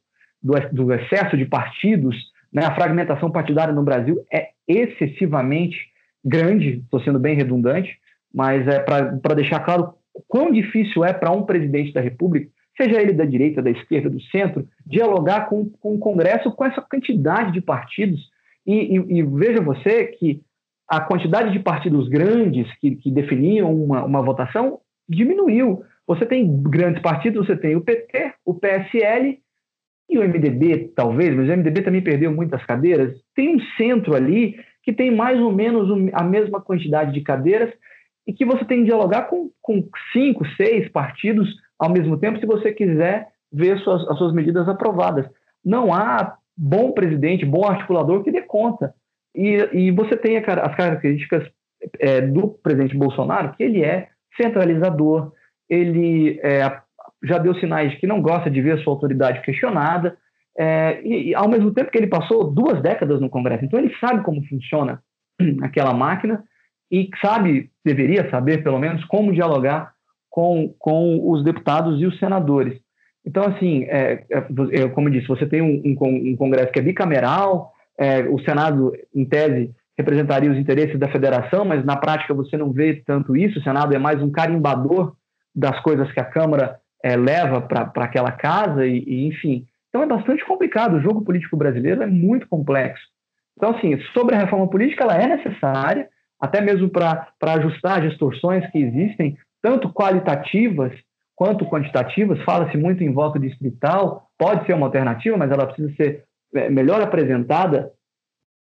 do 0.72 0.92
excesso 0.92 1.36
de 1.36 1.44
partidos, 1.44 2.16
né, 2.52 2.64
a 2.64 2.74
fragmentação 2.74 3.30
partidária 3.30 3.74
no 3.74 3.82
Brasil 3.82 4.24
é 4.32 4.50
excessivamente 4.66 5.76
grande, 6.24 6.80
estou 6.84 7.00
sendo 7.00 7.18
bem 7.18 7.36
redundante, 7.36 7.98
mas 8.32 8.66
é 8.66 8.80
para 8.80 9.34
deixar 9.34 9.60
claro 9.60 9.94
quão 10.26 10.50
difícil 10.50 11.04
é 11.04 11.12
para 11.12 11.30
um 11.30 11.42
presidente 11.42 11.92
da 11.92 12.00
República, 12.00 12.48
seja 12.76 13.00
ele 13.00 13.12
da 13.12 13.24
direita, 13.24 13.62
da 13.62 13.70
esquerda, 13.70 14.10
do 14.10 14.20
centro, 14.22 14.66
dialogar 14.84 15.48
com, 15.48 15.70
com 15.80 15.94
o 15.94 15.98
Congresso 15.98 16.50
com 16.52 16.64
essa 16.64 16.82
quantidade 16.82 17.52
de 17.52 17.60
partidos. 17.60 18.20
E, 18.66 18.96
e, 18.96 19.18
e 19.18 19.22
veja 19.22 19.60
você 19.60 20.06
que 20.06 20.42
a 20.88 21.00
quantidade 21.00 21.52
de 21.52 21.58
partidos 21.58 22.08
grandes 22.08 22.72
que, 22.78 22.96
que 22.96 23.10
definiam 23.10 23.74
uma, 23.74 24.04
uma 24.04 24.22
votação 24.22 24.80
diminuiu. 25.08 25.82
Você 26.06 26.24
tem 26.24 26.62
grandes 26.62 27.02
partidos, 27.02 27.46
você 27.46 27.56
tem 27.56 27.74
o 27.74 27.80
PT, 27.80 28.32
o 28.44 28.54
PSL 28.54 29.38
e 30.08 30.18
o 30.18 30.22
MDB, 30.22 30.92
talvez, 30.94 31.34
mas 31.34 31.48
o 31.48 31.52
MDB 31.52 31.82
também 31.82 32.02
perdeu 32.02 32.32
muitas 32.32 32.64
cadeiras. 32.64 33.14
Tem 33.34 33.56
um 33.56 33.60
centro 33.76 34.14
ali 34.14 34.56
que 34.82 34.92
tem 34.92 35.14
mais 35.14 35.40
ou 35.40 35.52
menos 35.52 35.88
a 36.12 36.22
mesma 36.22 36.60
quantidade 36.60 37.12
de 37.12 37.20
cadeiras 37.20 37.72
e 38.26 38.32
que 38.32 38.44
você 38.44 38.64
tem 38.64 38.78
que 38.78 38.86
dialogar 38.86 39.22
com, 39.22 39.50
com 39.60 39.88
cinco, 40.12 40.46
seis 40.56 40.88
partidos 40.90 41.48
ao 41.78 41.90
mesmo 41.90 42.16
tempo 42.18 42.38
se 42.38 42.46
você 42.46 42.72
quiser 42.72 43.28
ver 43.52 43.78
suas, 43.80 44.08
as 44.08 44.16
suas 44.16 44.32
medidas 44.32 44.68
aprovadas. 44.68 45.26
Não 45.64 45.92
há 45.92 46.36
bom 46.56 46.92
presidente, 46.92 47.44
bom 47.44 47.66
articulador 47.66 48.22
que 48.22 48.30
dê 48.30 48.42
conta. 48.42 48.94
E, 49.34 49.68
e 49.72 49.90
você 49.90 50.16
tem 50.16 50.38
as 50.38 50.76
características 50.76 51.46
é, 51.98 52.20
do 52.20 52.48
presidente 52.48 52.96
Bolsonaro, 52.96 53.52
que 53.52 53.62
ele 53.62 53.82
é 53.82 54.08
centralizador, 54.40 55.32
ele 55.68 56.40
é, 56.42 56.62
já 57.26 57.38
deu 57.38 57.54
sinais 57.56 57.90
de 57.90 57.98
que 57.98 58.06
não 58.06 58.20
gosta 58.20 58.50
de 58.50 58.60
ver 58.60 58.78
sua 58.78 58.92
autoridade 58.92 59.42
questionada, 59.42 60.16
é, 60.58 61.00
e, 61.04 61.30
e, 61.30 61.34
ao 61.34 61.48
mesmo 61.48 61.72
tempo 61.72 61.90
que 61.90 61.98
ele 61.98 62.06
passou 62.06 62.50
duas 62.50 62.80
décadas 62.80 63.20
no 63.20 63.28
Congresso, 63.28 63.64
então 63.64 63.78
ele 63.78 63.94
sabe 64.00 64.22
como 64.22 64.44
funciona 64.46 65.02
aquela 65.62 65.92
máquina 65.92 66.42
e 66.90 67.10
sabe, 67.20 67.70
deveria 67.84 68.30
saber 68.30 68.62
pelo 68.62 68.78
menos, 68.78 69.04
como 69.04 69.32
dialogar 69.32 69.92
com, 70.30 70.74
com 70.78 71.30
os 71.30 71.44
deputados 71.44 72.00
e 72.00 72.06
os 72.06 72.18
senadores. 72.18 72.78
Então, 73.24 73.42
assim, 73.44 73.84
é, 73.84 74.24
é, 74.30 74.82
é 74.82 74.88
como 74.88 75.08
eu 75.08 75.12
disse, 75.12 75.26
você 75.26 75.46
tem 75.46 75.60
um, 75.60 75.82
um, 75.84 76.30
um 76.30 76.36
Congresso 76.36 76.72
que 76.72 76.78
é 76.78 76.82
bicameral, 76.82 77.72
é, 77.98 78.20
o 78.28 78.38
Senado, 78.40 78.92
em 79.14 79.24
tese, 79.24 79.74
representaria 79.98 80.50
os 80.50 80.58
interesses 80.58 80.98
da 80.98 81.08
federação, 81.08 81.64
mas 81.64 81.84
na 81.84 81.96
prática 81.96 82.34
você 82.34 82.56
não 82.56 82.70
vê 82.70 83.02
tanto 83.06 83.36
isso. 83.36 83.58
O 83.58 83.62
Senado 83.62 83.94
é 83.94 83.98
mais 83.98 84.22
um 84.22 84.30
carimbador 84.30 85.14
das 85.54 85.80
coisas 85.80 86.10
que 86.12 86.20
a 86.20 86.24
Câmara 86.24 86.78
é, 87.02 87.16
leva 87.16 87.60
para 87.60 88.04
aquela 88.04 88.32
casa, 88.32 88.86
e, 88.86 89.02
e, 89.06 89.26
enfim. 89.26 89.66
Então 89.88 90.02
é 90.02 90.06
bastante 90.06 90.44
complicado. 90.44 90.96
O 90.96 91.00
jogo 91.00 91.22
político 91.22 91.56
brasileiro 91.56 92.02
é 92.02 92.06
muito 92.06 92.48
complexo. 92.48 93.04
Então, 93.56 93.70
assim, 93.70 93.98
sobre 94.12 94.34
a 94.34 94.38
reforma 94.38 94.68
política, 94.68 95.04
ela 95.04 95.16
é 95.16 95.26
necessária, 95.26 96.08
até 96.38 96.60
mesmo 96.60 96.90
para 96.90 97.28
ajustar 97.42 97.98
as 97.98 98.10
distorções 98.10 98.70
que 98.70 98.78
existem, 98.78 99.38
tanto 99.62 99.92
qualitativas 99.92 100.92
quanto 101.34 101.66
quantitativas. 101.66 102.42
Fala-se 102.42 102.76
muito 102.76 103.02
em 103.02 103.12
voto 103.12 103.38
distrital, 103.38 104.28
pode 104.38 104.66
ser 104.66 104.74
uma 104.74 104.86
alternativa, 104.86 105.36
mas 105.36 105.50
ela 105.50 105.66
precisa 105.66 105.94
ser 105.96 106.24
é, 106.54 106.68
melhor 106.68 107.00
apresentada 107.00 107.90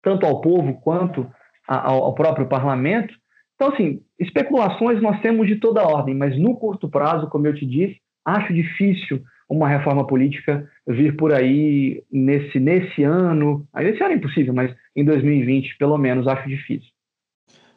tanto 0.03 0.26
ao 0.26 0.39
povo 0.39 0.76
quanto 0.82 1.28
ao 1.67 2.13
próprio 2.13 2.47
parlamento. 2.47 3.11
Então, 3.55 3.73
assim, 3.73 4.01
especulações 4.19 5.01
nós 5.01 5.19
temos 5.21 5.47
de 5.47 5.55
toda 5.55 5.88
ordem, 5.88 6.13
mas 6.13 6.38
no 6.38 6.55
curto 6.55 6.88
prazo, 6.88 7.28
como 7.28 7.47
eu 7.47 7.55
te 7.55 7.65
disse, 7.65 7.99
acho 8.26 8.53
difícil 8.53 9.21
uma 9.47 9.69
reforma 9.69 10.05
política 10.05 10.67
vir 10.88 11.15
por 11.15 11.32
aí 11.32 12.03
nesse, 12.11 12.59
nesse 12.59 13.03
ano. 13.03 13.65
Aí 13.73 13.88
esse 13.88 14.01
ano 14.01 14.13
é 14.13 14.17
impossível, 14.17 14.53
mas 14.53 14.76
em 14.95 15.05
2020, 15.05 15.78
pelo 15.78 15.97
menos, 15.97 16.28
acho 16.28 16.49
difícil. 16.49 16.89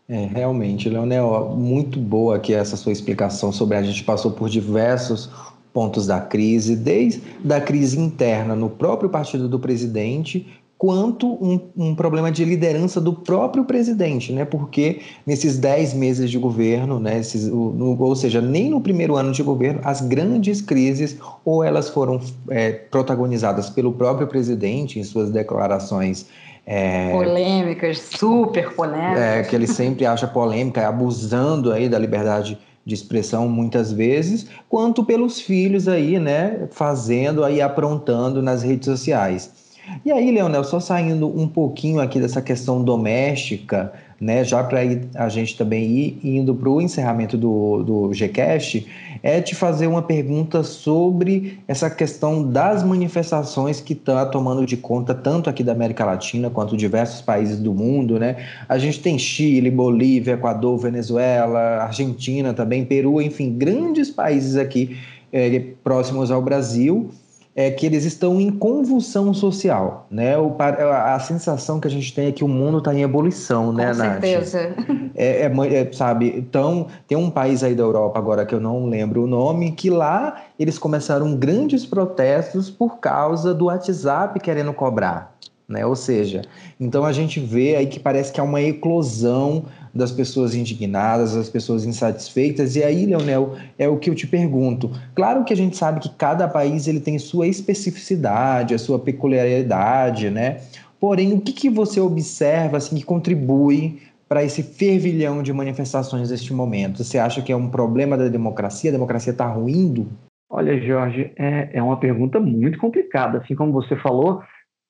É, 0.08 0.24
realmente, 0.24 0.88
Leonel, 0.88 1.54
muito 1.54 1.98
boa 1.98 2.36
aqui 2.36 2.54
essa 2.54 2.76
sua 2.76 2.92
explicação 2.92 3.52
sobre 3.52 3.76
a 3.76 3.82
gente 3.82 4.02
passou 4.02 4.32
por 4.32 4.48
diversos 4.48 5.30
pontos 5.70 6.06
da 6.06 6.18
crise, 6.18 6.74
desde 6.74 7.22
a 7.52 7.60
crise 7.60 8.00
interna 8.00 8.56
no 8.56 8.70
próprio 8.70 9.10
partido 9.10 9.46
do 9.46 9.58
presidente, 9.58 10.46
quanto 10.78 11.26
um, 11.26 11.60
um, 11.76 11.94
problema 11.94 12.30
de 12.30 12.44
liderança 12.44 13.00
do 13.00 13.12
próprio 13.12 13.64
presidente, 13.64 14.32
né? 14.32 14.44
Porque 14.44 15.00
nesses 15.26 15.58
10 15.58 15.94
meses 15.94 16.30
de 16.30 16.38
governo, 16.38 17.00
né? 17.00 17.18
Esses, 17.18 17.48
o, 17.48 17.70
no, 17.76 18.00
ou 18.00 18.14
seja, 18.14 18.40
nem 18.40 18.70
no 18.70 18.80
primeiro 18.80 19.16
ano 19.16 19.32
de 19.32 19.42
governo, 19.42 19.80
as 19.82 20.00
grandes 20.00 20.60
crises 20.60 21.18
ou 21.44 21.64
elas 21.64 21.88
foram 21.88 22.20
é, 22.48 22.70
protagonizadas 22.70 23.68
pelo 23.68 23.92
próprio 23.92 24.28
presidente 24.28 25.00
em 25.00 25.04
suas 25.04 25.30
declarações 25.30 26.26
é, 26.64 27.10
polêmicas, 27.10 27.98
super 27.98 28.72
polêmicas. 28.74 29.18
É, 29.18 29.42
que 29.42 29.56
ele 29.56 29.66
sempre 29.68 30.06
acha 30.06 30.28
polêmica, 30.28 30.86
abusando 30.86 31.72
aí 31.72 31.88
da 31.88 31.98
liberdade 31.98 32.56
de 32.84 32.94
expressão 32.94 33.48
muitas 33.48 33.92
vezes, 33.92 34.46
quanto 34.68 35.04
pelos 35.04 35.40
filhos 35.40 35.88
aí, 35.88 36.18
né, 36.18 36.68
fazendo 36.70 37.44
aí 37.44 37.60
aprontando 37.60 38.40
nas 38.40 38.62
redes 38.62 38.86
sociais. 38.86 39.67
E 40.04 40.12
aí, 40.12 40.30
Leonel, 40.30 40.64
só 40.64 40.80
saindo 40.80 41.28
um 41.28 41.48
pouquinho 41.48 42.00
aqui 42.00 42.20
dessa 42.20 42.40
questão 42.40 42.82
doméstica, 42.82 43.92
né, 44.20 44.42
já 44.42 44.64
para 44.64 44.80
a 45.14 45.28
gente 45.28 45.56
também 45.56 45.84
ir 45.84 46.20
indo 46.22 46.54
para 46.54 46.68
o 46.68 46.80
encerramento 46.80 47.36
do, 47.36 47.82
do 47.84 48.12
GCast, 48.12 48.86
é 49.22 49.40
te 49.40 49.54
fazer 49.54 49.86
uma 49.86 50.02
pergunta 50.02 50.62
sobre 50.62 51.60
essa 51.68 51.88
questão 51.88 52.42
das 52.42 52.82
manifestações 52.82 53.80
que 53.80 53.92
está 53.92 54.26
tomando 54.26 54.66
de 54.66 54.76
conta 54.76 55.14
tanto 55.14 55.48
aqui 55.48 55.62
da 55.62 55.72
América 55.72 56.04
Latina 56.04 56.50
quanto 56.50 56.76
diversos 56.76 57.20
países 57.20 57.58
do 57.58 57.72
mundo, 57.72 58.18
né? 58.18 58.36
A 58.68 58.78
gente 58.78 59.00
tem 59.00 59.18
Chile, 59.18 59.70
Bolívia, 59.70 60.32
Equador, 60.32 60.78
Venezuela, 60.78 61.82
Argentina 61.84 62.52
também, 62.52 62.84
Peru, 62.84 63.20
enfim, 63.20 63.56
grandes 63.56 64.10
países 64.10 64.56
aqui 64.56 64.96
é, 65.32 65.60
próximos 65.82 66.30
ao 66.30 66.42
Brasil 66.42 67.10
é 67.58 67.72
que 67.72 67.84
eles 67.84 68.04
estão 68.04 68.40
em 68.40 68.52
convulsão 68.52 69.34
social, 69.34 70.06
né? 70.08 70.38
O, 70.38 70.54
a, 70.60 71.16
a 71.16 71.18
sensação 71.18 71.80
que 71.80 71.88
a 71.88 71.90
gente 71.90 72.14
tem 72.14 72.28
é 72.28 72.32
que 72.32 72.44
o 72.44 72.48
mundo 72.48 72.78
está 72.78 72.94
em 72.94 73.02
ebulição, 73.02 73.72
né, 73.72 73.90
Com 73.90 73.98
Nath? 73.98 74.20
certeza. 74.20 74.74
É, 75.16 75.42
é, 75.42 75.74
é, 75.74 75.92
sabe, 75.92 76.32
então, 76.36 76.86
tem 77.08 77.18
um 77.18 77.28
país 77.28 77.64
aí 77.64 77.74
da 77.74 77.82
Europa 77.82 78.16
agora 78.16 78.46
que 78.46 78.54
eu 78.54 78.60
não 78.60 78.86
lembro 78.86 79.24
o 79.24 79.26
nome, 79.26 79.72
que 79.72 79.90
lá 79.90 80.44
eles 80.56 80.78
começaram 80.78 81.34
grandes 81.34 81.84
protestos 81.84 82.70
por 82.70 82.98
causa 82.98 83.52
do 83.52 83.64
WhatsApp 83.64 84.38
querendo 84.38 84.72
cobrar, 84.72 85.36
né? 85.66 85.84
Ou 85.84 85.96
seja, 85.96 86.42
então 86.78 87.04
a 87.04 87.12
gente 87.12 87.40
vê 87.40 87.74
aí 87.74 87.88
que 87.88 87.98
parece 87.98 88.32
que 88.32 88.40
há 88.40 88.44
uma 88.44 88.62
eclosão 88.62 89.64
das 89.98 90.12
pessoas 90.12 90.54
indignadas, 90.54 91.34
das 91.34 91.50
pessoas 91.50 91.84
insatisfeitas. 91.84 92.76
E 92.76 92.82
aí, 92.82 93.04
Leonel, 93.04 93.56
é 93.76 93.88
o 93.88 93.98
que 93.98 94.08
eu 94.08 94.14
te 94.14 94.26
pergunto. 94.26 94.90
Claro 95.14 95.44
que 95.44 95.52
a 95.52 95.56
gente 95.56 95.76
sabe 95.76 96.00
que 96.00 96.08
cada 96.10 96.48
país 96.48 96.86
ele 96.86 97.00
tem 97.00 97.18
sua 97.18 97.46
especificidade, 97.46 98.74
a 98.74 98.78
sua 98.78 98.98
peculiaridade, 98.98 100.30
né? 100.30 100.60
Porém, 101.00 101.32
o 101.32 101.40
que, 101.40 101.52
que 101.52 101.68
você 101.68 102.00
observa 102.00 102.76
assim 102.76 102.96
que 102.96 103.04
contribui 103.04 104.00
para 104.28 104.44
esse 104.44 104.62
fervilhão 104.62 105.42
de 105.42 105.52
manifestações 105.52 106.30
neste 106.30 106.52
momento? 106.52 107.02
Você 107.02 107.18
acha 107.18 107.42
que 107.42 107.52
é 107.52 107.56
um 107.56 107.68
problema 107.68 108.16
da 108.16 108.28
democracia? 108.28 108.90
A 108.90 108.92
democracia 108.92 109.32
está 109.32 109.46
ruindo? 109.46 110.06
Olha, 110.50 110.80
Jorge, 110.80 111.32
é, 111.36 111.70
é 111.74 111.82
uma 111.82 111.98
pergunta 111.98 112.40
muito 112.40 112.78
complicada. 112.78 113.38
Assim 113.38 113.54
como 113.54 113.72
você 113.72 113.96
falou, 113.96 114.42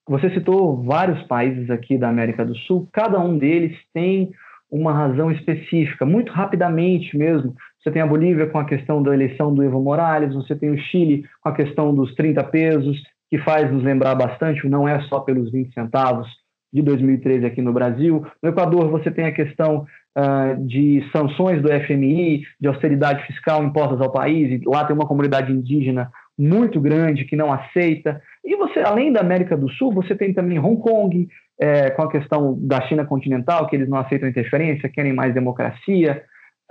você 0.08 0.30
citou 0.30 0.82
vários 0.82 1.22
países 1.24 1.68
aqui 1.70 1.98
da 1.98 2.08
América 2.08 2.44
do 2.44 2.56
Sul, 2.56 2.88
cada 2.92 3.18
um 3.18 3.36
deles 3.36 3.76
tem 3.92 4.32
uma 4.70 4.92
razão 4.92 5.30
específica, 5.30 6.04
muito 6.04 6.32
rapidamente 6.32 7.16
mesmo. 7.16 7.54
Você 7.80 7.90
tem 7.90 8.02
a 8.02 8.06
Bolívia 8.06 8.46
com 8.46 8.58
a 8.58 8.64
questão 8.64 9.02
da 9.02 9.14
eleição 9.14 9.54
do 9.54 9.62
Evo 9.62 9.80
Morales, 9.80 10.34
você 10.34 10.54
tem 10.54 10.70
o 10.70 10.78
Chile 10.78 11.24
com 11.42 11.48
a 11.48 11.54
questão 11.54 11.94
dos 11.94 12.14
30 12.14 12.44
pesos, 12.44 13.00
que 13.30 13.38
faz 13.38 13.70
nos 13.70 13.82
lembrar 13.82 14.14
bastante, 14.14 14.68
não 14.68 14.88
é 14.88 15.00
só 15.02 15.20
pelos 15.20 15.50
20 15.50 15.72
centavos 15.72 16.28
de 16.72 16.82
2013 16.82 17.46
aqui 17.46 17.62
no 17.62 17.72
Brasil. 17.72 18.26
No 18.42 18.50
Equador, 18.50 18.90
você 18.90 19.10
tem 19.10 19.26
a 19.26 19.32
questão 19.32 19.86
uh, 20.16 20.66
de 20.66 21.02
sanções 21.12 21.62
do 21.62 21.68
FMI, 21.68 22.42
de 22.60 22.68
austeridade 22.68 23.26
fiscal 23.26 23.64
impostas 23.64 24.00
ao 24.00 24.12
país, 24.12 24.60
e 24.60 24.64
lá 24.66 24.84
tem 24.84 24.94
uma 24.94 25.06
comunidade 25.06 25.52
indígena 25.52 26.10
muito 26.38 26.80
grande 26.80 27.24
que 27.24 27.36
não 27.36 27.52
aceita. 27.52 28.20
E 28.44 28.56
você, 28.56 28.80
além 28.80 29.12
da 29.12 29.20
América 29.20 29.56
do 29.56 29.68
Sul, 29.70 29.92
você 29.92 30.14
tem 30.14 30.32
também 30.32 30.58
Hong 30.58 30.80
Kong, 30.80 31.28
é, 31.60 31.90
com 31.90 32.02
a 32.02 32.10
questão 32.10 32.56
da 32.60 32.80
China 32.82 33.04
continental, 33.04 33.66
que 33.66 33.74
eles 33.74 33.88
não 33.88 33.98
aceitam 33.98 34.28
interferência, 34.28 34.88
querem 34.88 35.12
mais 35.12 35.34
democracia. 35.34 36.22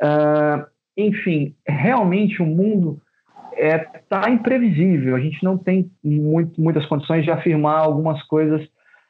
Uh, 0.01 0.65
enfim, 0.95 1.55
realmente 1.67 2.41
o 2.41 2.45
mundo 2.45 3.01
está 3.53 4.23
é, 4.27 4.31
imprevisível. 4.31 5.15
A 5.15 5.19
gente 5.19 5.43
não 5.43 5.57
tem 5.57 5.91
muito, 6.03 6.59
muitas 6.61 6.85
condições 6.85 7.23
de 7.23 7.31
afirmar 7.31 7.79
algumas 7.79 8.21
coisas 8.23 8.61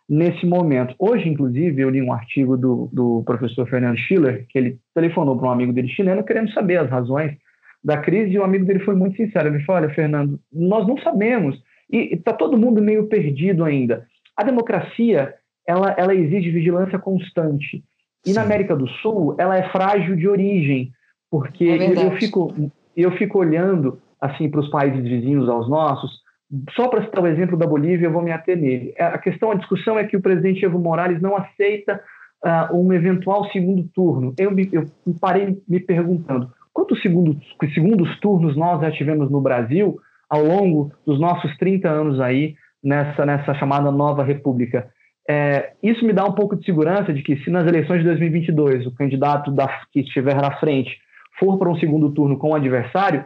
nesse 0.10 0.46
momento. 0.46 0.96
Hoje, 0.98 1.28
inclusive, 1.28 1.82
eu 1.82 1.90
li 1.90 2.02
um 2.02 2.14
artigo 2.14 2.58
do, 2.58 2.90
do 2.92 3.24
professor 3.26 3.68
Fernando 3.68 3.98
Schiller, 3.98 4.46
que 4.50 4.58
ele 4.58 4.80
telefonou 4.96 5.38
para 5.38 5.50
um 5.50 5.52
amigo 5.52 5.74
dele 5.74 5.90
chileno 5.90 6.24
querendo 6.24 6.52
saber 6.54 6.78
as 6.78 6.90
razões 6.90 7.36
da 7.84 7.98
crise, 7.98 8.32
e 8.32 8.40
o 8.40 8.44
amigo 8.44 8.66
dele 8.66 8.80
foi 8.80 8.96
muito 8.96 9.18
sincero. 9.18 9.50
Ele 9.50 9.64
falou: 9.64 9.84
Olha, 9.84 9.94
Fernando, 9.94 10.40
nós 10.52 10.88
não 10.88 10.98
sabemos, 11.00 11.62
e 11.92 12.16
está 12.16 12.34
todo 12.34 12.58
mundo 12.58 12.82
meio 12.82 13.08
perdido 13.08 13.64
ainda. 13.64 14.06
A 14.36 14.44
democracia 14.44 15.34
ela, 15.68 15.94
ela 15.98 16.16
exige 16.16 16.50
vigilância 16.50 16.98
constante. 16.98 17.84
E 18.26 18.30
Sim. 18.30 18.36
na 18.36 18.44
América 18.44 18.76
do 18.76 18.88
Sul, 18.88 19.36
ela 19.38 19.58
é 19.58 19.70
frágil 19.70 20.16
de 20.16 20.28
origem, 20.28 20.92
porque 21.30 21.66
é 21.66 22.06
eu, 22.06 22.12
fico, 22.18 22.54
eu 22.96 23.12
fico 23.12 23.40
olhando 23.40 24.00
assim 24.20 24.50
para 24.50 24.62
os 24.62 24.70
países 24.70 25.04
vizinhos 25.04 25.48
aos 25.50 25.70
nossos, 25.70 26.26
só 26.72 26.88
para 26.88 27.04
citar 27.04 27.24
o 27.24 27.28
exemplo 27.28 27.58
da 27.58 27.68
Bolívia, 27.68 28.08
eu 28.08 28.12
vou 28.12 28.22
me 28.22 28.32
ater 28.32 28.58
nele. 28.58 28.94
É, 28.98 29.04
a 29.04 29.18
questão, 29.18 29.52
a 29.52 29.56
discussão 29.56 30.00
é 30.00 30.06
que 30.06 30.16
o 30.16 30.22
presidente 30.22 30.64
Evo 30.64 30.80
Morales 30.80 31.22
não 31.22 31.36
aceita 31.36 32.02
uh, 32.44 32.76
um 32.76 32.94
eventual 32.94 33.46
segundo 33.52 33.84
turno. 33.94 34.34
Eu, 34.38 34.52
eu 34.72 34.86
parei 35.20 35.62
me 35.68 35.80
perguntando, 35.80 36.50
quantos 36.74 37.02
segundos, 37.02 37.36
segundos 37.74 38.18
turnos 38.22 38.56
nós 38.56 38.82
já 38.82 38.92
tivemos 38.92 39.30
no 39.30 39.42
Brasil 39.42 40.00
ao 40.30 40.44
longo 40.44 40.92
dos 41.06 41.20
nossos 41.20 41.56
30 41.58 41.90
anos 41.90 42.20
aí 42.20 42.56
nessa, 42.82 43.26
nessa 43.26 43.54
chamada 43.56 43.92
nova 43.92 44.24
república? 44.24 44.90
É, 45.30 45.74
isso 45.84 46.06
me 46.06 46.14
dá 46.14 46.24
um 46.24 46.32
pouco 46.32 46.56
de 46.56 46.66
segurança 46.66 47.14
de 47.14 47.22
que, 47.22 47.36
se 47.44 47.50
nas 47.50 47.68
eleições 47.68 48.00
de 48.00 48.06
2022 48.06 48.86
o 48.86 48.96
candidato 48.96 49.52
da, 49.52 49.68
que 49.92 50.00
estiver 50.00 50.36
na 50.36 50.58
frente 50.58 50.98
for 51.38 51.58
para 51.58 51.70
um 51.70 51.78
segundo 51.78 52.12
turno 52.12 52.38
com 52.38 52.52
o 52.52 52.56
adversário, 52.56 53.26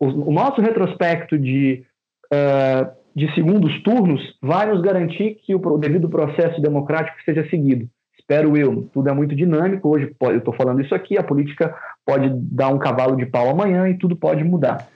o, 0.00 0.06
o 0.06 0.32
nosso 0.32 0.60
retrospecto 0.60 1.38
de, 1.38 1.84
uh, 2.32 2.90
de 3.14 3.32
segundos 3.34 3.82
turnos 3.82 4.20
vai 4.40 4.66
nos 4.66 4.80
garantir 4.80 5.36
que 5.44 5.54
o, 5.54 5.58
o 5.58 5.78
devido 5.78 6.08
processo 6.08 6.60
democrático 6.60 7.18
seja 7.24 7.48
seguido. 7.50 7.86
Espero 8.18 8.56
eu. 8.56 8.88
Tudo 8.92 9.10
é 9.10 9.12
muito 9.12 9.34
dinâmico. 9.34 9.88
Hoje 9.88 10.14
eu 10.20 10.38
estou 10.38 10.54
falando 10.54 10.80
isso 10.80 10.94
aqui, 10.94 11.18
a 11.18 11.22
política 11.22 11.74
pode 12.06 12.30
dar 12.34 12.68
um 12.68 12.78
cavalo 12.78 13.14
de 13.14 13.26
pau 13.26 13.50
amanhã 13.50 13.88
e 13.88 13.98
tudo 13.98 14.16
pode 14.16 14.42
mudar. 14.42 14.88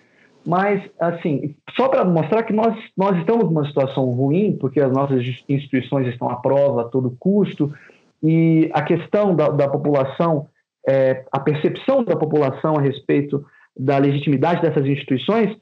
Mas, 0.46 0.80
assim, 1.00 1.56
só 1.76 1.88
para 1.88 2.04
mostrar 2.04 2.44
que 2.44 2.52
nós, 2.52 2.72
nós 2.96 3.18
estamos 3.18 3.46
numa 3.46 3.66
situação 3.66 4.04
ruim, 4.04 4.56
porque 4.60 4.80
as 4.80 4.92
nossas 4.92 5.20
instituições 5.48 6.06
estão 6.06 6.30
à 6.30 6.36
prova 6.36 6.82
a 6.82 6.84
todo 6.84 7.16
custo, 7.18 7.74
e 8.22 8.70
a 8.72 8.80
questão 8.82 9.34
da, 9.34 9.48
da 9.48 9.68
população, 9.68 10.46
é, 10.88 11.24
a 11.32 11.40
percepção 11.40 12.04
da 12.04 12.14
população 12.14 12.76
a 12.76 12.80
respeito 12.80 13.44
da 13.76 13.98
legitimidade 13.98 14.62
dessas 14.62 14.86
instituições, 14.86 15.56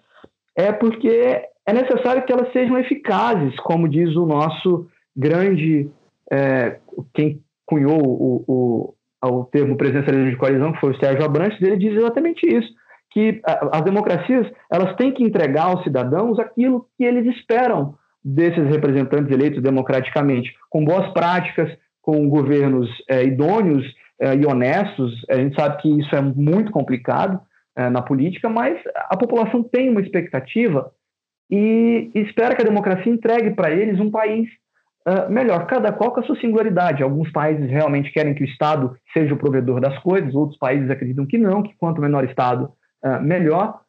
é 0.55 0.70
porque 0.70 1.09
é 1.66 1.72
necessário 1.72 2.22
que 2.26 2.32
elas 2.32 2.53
sejam 2.53 2.78
eficazes, 2.78 3.57
como 3.61 3.89
diz 3.89 4.14
o 4.14 4.26
nosso 4.26 4.87
grande, 5.16 5.89
é, 6.30 6.78
quem 7.14 7.41
cunhou 7.64 8.03
o, 8.03 8.45
o, 8.47 8.95
o 9.26 9.45
termo 9.45 9.78
presencialismo 9.78 10.30
de 10.30 10.37
coalizão, 10.37 10.72
que 10.72 10.80
foi 10.80 10.91
o 10.91 10.99
Sérgio 10.99 11.24
Abrantes, 11.24 11.61
ele 11.62 11.78
diz 11.78 11.97
exatamente 11.97 12.47
isso 12.47 12.84
que 13.15 13.41
as 13.47 13.83
democracias 13.83 14.51
elas 14.71 14.97
têm 14.97 15.12
que 15.12 15.23
entregar 15.23 15.67
aos 15.67 15.85
cidadãos 15.85 16.37
aquilo 16.41 16.87
que 16.99 17.05
eles 17.05 17.25
esperam 17.37 17.95
desses 18.23 18.67
representantes 18.69 19.33
eleitos 19.33 19.62
democraticamente, 19.62 20.53
com 20.69 20.85
boas 20.85 21.12
práticas, 21.12 21.71
com 22.03 22.29
governos 22.29 22.91
é, 23.09 23.23
idôneos 23.23 23.87
é, 24.21 24.35
e 24.35 24.45
honestos. 24.45 25.25
A 25.31 25.37
gente 25.37 25.55
sabe 25.55 25.81
que 25.81 26.01
isso 26.01 26.15
é 26.15 26.21
muito 26.21 26.73
complicado 26.73 27.41
é, 27.77 27.89
na 27.89 28.03
política, 28.03 28.49
mas 28.49 28.77
a 29.09 29.17
população 29.17 29.62
tem 29.62 29.89
uma 29.89 30.01
expectativa 30.01 30.91
e 31.49 32.11
espera 32.17 32.57
que 32.57 32.62
a 32.62 32.67
democracia 32.67 33.12
entregue 33.12 33.53
para 33.53 33.71
eles 33.71 34.01
um 34.01 34.11
país 34.11 34.49
uh, 35.07 35.31
melhor, 35.31 35.67
cada 35.67 35.93
qual 35.93 36.11
com 36.11 36.21
a 36.21 36.23
sua 36.23 36.41
singularidade. 36.41 37.03
Alguns 37.03 37.31
países 37.31 37.71
realmente 37.71 38.11
querem 38.11 38.35
que 38.35 38.43
o 38.43 38.47
Estado 38.47 38.97
seja 39.12 39.35
o 39.35 39.39
provedor 39.39 39.81
das 39.81 39.97
coisas, 39.99 40.35
outros 40.35 40.59
países 40.59 40.91
acreditam 40.91 41.27
que 41.27 41.39
não, 41.39 41.62
que 41.62 41.75
quanto 41.77 42.01
menor 42.01 42.25
Estado, 42.25 42.73
uh, 43.05 43.23
melhor. 43.23 43.81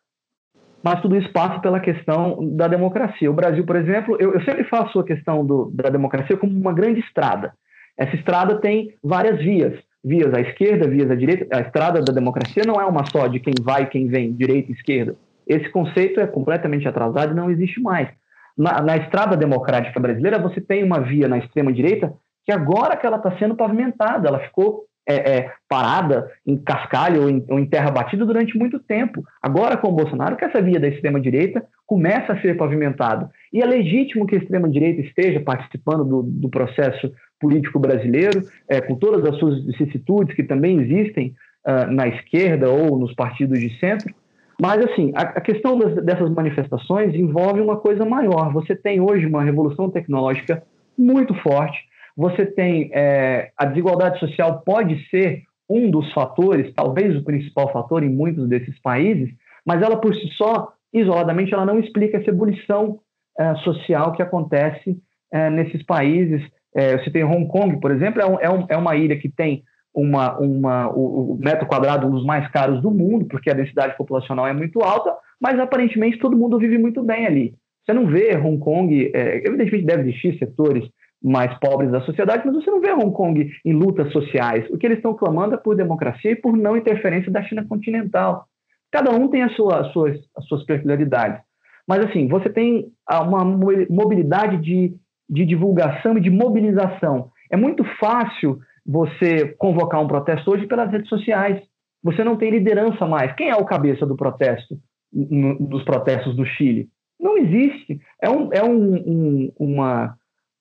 Mas 0.83 1.01
tudo 1.01 1.17
isso 1.17 1.31
passa 1.31 1.59
pela 1.59 1.79
questão 1.79 2.37
da 2.55 2.67
democracia. 2.67 3.31
O 3.31 3.33
Brasil, 3.33 3.65
por 3.65 3.75
exemplo, 3.75 4.15
eu, 4.19 4.33
eu 4.33 4.41
sempre 4.43 4.63
faço 4.65 4.99
a 4.99 5.03
questão 5.03 5.43
do, 5.43 5.71
da 5.73 5.89
democracia 5.89 6.37
como 6.37 6.55
uma 6.55 6.73
grande 6.73 6.99
estrada. 6.99 7.53
Essa 7.97 8.15
estrada 8.15 8.59
tem 8.59 8.93
várias 9.03 9.39
vias, 9.39 9.73
vias 10.03 10.31
à 10.33 10.41
esquerda, 10.41 10.87
vias 10.87 11.09
à 11.09 11.15
direita. 11.15 11.47
A 11.57 11.61
estrada 11.61 12.01
da 12.01 12.13
democracia 12.13 12.63
não 12.67 12.79
é 12.79 12.85
uma 12.85 13.03
só 13.05 13.25
de 13.27 13.39
quem 13.39 13.53
vai 13.59 13.83
e 13.83 13.87
quem 13.87 14.07
vem, 14.07 14.33
direita 14.33 14.71
e 14.71 14.75
esquerda. 14.75 15.15
Esse 15.47 15.69
conceito 15.69 16.19
é 16.19 16.27
completamente 16.27 16.87
atrasado 16.87 17.31
e 17.31 17.35
não 17.35 17.49
existe 17.49 17.81
mais. 17.81 18.09
Na, 18.57 18.81
na 18.81 18.97
estrada 18.97 19.35
democrática 19.35 19.99
brasileira, 19.99 20.39
você 20.39 20.61
tem 20.61 20.83
uma 20.83 20.99
via 20.99 21.27
na 21.27 21.37
extrema-direita 21.37 22.13
que 22.45 22.51
agora 22.51 22.95
que 22.95 23.05
ela 23.05 23.17
está 23.17 23.35
sendo 23.37 23.55
pavimentada, 23.55 24.27
ela 24.27 24.39
ficou 24.39 24.83
é, 25.07 25.37
é, 25.37 25.51
parada 25.69 26.31
em 26.45 26.57
cascalho 26.57 27.23
ou 27.23 27.29
em, 27.29 27.45
ou 27.49 27.59
em, 27.59 27.65
terra 27.65 27.91
batida 27.91 28.25
durante 28.25 28.57
muito 28.57 28.79
tempo. 28.79 29.23
Agora, 29.41 29.77
com 29.77 29.89
o 29.89 29.95
Bolsonaro, 29.95 30.35
que 30.35 30.45
essa 30.45 30.61
via 30.61 30.79
da 30.79 30.87
extrema-direita 30.87 31.63
começa 31.85 32.33
a 32.33 32.41
ser 32.41 32.57
pavimentada. 32.57 33.29
E 33.53 33.61
é 33.61 33.65
legítimo 33.65 34.25
que 34.25 34.35
a 34.35 34.39
extrema-direita 34.39 35.01
esteja 35.01 35.39
participando 35.39 36.03
do, 36.03 36.23
do 36.23 36.49
processo 36.49 37.11
político 37.39 37.79
brasileiro, 37.79 38.41
é, 38.67 38.81
com 38.81 38.95
todas 38.95 39.23
as 39.25 39.37
suas 39.37 39.63
vicissitudes 39.65 40.35
que 40.35 40.43
também 40.43 40.79
existem 40.79 41.35
uh, 41.65 41.91
na 41.91 42.07
esquerda 42.07 42.69
ou 42.69 42.97
nos 42.97 43.13
partidos 43.13 43.59
de 43.59 43.77
centro. 43.79 44.13
Mas, 44.59 44.83
assim, 44.85 45.11
a, 45.15 45.21
a 45.21 45.41
questão 45.41 45.77
das, 45.77 46.03
dessas 46.03 46.29
manifestações 46.31 47.13
envolve 47.13 47.59
uma 47.59 47.77
coisa 47.77 48.05
maior. 48.05 48.51
Você 48.53 48.75
tem 48.75 49.01
hoje 49.01 49.25
uma 49.25 49.43
revolução 49.43 49.89
tecnológica 49.89 50.63
muito 50.97 51.33
forte, 51.35 51.77
você 52.15 52.45
tem 52.45 52.89
é, 52.93 53.51
a 53.57 53.65
desigualdade 53.65 54.19
social 54.19 54.61
pode 54.65 55.07
ser 55.09 55.43
um 55.69 55.89
dos 55.89 56.11
fatores, 56.13 56.71
talvez 56.73 57.15
o 57.15 57.23
principal 57.23 57.71
fator 57.71 58.03
em 58.03 58.09
muitos 58.09 58.47
desses 58.47 58.79
países, 58.79 59.33
mas 59.65 59.81
ela 59.81 59.97
por 59.97 60.15
si 60.15 60.27
só, 60.37 60.71
isoladamente, 60.93 61.53
ela 61.53 61.65
não 61.65 61.79
explica 61.79 62.17
essa 62.17 62.29
ebulição 62.29 62.99
é, 63.37 63.55
social 63.55 64.13
que 64.13 64.21
acontece 64.21 64.97
é, 65.31 65.49
nesses 65.49 65.83
países. 65.83 66.41
É, 66.73 66.97
você 66.97 67.09
tem 67.09 67.23
Hong 67.23 67.47
Kong, 67.47 67.79
por 67.79 67.91
exemplo, 67.91 68.21
é, 68.21 68.25
um, 68.25 68.39
é, 68.39 68.65
é 68.69 68.77
uma 68.77 68.95
ilha 68.95 69.17
que 69.17 69.29
tem 69.29 69.63
uma, 69.93 70.37
uma, 70.37 70.89
o, 70.89 71.33
o, 71.33 71.39
metro 71.39 71.65
quadrado 71.65 72.05
um 72.05 72.11
dos 72.11 72.25
mais 72.25 72.47
caros 72.51 72.81
do 72.81 72.91
mundo, 72.91 73.25
porque 73.25 73.49
a 73.49 73.53
densidade 73.53 73.97
populacional 73.97 74.45
é 74.45 74.53
muito 74.53 74.81
alta, 74.81 75.15
mas 75.39 75.57
aparentemente 75.59 76.19
todo 76.19 76.37
mundo 76.37 76.59
vive 76.59 76.77
muito 76.77 77.01
bem 77.01 77.25
ali. 77.25 77.55
Você 77.83 77.93
não 77.93 78.05
vê 78.05 78.35
Hong 78.35 78.57
Kong, 78.59 79.11
é, 79.13 79.37
evidentemente 79.47 79.85
deve 79.85 80.09
existir 80.09 80.37
setores 80.37 80.87
mais 81.23 81.57
pobres 81.59 81.91
da 81.91 82.01
sociedade, 82.01 82.43
mas 82.45 82.55
você 82.55 82.69
não 82.69 82.81
vê 82.81 82.91
Hong 82.91 83.11
Kong 83.11 83.51
em 83.65 83.73
lutas 83.73 84.11
sociais. 84.11 84.69
O 84.69 84.77
que 84.77 84.85
eles 84.85 84.97
estão 84.97 85.13
clamando 85.13 85.55
é 85.55 85.57
por 85.57 85.75
democracia 85.75 86.31
e 86.31 86.35
por 86.35 86.55
não 86.55 86.77
interferência 86.77 87.31
da 87.31 87.41
China 87.43 87.65
continental. 87.67 88.45
Cada 88.91 89.11
um 89.11 89.27
tem 89.27 89.43
as 89.43 89.53
suas, 89.55 89.87
as 89.87 89.91
suas, 89.91 90.17
as 90.37 90.45
suas 90.45 90.63
peculiaridades. 90.63 91.41
Mas, 91.87 92.05
assim, 92.05 92.27
você 92.27 92.49
tem 92.49 92.91
uma 93.09 93.43
mobilidade 93.43 94.57
de, 94.57 94.95
de 95.29 95.45
divulgação 95.45 96.17
e 96.17 96.21
de 96.21 96.29
mobilização. 96.29 97.29
É 97.51 97.57
muito 97.57 97.83
fácil 97.99 98.59
você 98.85 99.55
convocar 99.57 100.01
um 100.01 100.07
protesto 100.07 100.51
hoje 100.51 100.67
pelas 100.67 100.91
redes 100.91 101.09
sociais. 101.09 101.61
Você 102.03 102.23
não 102.23 102.37
tem 102.37 102.51
liderança 102.51 103.05
mais. 103.05 103.33
Quem 103.35 103.49
é 103.49 103.55
o 103.55 103.65
cabeça 103.65 104.05
do 104.05 104.15
protesto, 104.15 104.77
dos 105.11 105.83
protestos 105.83 106.35
do 106.35 106.45
Chile? 106.45 106.87
Não 107.19 107.37
existe. 107.37 107.99
É, 108.21 108.29
um, 108.29 108.49
é 108.53 108.63
um, 108.63 108.95
um, 108.95 109.51
uma 109.59 110.15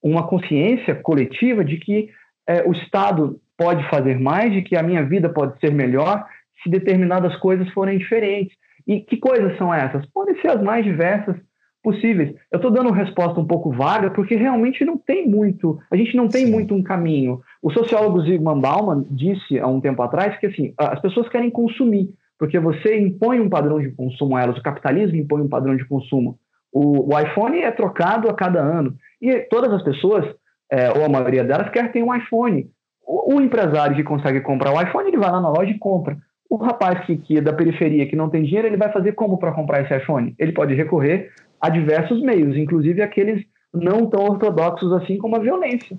uma 0.05 0.27
consciência 0.27 0.95
coletiva 0.95 1.65
de 1.65 1.79
que 1.79 2.11
é, 2.47 2.63
o 2.69 2.73
Estado 2.73 3.41
pode 3.57 3.89
fazer 3.89 4.21
mais, 4.21 4.53
de 4.53 4.61
que 4.61 4.77
a 4.77 4.83
minha 4.83 5.03
vida 5.03 5.31
pode 5.31 5.59
ser 5.59 5.73
melhor 5.73 6.27
se 6.63 6.69
determinadas 6.69 7.35
coisas 7.37 7.69
forem 7.71 7.97
diferentes. 7.97 8.55
E 8.87 9.01
que 9.01 9.17
coisas 9.17 9.57
são 9.57 9.73
essas? 9.73 10.05
Podem 10.13 10.39
ser 10.43 10.49
as 10.49 10.63
mais 10.63 10.85
diversas 10.85 11.37
possíveis. 11.83 12.35
Eu 12.53 12.57
estou 12.57 12.71
dando 12.71 12.89
uma 12.89 12.97
resposta 12.97 13.41
um 13.41 13.47
pouco 13.47 13.71
vaga 13.71 14.11
porque 14.11 14.37
realmente 14.37 14.85
não 14.85 14.99
tem 14.99 15.27
muito, 15.27 15.79
a 15.91 15.97
gente 15.97 16.17
não 16.17 16.29
tem 16.29 16.47
Sim. 16.47 16.53
muito 16.53 16.75
um 16.75 16.83
caminho. 16.83 17.41
O 17.63 17.71
sociólogo 17.71 18.23
Zygmunt 18.23 18.61
Bauman 18.61 19.07
disse 19.11 19.59
há 19.59 19.67
um 19.67 19.81
tempo 19.81 20.03
atrás 20.03 20.39
que 20.39 20.47
assim, 20.47 20.75
as 20.79 21.01
pessoas 21.01 21.29
querem 21.29 21.51
consumir, 21.51 22.11
porque 22.39 22.59
você 22.59 22.99
impõe 22.99 23.41
um 23.41 23.49
padrão 23.49 23.81
de 23.81 23.91
consumo 23.91 24.37
a 24.37 24.43
elas, 24.43 24.59
o 24.59 24.63
capitalismo 24.63 25.17
impõe 25.17 25.43
um 25.43 25.49
padrão 25.49 25.77
de 25.77 25.85
consumo. 25.87 26.39
O, 26.75 27.15
o 27.15 27.21
iPhone 27.21 27.61
é 27.61 27.71
trocado 27.71 28.29
a 28.29 28.35
cada 28.35 28.61
ano. 28.61 28.97
E 29.23 29.39
todas 29.49 29.73
as 29.73 29.83
pessoas, 29.85 30.27
é, 30.71 30.91
ou 30.91 31.05
a 31.05 31.09
maioria 31.09 31.45
delas, 31.45 31.71
quer 31.71 31.93
ter 31.93 32.03
um 32.03 32.13
iPhone. 32.13 32.69
O, 33.07 33.37
o, 33.37 33.41
empresário 33.41 33.95
que 33.95 34.03
consegue 34.03 34.41
comprar 34.41 34.73
o 34.73 34.83
iPhone, 34.83 35.07
ele 35.07 35.17
vai 35.17 35.31
lá 35.31 35.41
na 35.41 35.51
loja 35.51 35.71
e 35.71 35.79
compra. 35.79 36.19
O 36.51 36.57
rapaz 36.57 37.07
que, 37.07 37.17
que 37.17 37.39
é 37.39 37.41
da 37.41 37.53
periferia, 37.53 38.07
que 38.07 38.17
não 38.17 38.29
tem 38.29 38.43
dinheiro, 38.43 38.67
ele 38.67 38.77
vai 38.77 38.93
fazer 38.93 39.13
como 39.13 39.39
para 39.39 39.53
comprar 39.53 39.83
esse 39.83 39.97
iPhone? 39.97 40.35
Ele 40.37 40.53
pode 40.53 40.75
recorrer 40.75 41.31
a 41.61 41.69
diversos 41.69 42.21
meios, 42.21 42.57
inclusive 42.57 43.01
aqueles 43.03 43.45
não 43.73 44.07
tão 44.07 44.25
ortodoxos 44.25 44.93
assim 44.93 45.17
como 45.17 45.37
a 45.37 45.41
violência. 45.41 45.97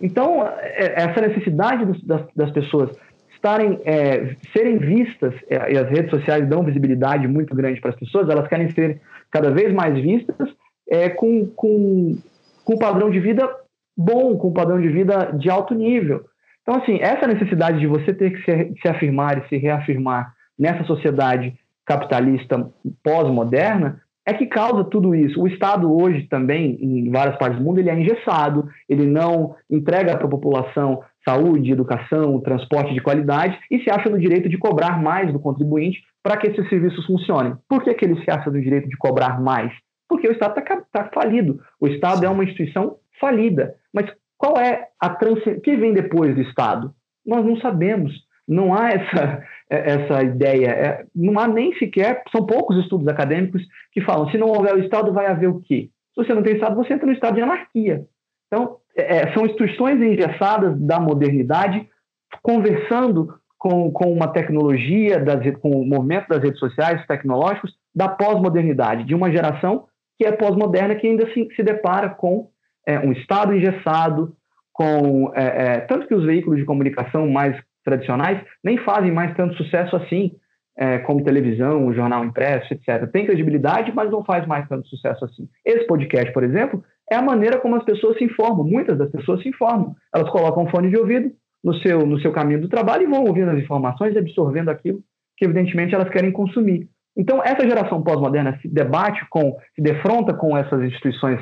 Então, 0.00 0.42
é, 0.46 1.02
essa 1.02 1.20
necessidade 1.20 1.84
das, 2.02 2.26
das 2.34 2.50
pessoas 2.50 2.90
estarem, 3.34 3.78
é, 3.84 4.34
serem 4.52 4.78
vistas, 4.78 5.34
é, 5.48 5.72
e 5.72 5.78
as 5.78 5.88
redes 5.88 6.10
sociais 6.10 6.48
dão 6.48 6.62
visibilidade 6.62 7.28
muito 7.28 7.54
grande 7.54 7.80
para 7.80 7.90
as 7.90 7.96
pessoas, 7.96 8.28
elas 8.28 8.48
querem 8.48 8.70
ser 8.70 9.00
cada 9.30 9.50
vez 9.50 9.72
mais 9.72 9.94
vistas 9.94 10.48
é, 10.88 11.08
com, 11.08 11.46
com 11.46 12.16
com 12.68 12.74
um 12.74 12.78
padrão 12.78 13.10
de 13.10 13.18
vida 13.18 13.48
bom, 13.96 14.36
com 14.36 14.48
um 14.48 14.52
padrão 14.52 14.78
de 14.78 14.90
vida 14.90 15.32
de 15.32 15.48
alto 15.48 15.74
nível. 15.74 16.26
Então, 16.60 16.74
assim, 16.74 16.98
essa 17.00 17.26
necessidade 17.26 17.80
de 17.80 17.86
você 17.86 18.12
ter 18.12 18.30
que 18.30 18.44
se, 18.44 18.74
se 18.82 18.86
afirmar 18.86 19.38
e 19.38 19.48
se 19.48 19.56
reafirmar 19.56 20.34
nessa 20.58 20.84
sociedade 20.84 21.58
capitalista 21.86 22.70
pós-moderna 23.02 24.02
é 24.28 24.34
que 24.34 24.44
causa 24.44 24.84
tudo 24.84 25.14
isso. 25.14 25.40
O 25.40 25.48
Estado 25.48 25.90
hoje 25.90 26.26
também, 26.28 26.76
em 26.82 27.10
várias 27.10 27.38
partes 27.38 27.58
do 27.58 27.64
mundo, 27.64 27.78
ele 27.78 27.88
é 27.88 27.98
engessado, 27.98 28.68
ele 28.86 29.06
não 29.06 29.54
entrega 29.70 30.14
para 30.18 30.26
a 30.26 30.30
população 30.30 31.02
saúde, 31.26 31.72
educação, 31.72 32.38
transporte 32.40 32.92
de 32.92 33.00
qualidade 33.00 33.58
e 33.70 33.78
se 33.80 33.90
acha 33.90 34.10
no 34.10 34.18
direito 34.18 34.46
de 34.46 34.58
cobrar 34.58 35.02
mais 35.02 35.32
do 35.32 35.40
contribuinte 35.40 35.98
para 36.22 36.36
que 36.36 36.46
esses 36.46 36.68
serviços 36.68 37.06
funcionem. 37.06 37.54
Por 37.66 37.82
que, 37.82 37.94
que 37.94 38.04
ele 38.04 38.22
se 38.22 38.30
acha 38.30 38.50
no 38.50 38.60
direito 38.60 38.86
de 38.86 38.98
cobrar 38.98 39.40
mais? 39.40 39.72
Porque 40.06 40.28
o 40.28 40.32
Estado 40.32 40.58
está 40.58 40.82
tá 40.92 41.10
falido. 41.14 41.58
O 41.80 41.86
Estado 41.86 42.26
é 42.26 42.28
uma 42.28 42.44
instituição 42.44 42.96
falida. 43.18 43.76
Mas 43.94 44.12
qual 44.36 44.58
é 44.58 44.88
a 45.00 45.08
transcendência? 45.08 45.58
O 45.58 45.62
que 45.62 45.74
vem 45.74 45.94
depois 45.94 46.34
do 46.34 46.42
Estado? 46.42 46.92
Nós 47.24 47.42
não 47.46 47.56
sabemos. 47.56 48.12
Não 48.46 48.74
há 48.74 48.90
essa, 48.90 49.42
essa 49.70 50.22
ideia. 50.22 50.68
É, 50.68 51.04
não 51.14 51.38
há 51.38 51.46
nem 51.46 51.74
sequer. 51.74 52.22
São 52.34 52.46
poucos 52.46 52.76
estudos 52.78 53.06
acadêmicos 53.08 53.62
que 53.92 54.00
falam: 54.00 54.30
se 54.30 54.38
não 54.38 54.48
houver 54.48 54.74
o 54.74 54.80
Estado, 54.80 55.12
vai 55.12 55.26
haver 55.26 55.48
o 55.48 55.60
quê? 55.60 55.90
Se 56.14 56.24
você 56.24 56.34
não 56.34 56.42
tem 56.42 56.54
Estado, 56.54 56.76
você 56.76 56.94
entra 56.94 57.06
no 57.06 57.12
estado 57.12 57.34
de 57.34 57.42
anarquia. 57.42 58.04
Então, 58.46 58.76
é, 58.96 59.18
é 59.18 59.34
são 59.34 59.44
instituições 59.44 60.00
engessadas 60.00 60.78
da 60.80 60.98
modernidade 60.98 61.88
conversando 62.42 63.34
com, 63.58 63.90
com 63.90 64.12
uma 64.12 64.28
tecnologia, 64.28 65.18
das, 65.18 65.40
com 65.58 65.70
o 65.70 65.86
movimento 65.86 66.28
das 66.28 66.42
redes 66.42 66.58
sociais, 66.58 67.04
tecnológicos, 67.06 67.74
da 67.94 68.08
pós-modernidade, 68.08 69.04
de 69.04 69.14
uma 69.14 69.30
geração 69.30 69.86
que 70.16 70.26
é 70.26 70.32
pós-moderna, 70.32 70.94
que 70.94 71.06
ainda 71.06 71.32
se, 71.32 71.48
se 71.54 71.62
depara 71.62 72.08
com 72.08 72.48
é, 72.86 72.98
um 72.98 73.12
Estado 73.12 73.54
engessado, 73.54 74.34
com 74.72 75.32
é, 75.34 75.44
é, 75.44 75.80
tanto 75.80 76.06
que 76.06 76.14
os 76.14 76.24
veículos 76.24 76.58
de 76.58 76.64
comunicação 76.64 77.28
mais 77.28 77.56
tradicionais 77.88 78.40
nem 78.62 78.76
fazem 78.78 79.10
mais 79.10 79.34
tanto 79.34 79.56
sucesso 79.56 79.96
assim, 79.96 80.32
é, 80.76 80.98
como 80.98 81.24
televisão, 81.24 81.92
jornal 81.92 82.24
impresso, 82.24 82.72
etc. 82.72 83.10
Tem 83.10 83.26
credibilidade, 83.26 83.92
mas 83.94 84.10
não 84.10 84.22
faz 84.22 84.46
mais 84.46 84.68
tanto 84.68 84.86
sucesso 84.88 85.24
assim. 85.24 85.48
Esse 85.64 85.86
podcast, 85.86 86.32
por 86.32 86.44
exemplo, 86.44 86.84
é 87.10 87.16
a 87.16 87.22
maneira 87.22 87.58
como 87.58 87.74
as 87.76 87.84
pessoas 87.84 88.16
se 88.18 88.24
informam. 88.24 88.64
Muitas 88.64 88.96
das 88.96 89.10
pessoas 89.10 89.42
se 89.42 89.48
informam. 89.48 89.94
Elas 90.14 90.30
colocam 90.30 90.64
um 90.64 90.70
fone 90.70 90.90
de 90.90 90.96
ouvido 90.96 91.30
no 91.64 91.74
seu, 91.80 92.06
no 92.06 92.20
seu 92.20 92.32
caminho 92.32 92.60
do 92.60 92.68
trabalho 92.68 93.02
e 93.02 93.10
vão 93.10 93.24
ouvindo 93.24 93.50
as 93.50 93.58
informações 93.58 94.14
e 94.14 94.18
absorvendo 94.18 94.68
aquilo 94.68 95.00
que, 95.36 95.44
evidentemente, 95.44 95.94
elas 95.94 96.10
querem 96.10 96.30
consumir. 96.30 96.88
Então, 97.16 97.42
essa 97.42 97.66
geração 97.68 98.02
pós-moderna 98.02 98.58
se 98.62 98.68
debate 98.68 99.26
com, 99.30 99.56
se 99.74 99.82
defronta 99.82 100.32
com 100.34 100.56
essas 100.56 100.80
instituições 100.82 101.40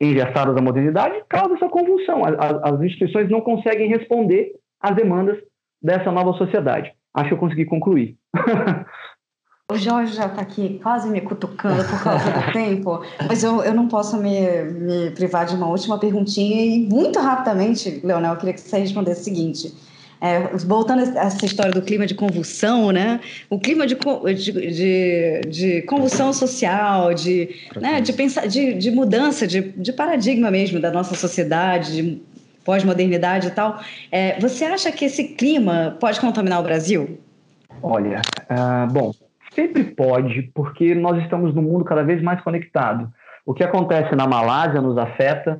engessadas 0.00 0.54
da 0.54 0.62
modernidade 0.62 1.16
e 1.16 1.24
causa 1.28 1.54
essa 1.54 1.68
convulsão. 1.68 2.22
As, 2.24 2.72
as 2.72 2.80
instituições 2.80 3.28
não 3.28 3.40
conseguem 3.40 3.88
responder 3.88 4.52
às 4.80 4.94
demandas 4.94 5.36
dessa 5.82 6.10
nova 6.10 6.32
sociedade. 6.36 6.92
Acho 7.14 7.28
que 7.28 7.34
eu 7.34 7.38
consegui 7.38 7.64
concluir. 7.64 8.16
O 9.70 9.76
Jorge 9.76 10.14
já 10.14 10.24
está 10.24 10.40
aqui 10.40 10.80
quase 10.82 11.10
me 11.10 11.20
cutucando 11.20 11.84
por 11.84 12.02
causa 12.02 12.30
do 12.30 12.40
tempo, 12.54 13.02
mas 13.28 13.44
eu, 13.44 13.62
eu 13.62 13.74
não 13.74 13.86
posso 13.86 14.16
me, 14.16 14.62
me 14.62 15.10
privar 15.10 15.44
de 15.44 15.54
uma 15.54 15.66
última 15.66 15.98
perguntinha 15.98 16.64
e 16.64 16.88
muito 16.88 17.20
rapidamente, 17.20 18.00
Leonel, 18.02 18.32
eu 18.32 18.38
queria 18.38 18.54
que 18.54 18.62
você 18.62 18.78
respondesse 18.78 19.20
o 19.20 19.24
seguinte. 19.24 19.74
É, 20.20 20.56
voltando 20.66 21.16
a 21.16 21.26
essa 21.26 21.44
história 21.44 21.70
do 21.70 21.82
clima 21.82 22.06
de 22.06 22.14
convulsão, 22.14 22.90
né? 22.90 23.20
O 23.48 23.58
clima 23.60 23.86
de, 23.86 23.94
de, 23.94 25.40
de, 25.48 25.82
convulsão 25.82 26.32
social, 26.32 27.14
de, 27.14 27.54
né? 27.76 28.00
de, 28.00 28.12
pensar, 28.12 28.48
de, 28.48 28.74
de 28.74 28.90
mudança 28.90 29.46
de, 29.46 29.60
de 29.60 29.92
paradigma 29.92 30.50
mesmo 30.50 30.80
da 30.80 30.90
nossa 30.90 31.14
sociedade, 31.14 31.92
de 31.92 32.22
pós-modernidade 32.68 33.48
e 33.48 33.50
tal. 33.50 33.80
É, 34.12 34.38
você 34.38 34.66
acha 34.66 34.92
que 34.92 35.06
esse 35.06 35.28
clima 35.28 35.96
pode 35.98 36.20
contaminar 36.20 36.60
o 36.60 36.62
Brasil? 36.62 37.18
Olha, 37.82 38.20
uh, 38.50 38.92
bom, 38.92 39.10
sempre 39.54 39.84
pode, 39.84 40.42
porque 40.54 40.94
nós 40.94 41.22
estamos 41.22 41.54
num 41.54 41.62
mundo 41.62 41.82
cada 41.82 42.02
vez 42.02 42.20
mais 42.20 42.42
conectado. 42.42 43.10
O 43.46 43.54
que 43.54 43.64
acontece 43.64 44.14
na 44.14 44.26
Malásia 44.26 44.82
nos 44.82 44.98
afeta 44.98 45.58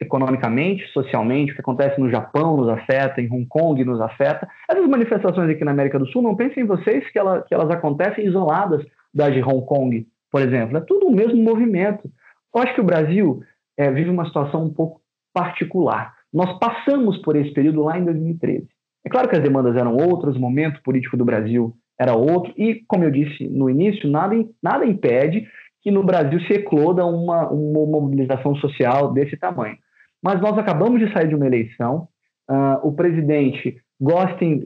economicamente, 0.00 0.84
socialmente, 0.88 1.52
o 1.52 1.54
que 1.54 1.60
acontece 1.60 2.00
no 2.00 2.10
Japão 2.10 2.56
nos 2.56 2.68
afeta, 2.68 3.20
em 3.20 3.32
Hong 3.32 3.46
Kong 3.46 3.84
nos 3.84 4.00
afeta. 4.00 4.48
Essas 4.68 4.88
manifestações 4.88 5.50
aqui 5.50 5.64
na 5.64 5.70
América 5.70 5.96
do 5.96 6.08
Sul, 6.08 6.22
não 6.22 6.34
pensem 6.34 6.66
vocês 6.66 7.08
que, 7.12 7.20
ela, 7.20 7.42
que 7.42 7.54
elas 7.54 7.70
acontecem 7.70 8.26
isoladas 8.26 8.84
das 9.14 9.32
de 9.32 9.42
Hong 9.42 9.64
Kong, 9.64 10.04
por 10.28 10.42
exemplo. 10.42 10.76
É 10.76 10.80
tudo 10.80 11.06
o 11.06 11.14
mesmo 11.14 11.40
movimento. 11.40 12.10
Eu 12.52 12.62
acho 12.62 12.74
que 12.74 12.80
o 12.80 12.84
Brasil 12.84 13.44
é, 13.76 13.92
vive 13.92 14.10
uma 14.10 14.26
situação 14.26 14.64
um 14.64 14.74
pouco 14.74 15.00
particular. 15.32 16.17
Nós 16.32 16.58
passamos 16.58 17.18
por 17.18 17.36
esse 17.36 17.52
período 17.52 17.82
lá 17.82 17.98
em 17.98 18.04
2013. 18.04 18.66
É 19.04 19.08
claro 19.08 19.28
que 19.28 19.36
as 19.36 19.42
demandas 19.42 19.76
eram 19.76 19.96
outras, 19.96 20.36
o 20.36 20.40
momento 20.40 20.82
político 20.82 21.16
do 21.16 21.24
Brasil 21.24 21.74
era 21.98 22.14
outro, 22.14 22.52
e, 22.56 22.82
como 22.86 23.04
eu 23.04 23.10
disse 23.10 23.48
no 23.48 23.68
início, 23.68 24.08
nada, 24.08 24.34
nada 24.62 24.86
impede 24.86 25.46
que 25.82 25.90
no 25.90 26.02
Brasil 26.02 26.40
se 26.42 26.52
ecloda 26.54 27.04
uma, 27.06 27.48
uma 27.48 28.00
mobilização 28.00 28.54
social 28.56 29.12
desse 29.12 29.36
tamanho. 29.36 29.76
Mas 30.22 30.40
nós 30.40 30.58
acabamos 30.58 31.00
de 31.00 31.12
sair 31.12 31.28
de 31.28 31.34
uma 31.34 31.46
eleição, 31.46 32.08
uh, 32.50 32.86
o 32.86 32.92
presidente, 32.92 33.76
gostem 34.00 34.64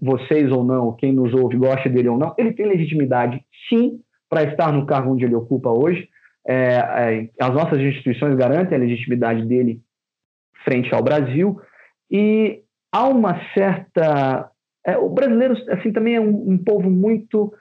vocês 0.00 0.50
ou 0.50 0.64
não, 0.64 0.92
quem 0.92 1.12
nos 1.12 1.32
ouve, 1.32 1.56
goste 1.56 1.88
dele 1.88 2.08
ou 2.08 2.18
não, 2.18 2.34
ele 2.36 2.52
tem 2.52 2.66
legitimidade, 2.66 3.40
sim, 3.68 4.00
para 4.28 4.42
estar 4.44 4.72
no 4.72 4.84
cargo 4.84 5.12
onde 5.12 5.24
ele 5.24 5.34
ocupa 5.34 5.70
hoje. 5.70 6.08
É, 6.46 6.54
é, 6.54 7.30
as 7.40 7.52
nossas 7.52 7.78
instituições 7.78 8.34
garantem 8.34 8.76
a 8.76 8.80
legitimidade 8.80 9.44
dele 9.44 9.80
frente 10.68 10.94
ao 10.94 11.02
Brasil, 11.02 11.58
e 12.10 12.60
há 12.92 13.08
uma 13.08 13.40
certa. 13.54 14.50
É, 14.86 14.98
o 14.98 15.08
brasileiro 15.08 15.54
assim 15.70 15.90
também 15.92 16.16
é 16.16 16.20
um, 16.20 16.52
um 16.52 16.58
povo 16.58 16.90
muito 16.90 17.52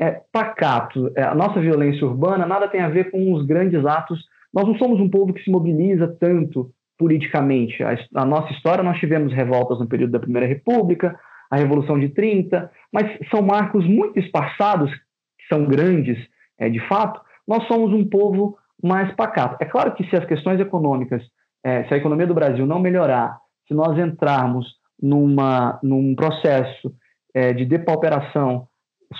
é, 0.00 0.22
pacato. 0.32 1.12
É, 1.14 1.22
a 1.22 1.34
nossa 1.34 1.60
violência 1.60 2.06
urbana 2.06 2.46
nada 2.46 2.68
tem 2.68 2.80
a 2.80 2.88
ver 2.88 3.10
com 3.10 3.32
os 3.34 3.46
grandes 3.46 3.84
atos. 3.84 4.24
Nós 4.52 4.66
não 4.66 4.76
somos 4.76 4.98
um 5.00 5.08
povo 5.08 5.32
que 5.32 5.42
se 5.42 5.50
mobiliza 5.50 6.08
tanto 6.18 6.70
politicamente. 6.98 7.82
A, 7.82 7.96
a 8.14 8.24
nossa 8.24 8.52
história, 8.52 8.82
nós 8.82 8.98
tivemos 8.98 9.32
revoltas 9.32 9.78
no 9.78 9.86
período 9.86 10.12
da 10.12 10.20
Primeira 10.20 10.46
República, 10.46 11.18
a 11.50 11.56
Revolução 11.56 11.98
de 11.98 12.08
30, 12.08 12.70
mas 12.92 13.18
são 13.30 13.42
marcos 13.42 13.86
muito 13.86 14.18
esparçados, 14.18 14.90
que 14.90 15.46
são 15.48 15.64
grandes 15.66 16.18
é, 16.58 16.68
de 16.68 16.80
fato. 16.88 17.20
Nós 17.46 17.66
somos 17.66 17.92
um 17.92 18.08
povo 18.08 18.56
mais 18.82 19.14
pacato. 19.14 19.56
É 19.60 19.66
claro 19.66 19.94
que 19.94 20.08
se 20.08 20.16
as 20.16 20.24
questões 20.24 20.60
econômicas, 20.60 21.22
é, 21.64 21.84
se 21.84 21.94
a 21.94 21.96
economia 21.96 22.26
do 22.26 22.34
Brasil 22.34 22.66
não 22.66 22.78
melhorar, 22.78 23.38
se 23.66 23.72
nós 23.72 23.98
entrarmos 23.98 24.66
numa, 25.00 25.78
num 25.82 26.14
processo 26.14 26.94
é, 27.34 27.52
de 27.52 27.64
depauperação 27.64 28.68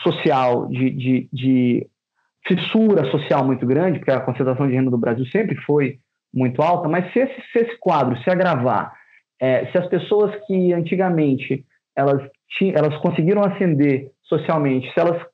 social, 0.03 0.68
de, 0.68 0.90
de, 0.90 1.28
de, 1.32 1.86
fissura 2.47 3.11
social 3.11 3.45
muito 3.45 3.66
grande, 3.66 3.99
porque 3.99 4.11
a 4.11 4.20
concentração 4.20 4.68
de 4.68 4.74
renda 4.74 4.90
do 4.90 4.99
Brasil 4.99 5.24
sempre 5.26 5.57
foi 5.62 5.99
muito 6.32 6.61
alta, 6.61 6.88
mas 6.88 7.11
se 7.12 7.20
esse, 7.20 7.34
se 7.51 7.59
esse 7.61 7.78
quadro 7.78 8.18
se 8.22 8.28
agravar, 8.28 8.92
é, 9.40 9.66
se 9.66 9.78
as 9.78 9.86
pessoas 9.88 10.34
que 10.47 10.72
antigamente 10.74 11.64
elas, 11.97 12.20
elas 12.74 12.97
conseguiram 12.99 13.42
ascender 13.42 14.11
socialmente, 14.24 14.92
se 14.92 15.01
elas 15.01 15.24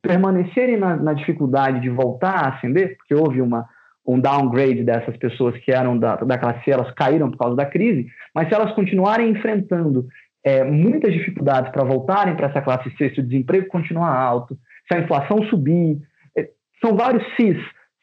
permanecerem 0.00 0.76
na, 0.76 0.96
na 0.96 1.12
dificuldade 1.14 1.80
de 1.80 1.88
voltar 1.88 2.34
a 2.34 2.48
ascender, 2.50 2.96
porque 2.98 3.14
houve 3.14 3.40
uma, 3.40 3.66
um 4.06 4.20
downgrade 4.20 4.84
dessas 4.84 5.16
pessoas 5.16 5.56
que 5.58 5.72
eram 5.72 5.98
da, 5.98 6.16
da 6.16 6.38
classe 6.38 6.62
C, 6.64 6.70
elas 6.70 6.92
caíram 6.92 7.30
por 7.30 7.38
causa 7.38 7.56
da 7.56 7.64
crise, 7.64 8.06
mas 8.34 8.48
se 8.48 8.54
elas 8.54 8.72
continuarem 8.72 9.30
enfrentando 9.30 10.06
é, 10.44 10.62
muitas 10.62 11.12
dificuldades 11.12 11.72
para 11.72 11.84
voltarem 11.84 12.36
para 12.36 12.48
essa 12.48 12.60
classe 12.60 12.90
C, 12.96 13.10
se 13.14 13.20
o 13.20 13.26
desemprego 13.26 13.66
continuar 13.68 14.14
alto, 14.14 14.58
se 14.86 14.96
a 14.96 15.00
inflação 15.00 15.42
subir, 15.44 15.98
é, 16.36 16.50
são 16.84 16.94
vários 16.94 17.24
cis. 17.34 17.56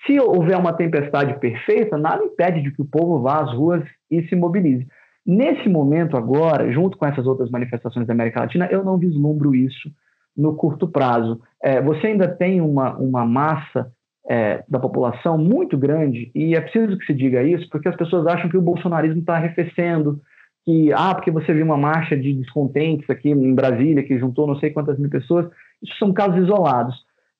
Se 0.07 0.19
houver 0.19 0.57
uma 0.57 0.73
tempestade 0.73 1.39
perfeita, 1.39 1.95
nada 1.95 2.23
impede 2.23 2.61
de 2.61 2.71
que 2.71 2.81
o 2.81 2.85
povo 2.85 3.21
vá 3.21 3.41
às 3.41 3.53
ruas 3.53 3.83
e 4.09 4.27
se 4.27 4.35
mobilize. 4.35 4.87
Nesse 5.23 5.69
momento 5.69 6.17
agora, 6.17 6.71
junto 6.71 6.97
com 6.97 7.05
essas 7.05 7.27
outras 7.27 7.51
manifestações 7.51 8.07
da 8.07 8.13
América 8.13 8.39
Latina, 8.39 8.67
eu 8.71 8.83
não 8.83 8.97
vislumbro 8.97 9.53
isso 9.53 9.91
no 10.35 10.55
curto 10.55 10.87
prazo. 10.87 11.39
É, 11.61 11.79
você 11.79 12.07
ainda 12.07 12.27
tem 12.27 12.59
uma, 12.59 12.97
uma 12.97 13.23
massa 13.23 13.91
é, 14.29 14.63
da 14.67 14.79
população 14.79 15.37
muito 15.37 15.77
grande, 15.77 16.31
e 16.35 16.55
é 16.55 16.61
preciso 16.61 16.97
que 16.97 17.05
se 17.05 17.13
diga 17.13 17.43
isso, 17.43 17.67
porque 17.69 17.89
as 17.89 17.95
pessoas 17.95 18.27
acham 18.27 18.49
que 18.49 18.57
o 18.57 18.61
bolsonarismo 18.61 19.19
está 19.19 19.35
arrefecendo, 19.35 20.19
que, 20.63 20.93
ah, 20.93 21.15
porque 21.15 21.31
você 21.31 21.53
viu 21.53 21.65
uma 21.65 21.77
marcha 21.77 22.15
de 22.15 22.33
descontentes 22.33 23.09
aqui 23.09 23.29
em 23.29 23.55
Brasília, 23.55 24.03
que 24.03 24.19
juntou 24.19 24.47
não 24.47 24.57
sei 24.57 24.69
quantas 24.69 24.97
mil 24.99 25.09
pessoas, 25.09 25.47
isso 25.81 25.97
são 25.97 26.13
casos 26.13 26.43
isolados. 26.43 26.95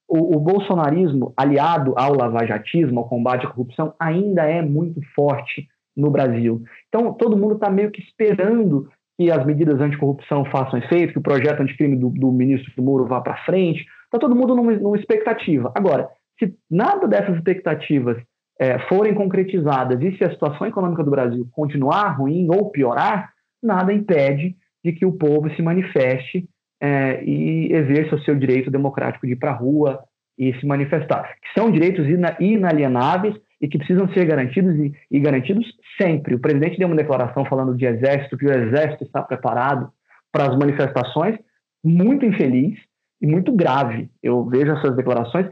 O, 0.08 0.36
o 0.36 0.40
bolsonarismo, 0.40 1.34
aliado 1.38 1.94
ao 1.96 2.14
lavajatismo, 2.14 3.00
ao 3.00 3.08
combate 3.08 3.46
à 3.46 3.50
corrupção, 3.50 3.94
ainda 4.00 4.44
é 4.44 4.62
muito 4.62 5.00
forte 5.16 5.68
no 5.96 6.10
Brasil. 6.10 6.64
Então, 6.88 7.14
todo 7.14 7.38
mundo 7.38 7.56
está 7.56 7.70
meio 7.70 7.92
que 7.92 8.02
esperando 8.02 8.90
que 9.18 9.30
as 9.30 9.46
medidas 9.46 9.80
anticorrupção 9.80 10.44
façam 10.46 10.80
efeito, 10.80 11.14
que 11.14 11.20
o 11.20 11.24
projeto 11.24 11.62
anticrime 11.62 11.96
do, 11.96 12.10
do 12.10 12.32
ministro 12.32 12.72
Moro 12.84 13.06
vá 13.06 13.22
para 13.22 13.38
frente. 13.46 13.86
Está 14.06 14.18
todo 14.18 14.36
mundo 14.36 14.56
numa, 14.56 14.74
numa 14.74 14.98
expectativa. 14.98 15.72
Agora, 15.76 16.10
se 16.42 16.56
nada 16.70 17.08
dessas 17.08 17.36
expectativas 17.36 18.18
é, 18.60 18.80
forem 18.88 19.14
concretizadas 19.14 20.02
e 20.02 20.18
se 20.18 20.24
a 20.24 20.32
situação 20.32 20.68
econômica 20.68 21.04
do 21.04 21.12
Brasil 21.12 21.48
continuar 21.52 22.18
ruim 22.18 22.48
ou 22.50 22.70
piorar, 22.70 23.32
nada 23.62 23.94
impede 23.94 24.56
de 24.84 24.92
que 24.92 25.06
o 25.06 25.14
povo 25.14 25.50
se 25.56 25.62
manifeste 25.62 26.48
é, 26.82 27.24
e 27.24 27.72
exerça 27.72 28.16
o 28.16 28.22
seu 28.22 28.36
direito 28.36 28.72
democrático 28.72 29.26
de 29.26 29.34
ir 29.34 29.36
para 29.36 29.52
a 29.52 29.56
rua 29.56 30.04
e 30.38 30.54
se 30.60 30.66
manifestar, 30.66 31.36
que 31.42 31.60
são 31.60 31.72
direitos 31.72 32.06
inalienáveis 32.40 33.36
e 33.62 33.68
que 33.68 33.78
precisam 33.78 34.12
ser 34.14 34.26
garantidos 34.26 34.76
e, 34.76 34.92
e, 35.12 35.20
garantidos 35.20 35.68
sempre. 36.02 36.34
O 36.34 36.40
presidente 36.40 36.80
deu 36.80 36.88
uma 36.88 36.96
declaração 36.96 37.46
falando 37.46 37.76
de 37.76 37.86
exército, 37.86 38.38
que 38.38 38.46
o 38.46 38.52
exército 38.52 39.04
está 39.04 39.22
preparado 39.22 39.92
para 40.32 40.48
as 40.48 40.58
manifestações, 40.58 41.38
muito 41.84 42.26
infeliz 42.26 42.80
e 43.22 43.28
muito 43.28 43.52
grave. 43.52 44.10
Eu 44.22 44.44
vejo 44.46 44.72
essas 44.72 44.96
declarações 44.96 45.48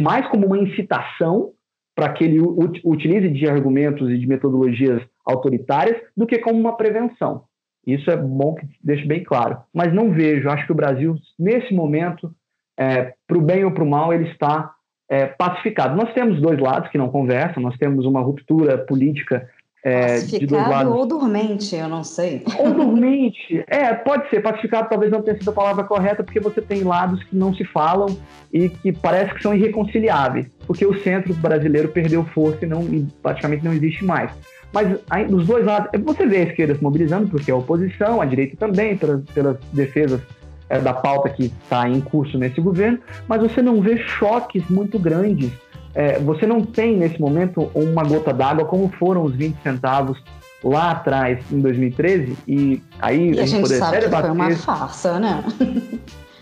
mais 0.00 0.26
como 0.28 0.46
uma 0.46 0.58
incitação 0.58 1.52
para 1.94 2.12
que 2.12 2.24
ele 2.24 2.40
utilize 2.84 3.28
de 3.28 3.48
argumentos 3.48 4.08
e 4.08 4.18
de 4.18 4.26
metodologias 4.26 5.02
autoritárias 5.24 6.00
do 6.16 6.26
que 6.26 6.38
como 6.38 6.58
uma 6.58 6.76
prevenção. 6.76 7.44
Isso 7.86 8.10
é 8.10 8.16
bom 8.16 8.54
que 8.54 8.66
deixe 8.82 9.06
bem 9.06 9.24
claro. 9.24 9.58
Mas 9.74 9.92
não 9.92 10.10
vejo, 10.10 10.48
acho 10.48 10.66
que 10.66 10.72
o 10.72 10.76
Brasil, 10.76 11.16
nesse 11.38 11.74
momento, 11.74 12.32
é, 12.78 13.14
para 13.26 13.38
o 13.38 13.42
bem 13.42 13.64
ou 13.64 13.72
para 13.72 13.84
o 13.84 13.88
mal, 13.88 14.12
ele 14.12 14.30
está 14.30 14.72
é, 15.10 15.26
pacificado. 15.26 15.96
Nós 15.96 16.12
temos 16.14 16.40
dois 16.40 16.58
lados 16.58 16.90
que 16.90 16.98
não 16.98 17.10
conversam, 17.10 17.62
nós 17.62 17.76
temos 17.76 18.06
uma 18.06 18.20
ruptura 18.20 18.78
política 18.78 19.48
É, 19.82 20.20
pacificado 20.20 20.94
ou 20.94 21.06
dormente, 21.06 21.74
eu 21.74 21.88
não 21.88 22.04
sei. 22.04 22.44
Ou 22.58 22.72
dormente. 22.72 23.64
É, 23.66 23.94
pode 23.94 24.28
ser. 24.28 24.42
Pacificado 24.42 24.88
talvez 24.88 25.10
não 25.10 25.22
tenha 25.22 25.38
sido 25.38 25.50
a 25.50 25.54
palavra 25.54 25.84
correta, 25.84 26.22
porque 26.22 26.38
você 26.38 26.60
tem 26.60 26.82
lados 26.82 27.22
que 27.24 27.34
não 27.34 27.54
se 27.54 27.64
falam 27.64 28.14
e 28.52 28.68
que 28.68 28.92
parece 28.92 29.34
que 29.34 29.42
são 29.42 29.54
irreconciliáveis. 29.54 30.46
Porque 30.66 30.84
o 30.84 30.98
centro 31.00 31.32
brasileiro 31.34 31.88
perdeu 31.88 32.24
força 32.26 32.64
e, 32.64 32.68
não, 32.68 32.82
e 32.82 33.06
praticamente 33.22 33.64
não 33.64 33.72
existe 33.72 34.04
mais. 34.04 34.30
Mas 34.72 34.98
aí, 35.08 35.24
dos 35.26 35.46
dois 35.46 35.64
lados, 35.64 35.90
você 36.04 36.26
vê 36.26 36.38
a 36.38 36.42
esquerda 36.44 36.74
se 36.74 36.82
mobilizando, 36.82 37.28
porque 37.28 37.50
é 37.50 37.54
a 37.54 37.56
oposição, 37.56 38.20
a 38.20 38.24
direita 38.24 38.56
também, 38.56 38.96
pelas, 38.96 39.22
pelas 39.30 39.56
defesas 39.72 40.20
é, 40.68 40.78
da 40.78 40.94
pauta 40.94 41.28
que 41.28 41.46
está 41.46 41.88
em 41.88 42.00
curso 42.00 42.38
nesse 42.38 42.60
governo, 42.60 42.98
mas 43.26 43.42
você 43.42 43.60
não 43.60 43.80
vê 43.80 43.98
choques 43.98 44.62
muito 44.70 44.98
grandes. 44.98 45.50
É, 45.94 46.18
você 46.18 46.46
não 46.46 46.62
tem, 46.62 46.96
nesse 46.96 47.20
momento, 47.20 47.70
uma 47.74 48.04
gota 48.04 48.32
d'água 48.32 48.64
como 48.64 48.88
foram 48.98 49.24
os 49.24 49.34
20 49.34 49.56
centavos 49.62 50.22
lá 50.62 50.92
atrás, 50.92 51.38
em 51.50 51.60
2013, 51.60 52.36
e 52.46 52.82
aí 53.00 53.32
e 53.32 53.40
a, 53.40 53.46
gente, 53.46 53.68
sabe 53.74 53.96
que 53.96 54.04
debater... 54.04 54.30
foi 54.30 54.30
uma 54.30 54.50
farsa, 54.56 55.18
né? 55.18 55.42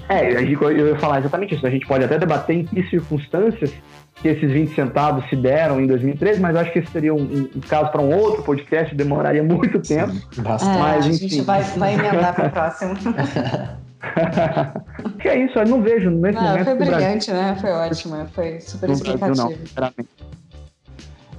é, 0.09 0.33
eu 0.33 0.89
ia 0.89 0.99
falar 0.99 1.21
exatamente 1.21 1.55
isso. 1.55 1.67
A 1.67 1.71
gente 1.71 1.87
pode 1.87 2.05
até 2.05 2.19
debater 2.19 2.57
em 2.57 2.65
que 2.65 2.83
circunstâncias 2.91 3.73
que 4.17 4.27
esses 4.27 4.51
20 4.51 4.75
centavos 4.75 5.29
se 5.29 5.37
deram 5.37 5.81
em 5.81 5.87
2013, 5.87 6.41
mas 6.41 6.57
acho 6.57 6.73
que 6.73 6.81
esse 6.81 6.91
seria 6.91 7.15
um, 7.15 7.49
um 7.55 7.61
caso 7.69 7.91
para 7.91 8.01
um 8.01 8.13
outro 8.13 8.43
podcast, 8.43 8.93
demoraria 8.95 9.43
muito 9.43 9.79
tempo. 9.79 10.13
Bastante. 10.39 10.77
É, 10.77 10.81
mas, 10.81 11.07
a 11.07 11.13
gente 11.13 11.41
vai, 11.43 11.63
vai 11.63 11.95
emendar 11.95 12.35
para 12.35 12.49
o 12.49 12.51
próximo. 12.51 12.95
que 15.21 15.29
é 15.29 15.45
isso, 15.45 15.59
eu 15.59 15.67
não 15.67 15.83
vejo 15.83 16.11
nesse 16.11 16.37
não, 16.37 16.43
momento. 16.43 16.65
Foi 16.65 16.75
brilhante, 16.75 17.31
né? 17.31 17.57
Foi 17.61 17.71
ótimo, 17.71 18.27
foi 18.33 18.61
super 18.61 18.91
explicativo. 18.91 19.55
Não, 19.77 19.93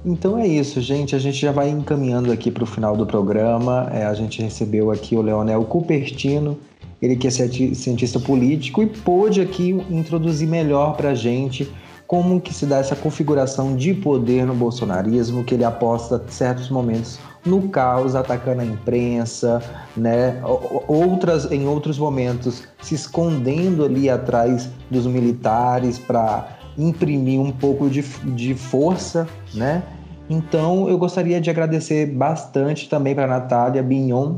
então 0.04 0.38
é 0.38 0.46
isso, 0.46 0.80
gente. 0.80 1.14
A 1.14 1.18
gente 1.18 1.38
já 1.38 1.52
vai 1.52 1.68
encaminhando 1.68 2.32
aqui 2.32 2.50
para 2.50 2.64
o 2.64 2.66
final 2.66 2.96
do 2.96 3.06
programa. 3.06 3.88
É, 3.92 4.04
a 4.04 4.14
gente 4.14 4.42
recebeu 4.42 4.90
aqui 4.90 5.16
o 5.16 5.22
Leonel 5.22 5.64
Cupertino, 5.64 6.58
ele 7.00 7.16
que 7.16 7.26
é 7.26 7.30
cientista 7.30 8.18
político 8.18 8.82
e 8.82 8.86
pôde 8.86 9.40
aqui 9.40 9.70
introduzir 9.90 10.48
melhor 10.48 10.96
para 10.96 11.10
a 11.10 11.14
gente 11.14 11.70
como 12.06 12.40
que 12.40 12.52
se 12.52 12.66
dá 12.66 12.78
essa 12.78 12.96
configuração 12.96 13.76
de 13.76 13.94
poder 13.94 14.44
no 14.44 14.52
bolsonarismo, 14.52 15.44
que 15.44 15.54
ele 15.54 15.62
aposta 15.62 16.20
em 16.26 16.30
certos 16.30 16.68
momentos 16.68 17.20
no 17.44 17.68
caos, 17.68 18.14
atacando 18.14 18.60
a 18.60 18.64
imprensa, 18.64 19.62
né? 19.96 20.40
Outras, 20.86 21.50
em 21.50 21.66
outros 21.66 21.98
momentos, 21.98 22.66
se 22.82 22.94
escondendo 22.94 23.84
ali 23.84 24.10
atrás 24.10 24.70
dos 24.90 25.06
militares 25.06 25.98
para 25.98 26.58
imprimir 26.76 27.40
um 27.40 27.50
pouco 27.50 27.88
de, 27.88 28.02
de 28.02 28.54
força, 28.54 29.26
né? 29.54 29.82
Então, 30.28 30.88
eu 30.88 30.96
gostaria 30.96 31.40
de 31.40 31.50
agradecer 31.50 32.06
bastante 32.06 32.88
também 32.88 33.14
para 33.14 33.26
Natália 33.26 33.82
Bignon. 33.82 34.36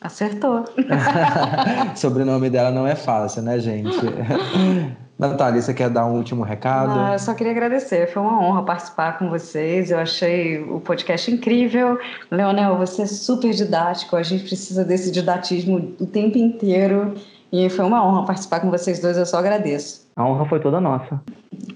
Acertou. 0.00 0.64
Sobrenome 1.94 2.48
dela 2.48 2.70
não 2.70 2.86
é 2.86 2.94
fácil, 2.94 3.42
né, 3.42 3.58
gente? 3.58 3.98
Natália, 5.20 5.60
você 5.60 5.74
quer 5.74 5.90
dar 5.90 6.06
um 6.06 6.16
último 6.16 6.42
recado? 6.42 6.98
Ah, 6.98 7.12
eu 7.12 7.18
só 7.18 7.34
queria 7.34 7.52
agradecer, 7.52 8.10
foi 8.10 8.22
uma 8.22 8.42
honra 8.42 8.62
participar 8.62 9.18
com 9.18 9.28
vocês. 9.28 9.90
Eu 9.90 9.98
achei 9.98 10.58
o 10.62 10.80
podcast 10.80 11.30
incrível. 11.30 11.98
Leonel, 12.30 12.78
você 12.78 13.02
é 13.02 13.06
super 13.06 13.52
didático, 13.52 14.16
a 14.16 14.22
gente 14.22 14.44
precisa 14.44 14.82
desse 14.82 15.10
didatismo 15.10 15.94
o 16.00 16.06
tempo 16.06 16.38
inteiro. 16.38 17.14
E 17.52 17.68
foi 17.68 17.84
uma 17.84 18.02
honra 18.02 18.24
participar 18.24 18.60
com 18.60 18.70
vocês 18.70 18.98
dois, 18.98 19.18
eu 19.18 19.26
só 19.26 19.38
agradeço. 19.38 19.99
A 20.16 20.26
honra 20.26 20.44
foi 20.46 20.60
toda 20.60 20.80
nossa. 20.80 21.20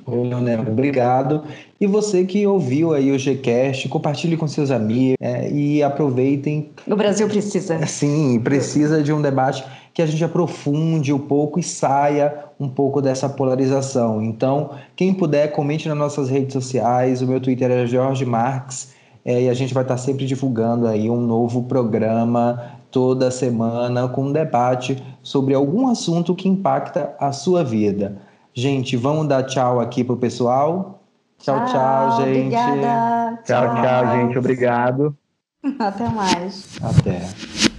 Ô, 0.06 0.22
Leonel, 0.22 0.60
obrigado. 0.60 1.44
E 1.80 1.86
você 1.86 2.24
que 2.24 2.46
ouviu 2.46 2.92
aí 2.92 3.10
o 3.10 3.18
Gcast, 3.18 3.88
compartilhe 3.88 4.36
com 4.36 4.46
seus 4.46 4.70
amigos 4.70 5.16
é, 5.20 5.50
e 5.50 5.82
aproveitem. 5.82 6.70
O 6.86 6.96
Brasil 6.96 7.26
precisa. 7.28 7.84
Sim, 7.86 8.40
precisa 8.40 9.02
de 9.02 9.12
um 9.12 9.22
debate 9.22 9.64
que 9.94 10.02
a 10.02 10.06
gente 10.06 10.24
aprofunde 10.24 11.12
um 11.12 11.18
pouco 11.18 11.58
e 11.58 11.62
saia 11.62 12.34
um 12.58 12.68
pouco 12.68 13.00
dessa 13.00 13.28
polarização. 13.28 14.22
Então, 14.22 14.70
quem 14.96 15.14
puder, 15.14 15.52
comente 15.52 15.88
nas 15.88 15.96
nossas 15.96 16.28
redes 16.28 16.52
sociais. 16.52 17.22
O 17.22 17.26
meu 17.26 17.40
Twitter 17.40 17.70
é 17.70 17.86
Jorge 17.86 18.26
Marques 18.26 18.92
é, 19.24 19.42
e 19.42 19.48
a 19.48 19.54
gente 19.54 19.72
vai 19.72 19.84
estar 19.84 19.96
sempre 19.96 20.26
divulgando 20.26 20.86
aí 20.86 21.08
um 21.08 21.20
novo 21.20 21.62
programa 21.62 22.74
toda 22.94 23.28
semana 23.28 24.08
com 24.08 24.26
um 24.26 24.32
debate 24.32 25.02
sobre 25.20 25.52
algum 25.52 25.88
assunto 25.88 26.32
que 26.32 26.48
impacta 26.48 27.12
a 27.18 27.32
sua 27.32 27.64
vida. 27.64 28.18
Gente, 28.54 28.96
vamos 28.96 29.26
dar 29.26 29.42
tchau 29.42 29.80
aqui 29.80 30.04
pro 30.04 30.16
pessoal. 30.16 31.02
Tchau, 31.40 31.56
tchau, 31.66 31.72
tchau 31.72 32.24
gente. 32.24 32.54
Obrigada. 32.54 33.42
Tchau, 33.44 33.74
tchau, 33.74 33.82
tchau, 33.82 34.16
gente. 34.16 34.38
Obrigado. 34.38 35.16
Até 35.80 36.08
mais. 36.08 36.78
Até. 36.80 37.73